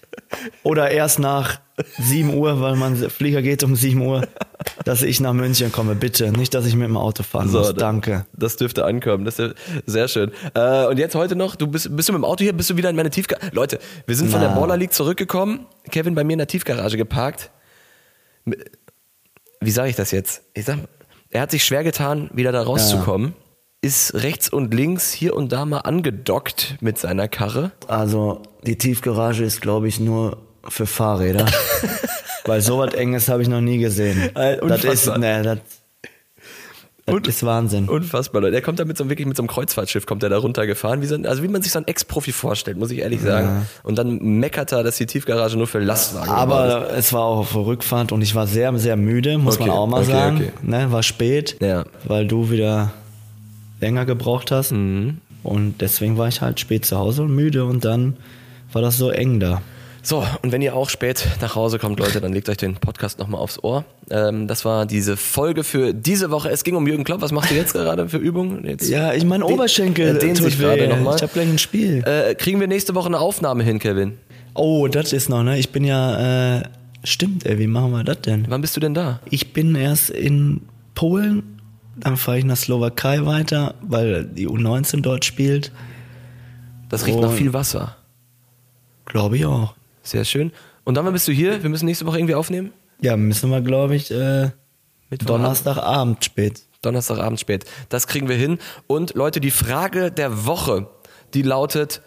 Oder 0.63 0.91
erst 0.91 1.19
nach 1.19 1.61
7 1.99 2.35
Uhr, 2.35 2.61
weil 2.61 2.77
mein 2.77 2.97
Flieger 2.97 3.43
geht 3.43 3.63
um 3.63 3.77
7 3.77 4.01
Uhr, 4.01 4.27
dass 4.85 5.03
ich 5.03 5.21
nach 5.21 5.35
München 5.35 5.71
komme. 5.73 5.95
Bitte. 5.95 6.33
Nicht, 6.33 6.55
dass 6.55 6.67
ich 6.67 6.75
mit 6.75 6.89
dem 6.89 6.97
Auto 6.97 7.23
fahren 7.23 7.51
muss. 7.51 7.75
Danke. 7.75 8.27
Das 8.33 8.57
dürfte 8.57 8.85
ankommen. 8.85 9.25
Das 9.25 9.39
ist 9.39 9.51
ja 9.51 9.81
sehr 9.85 10.09
schön. 10.09 10.31
Äh, 10.55 10.87
und 10.87 10.99
jetzt 10.99 11.15
heute 11.15 11.37
noch, 11.37 11.55
du 11.55 11.67
bist, 11.67 11.95
bist 11.95 12.09
du 12.09 12.13
mit 12.13 12.21
dem 12.21 12.25
Auto 12.25 12.43
hier, 12.43 12.55
bist 12.55 12.71
du 12.71 12.77
wieder 12.77 12.89
in 12.89 12.97
meine 12.97 13.11
Tiefgarage? 13.11 13.51
Leute, 13.53 13.79
wir 14.07 14.17
sind 14.17 14.31
von 14.31 14.41
Na. 14.41 14.49
der 14.49 14.55
Baller 14.55 14.77
League 14.77 14.95
zurückgekommen. 14.95 15.67
Kevin 15.91 16.15
bei 16.15 16.25
mir 16.25 16.35
in 16.35 16.39
der 16.39 16.49
Tiefgarage 16.49 16.97
geparkt. 16.97 17.51
Wie 19.61 19.71
sage 19.71 19.91
ich 19.91 19.97
das 19.97 20.13
jetzt? 20.13 20.43
Ich 20.55 20.65
sag, 20.65 20.79
er 21.31 21.43
hat 21.43 21.51
sich 21.51 21.65
schwer 21.65 21.85
getan, 21.85 22.31
wieder 22.33 22.53
da 22.53 22.63
rauszukommen. 22.63 23.35
Ist 23.83 24.15
rechts 24.15 24.49
und 24.49 24.73
links 24.73 25.13
hier 25.13 25.37
und 25.37 25.53
da 25.53 25.67
mal 25.67 25.81
angedockt 25.81 26.77
mit 26.81 26.97
seiner 26.99 27.29
Karre. 27.29 27.73
Also, 27.87 28.43
die 28.65 28.79
Tiefgarage 28.79 29.45
ist, 29.45 29.61
glaube 29.61 29.87
ich, 29.87 30.01
nur 30.01 30.46
für 30.71 30.87
Fahrräder. 30.87 31.47
weil 32.45 32.61
so 32.61 32.79
was 32.79 32.95
Enges 32.95 33.29
habe 33.29 33.43
ich 33.43 33.49
noch 33.49 33.61
nie 33.61 33.79
gesehen. 33.79 34.35
Äh, 34.37 34.59
das 34.67 34.85
ist, 34.85 35.07
nee, 35.19 35.43
das, 35.43 35.59
das 37.05 37.15
Und- 37.15 37.27
ist 37.29 37.45
Wahnsinn. 37.45 37.89
Unfassbar, 37.89 38.43
Leute. 38.43 38.57
Er 38.57 38.63
kommt 38.63 38.79
da 38.81 38.85
mit 38.85 38.97
so 38.97 39.05
einem, 39.05 39.11
wirklich 39.11 39.27
mit 39.27 39.37
so 39.37 39.43
einem 39.43 39.49
Kreuzfahrtschiff, 39.49 40.07
kommt 40.07 40.23
er 40.25 40.29
da 40.29 40.39
runtergefahren, 40.39 41.03
wie 41.03 41.07
so 41.07 41.15
ein, 41.15 41.25
also 41.27 41.43
wie 41.43 41.49
man 41.49 41.63
sich 41.63 41.71
so 41.73 41.79
ein 41.79 41.87
Ex-Profi 41.87 42.33
vorstellt, 42.33 42.79
muss 42.79 42.91
ich 42.91 42.99
ehrlich 42.99 43.21
sagen. 43.21 43.67
Und 43.85 43.97
dann 43.99 44.19
meckert 44.39 44.73
er, 44.73 44.83
dass 44.83 44.97
die 44.97 45.07
Tiefgarage 45.07 45.57
nur 45.57 45.67
für 45.69 45.79
Lastwagen 45.79 46.27
gebaut 46.29 46.39
ist. 46.67 46.75
Aber 46.75 46.93
es 46.97 47.13
war 47.13 47.23
auch 47.23 47.39
auf 47.39 47.53
der 47.53 47.67
Rückfahrt 47.67 48.11
und 48.13 48.23
ich 48.23 48.35
war 48.35 48.47
sehr, 48.49 48.77
sehr 48.79 48.97
müde, 48.97 49.39
muss 49.39 49.57
Okay, 49.57 49.69
man 49.69 49.77
auch 49.77 49.87
mal 49.87 50.03
okay, 50.03 50.11
sagen. 50.13 50.37
okay. 50.37 50.51
Ne, 50.63 50.91
war 50.91 51.03
spät, 51.05 51.57
Ja. 51.61 51.85
weil 52.05 52.27
du 52.27 52.51
wieder 52.51 52.93
länger 53.81 54.05
gebraucht 54.05 54.51
hast. 54.51 54.73
Mhm. 54.73 55.19
Und 55.45 55.81
deswegen 55.81 56.19
war 56.19 56.27
ich 56.27 56.41
halt 56.41 56.59
spät 56.59 56.85
zu 56.87 56.97
Hause 56.99 57.23
und 57.23 57.33
müde 57.35 57.65
und 57.65 57.85
dann 57.85 58.17
war 58.73 58.83
das 58.83 58.99
so 58.99 59.11
eng 59.11 59.39
da. 59.39 59.63
So, 60.07 60.25
und 60.43 60.53
wenn 60.53 60.63
ihr 60.63 60.77
auch 60.77 60.89
spät 60.89 61.27
nach 61.41 61.57
Hause 61.57 61.81
kommt, 61.81 61.99
Leute, 61.99 62.21
dann 62.21 62.33
legt 62.33 62.49
euch 62.49 62.59
den 62.59 62.77
Podcast 62.77 63.19
nochmal 63.19 63.41
aufs 63.41 63.59
Ohr. 63.65 63.85
Ähm, 64.09 64.47
das 64.47 64.65
war 64.65 64.87
diese 64.87 65.17
Folge 65.17 65.65
für 65.65 65.93
diese 65.93 66.31
Woche. 66.31 66.49
Es 66.49 66.63
ging 66.63 66.77
um 66.77 66.87
Jürgen 66.87 67.03
Klopp. 67.03 67.23
Was 67.23 67.33
machst 67.33 67.51
du 67.51 67.57
jetzt 67.57 67.73
gerade 67.73 68.09
für 68.09 68.19
Übungen? 68.19 68.65
Jetzt 68.65 68.89
Ja, 68.89 69.15
ich 69.15 69.25
mein 69.25 69.43
Oberschenkel 69.43 70.07
er 70.07 70.15
dehnt 70.15 70.37
sich 70.37 70.61
gerade 70.61 70.87
nochmal. 70.87 71.17
Ich 71.17 71.23
habe 71.23 71.33
gleich 71.33 71.49
ein 71.49 71.59
Spiel. 71.59 72.05
Äh, 72.07 72.37
kriegen 72.37 72.61
wir 72.61 72.69
nächste 72.69 72.95
Woche 72.95 73.07
eine 73.09 73.19
Aufnahme 73.19 73.65
hin, 73.65 73.81
Kevin? 73.81 74.17
Oh, 74.55 74.87
das 74.87 75.13
ist 75.13 75.29
noch, 75.29 75.43
ne? 75.43 75.59
Ich 75.59 75.73
bin 75.73 75.83
ja, 75.83 76.59
äh, 76.59 76.63
stimmt, 77.03 77.45
ey, 77.45 77.59
wie 77.59 77.67
machen 77.67 77.91
wir 77.91 78.05
das 78.05 78.21
denn? 78.21 78.47
Wann 78.49 78.61
bist 78.61 78.77
du 78.77 78.81
denn 78.81 78.95
da? 78.95 79.19
Ich 79.29 79.53
bin 79.55 79.75
erst 79.75 80.11
in 80.11 80.61
Polen, 80.95 81.59
dann 81.97 82.17
fahre 82.17 82.39
ich 82.39 82.45
nach 82.45 82.57
Slowakei 82.57 83.27
weiter, 83.27 83.75
weil 83.83 84.25
die 84.25 84.47
U19 84.49 85.01
dort 85.03 85.25
spielt. 85.25 85.73
Das 86.91 87.07
riecht 87.07 87.19
Oh. 87.19 87.23
nach 87.23 87.33
viel 87.33 87.53
Wasser. 87.53 87.97
Glaube 89.07 89.37
ich 89.39 89.47
auch. 89.47 89.75
Sehr 90.07 90.25
schön. 90.25 90.53
Und 90.85 90.95
dann 90.95 91.13
bist 91.13 91.27
du 91.27 91.33
hier? 91.33 91.63
Wir 91.63 91.71
müssen 91.71 91.87
nächste 91.87 92.07
Woche 92.07 92.19
irgendwie 92.19 92.35
aufnehmen? 92.37 92.73
Ja, 93.01 93.17
müssen 93.17 93.51
wir, 93.51 93.61
glaube 93.61 93.97
ich, 93.97 94.11
äh. 94.11 94.51
Donnerstagabend 95.11 96.25
spät. 96.25 96.63
Donnerstagabend 96.83 97.41
spät. 97.41 97.65
Das 97.89 98.07
kriegen 98.07 98.29
wir 98.29 98.37
hin. 98.37 98.59
Und 98.87 99.15
Leute, 99.15 99.41
die 99.41 99.51
Frage 99.51 100.11
der 100.11 100.47
Woche, 100.47 100.89
die 101.35 101.43
lautet, 101.43 102.03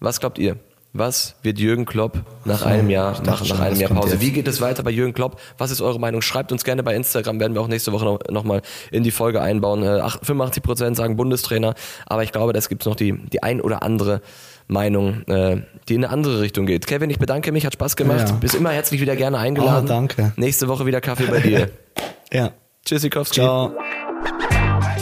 was 0.00 0.20
glaubt 0.20 0.38
ihr? 0.38 0.56
Was 0.94 1.36
wird 1.42 1.58
Jürgen 1.58 1.86
Klopp 1.86 2.22
nach 2.44 2.66
einem 2.66 2.90
Jahr 2.90 3.12
machen, 3.12 3.24
nach 3.24 3.40
einem 3.60 3.70
das 3.70 3.80
Jahr 3.80 3.90
Pause? 3.90 4.20
Wie 4.20 4.30
geht 4.30 4.46
es 4.46 4.60
weiter 4.60 4.82
bei 4.82 4.90
Jürgen 4.90 5.14
Klopp? 5.14 5.40
Was 5.56 5.70
ist 5.70 5.80
eure 5.80 5.98
Meinung? 5.98 6.20
Schreibt 6.20 6.52
uns 6.52 6.64
gerne 6.64 6.82
bei 6.82 6.94
Instagram, 6.94 7.40
werden 7.40 7.54
wir 7.54 7.62
auch 7.62 7.68
nächste 7.68 7.92
Woche 7.92 8.04
noch, 8.04 8.18
noch 8.28 8.44
mal 8.44 8.60
in 8.90 9.02
die 9.02 9.10
Folge 9.10 9.40
einbauen. 9.40 9.82
Äh, 9.82 10.00
ach- 10.02 10.20
85% 10.22 10.94
sagen 10.94 11.16
Bundestrainer, 11.16 11.74
aber 12.06 12.24
ich 12.24 12.32
glaube, 12.32 12.52
es 12.52 12.68
gibt 12.68 12.84
noch 12.84 12.94
die, 12.94 13.16
die 13.28 13.42
ein 13.42 13.62
oder 13.62 13.82
andere 13.82 14.20
Meinung, 14.68 15.22
äh, 15.28 15.62
die 15.88 15.94
in 15.94 16.04
eine 16.04 16.12
andere 16.12 16.40
Richtung 16.40 16.66
geht. 16.66 16.86
Kevin, 16.86 17.10
ich 17.10 17.18
bedanke 17.18 17.52
mich, 17.52 17.66
hat 17.66 17.74
Spaß 17.74 17.96
gemacht. 17.96 18.28
Ja. 18.28 18.34
Bist 18.36 18.54
immer 18.54 18.70
herzlich 18.70 19.00
wieder 19.00 19.16
gerne 19.16 19.38
eingeladen. 19.38 19.86
Oh, 19.86 19.88
danke. 19.88 20.32
Nächste 20.36 20.68
Woche 20.68 20.86
wieder 20.86 21.00
Kaffee 21.00 21.26
bei 21.26 21.40
dir. 21.40 21.70
Ja. 22.32 22.52
Tschüssikowski. 22.86 23.34
Ciao. 23.40 23.74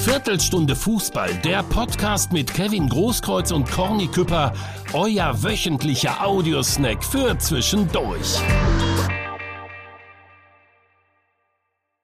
Viertelstunde 0.04 0.74
Fußball, 0.74 1.30
der 1.44 1.62
Podcast 1.62 2.32
mit 2.32 2.52
Kevin 2.52 2.88
Großkreuz 2.88 3.52
und 3.52 3.70
Corny 3.70 4.08
Küpper, 4.08 4.52
euer 4.94 5.40
wöchentlicher 5.42 6.26
Audiosnack 6.26 7.04
für 7.04 7.38
zwischendurch. 7.38 8.40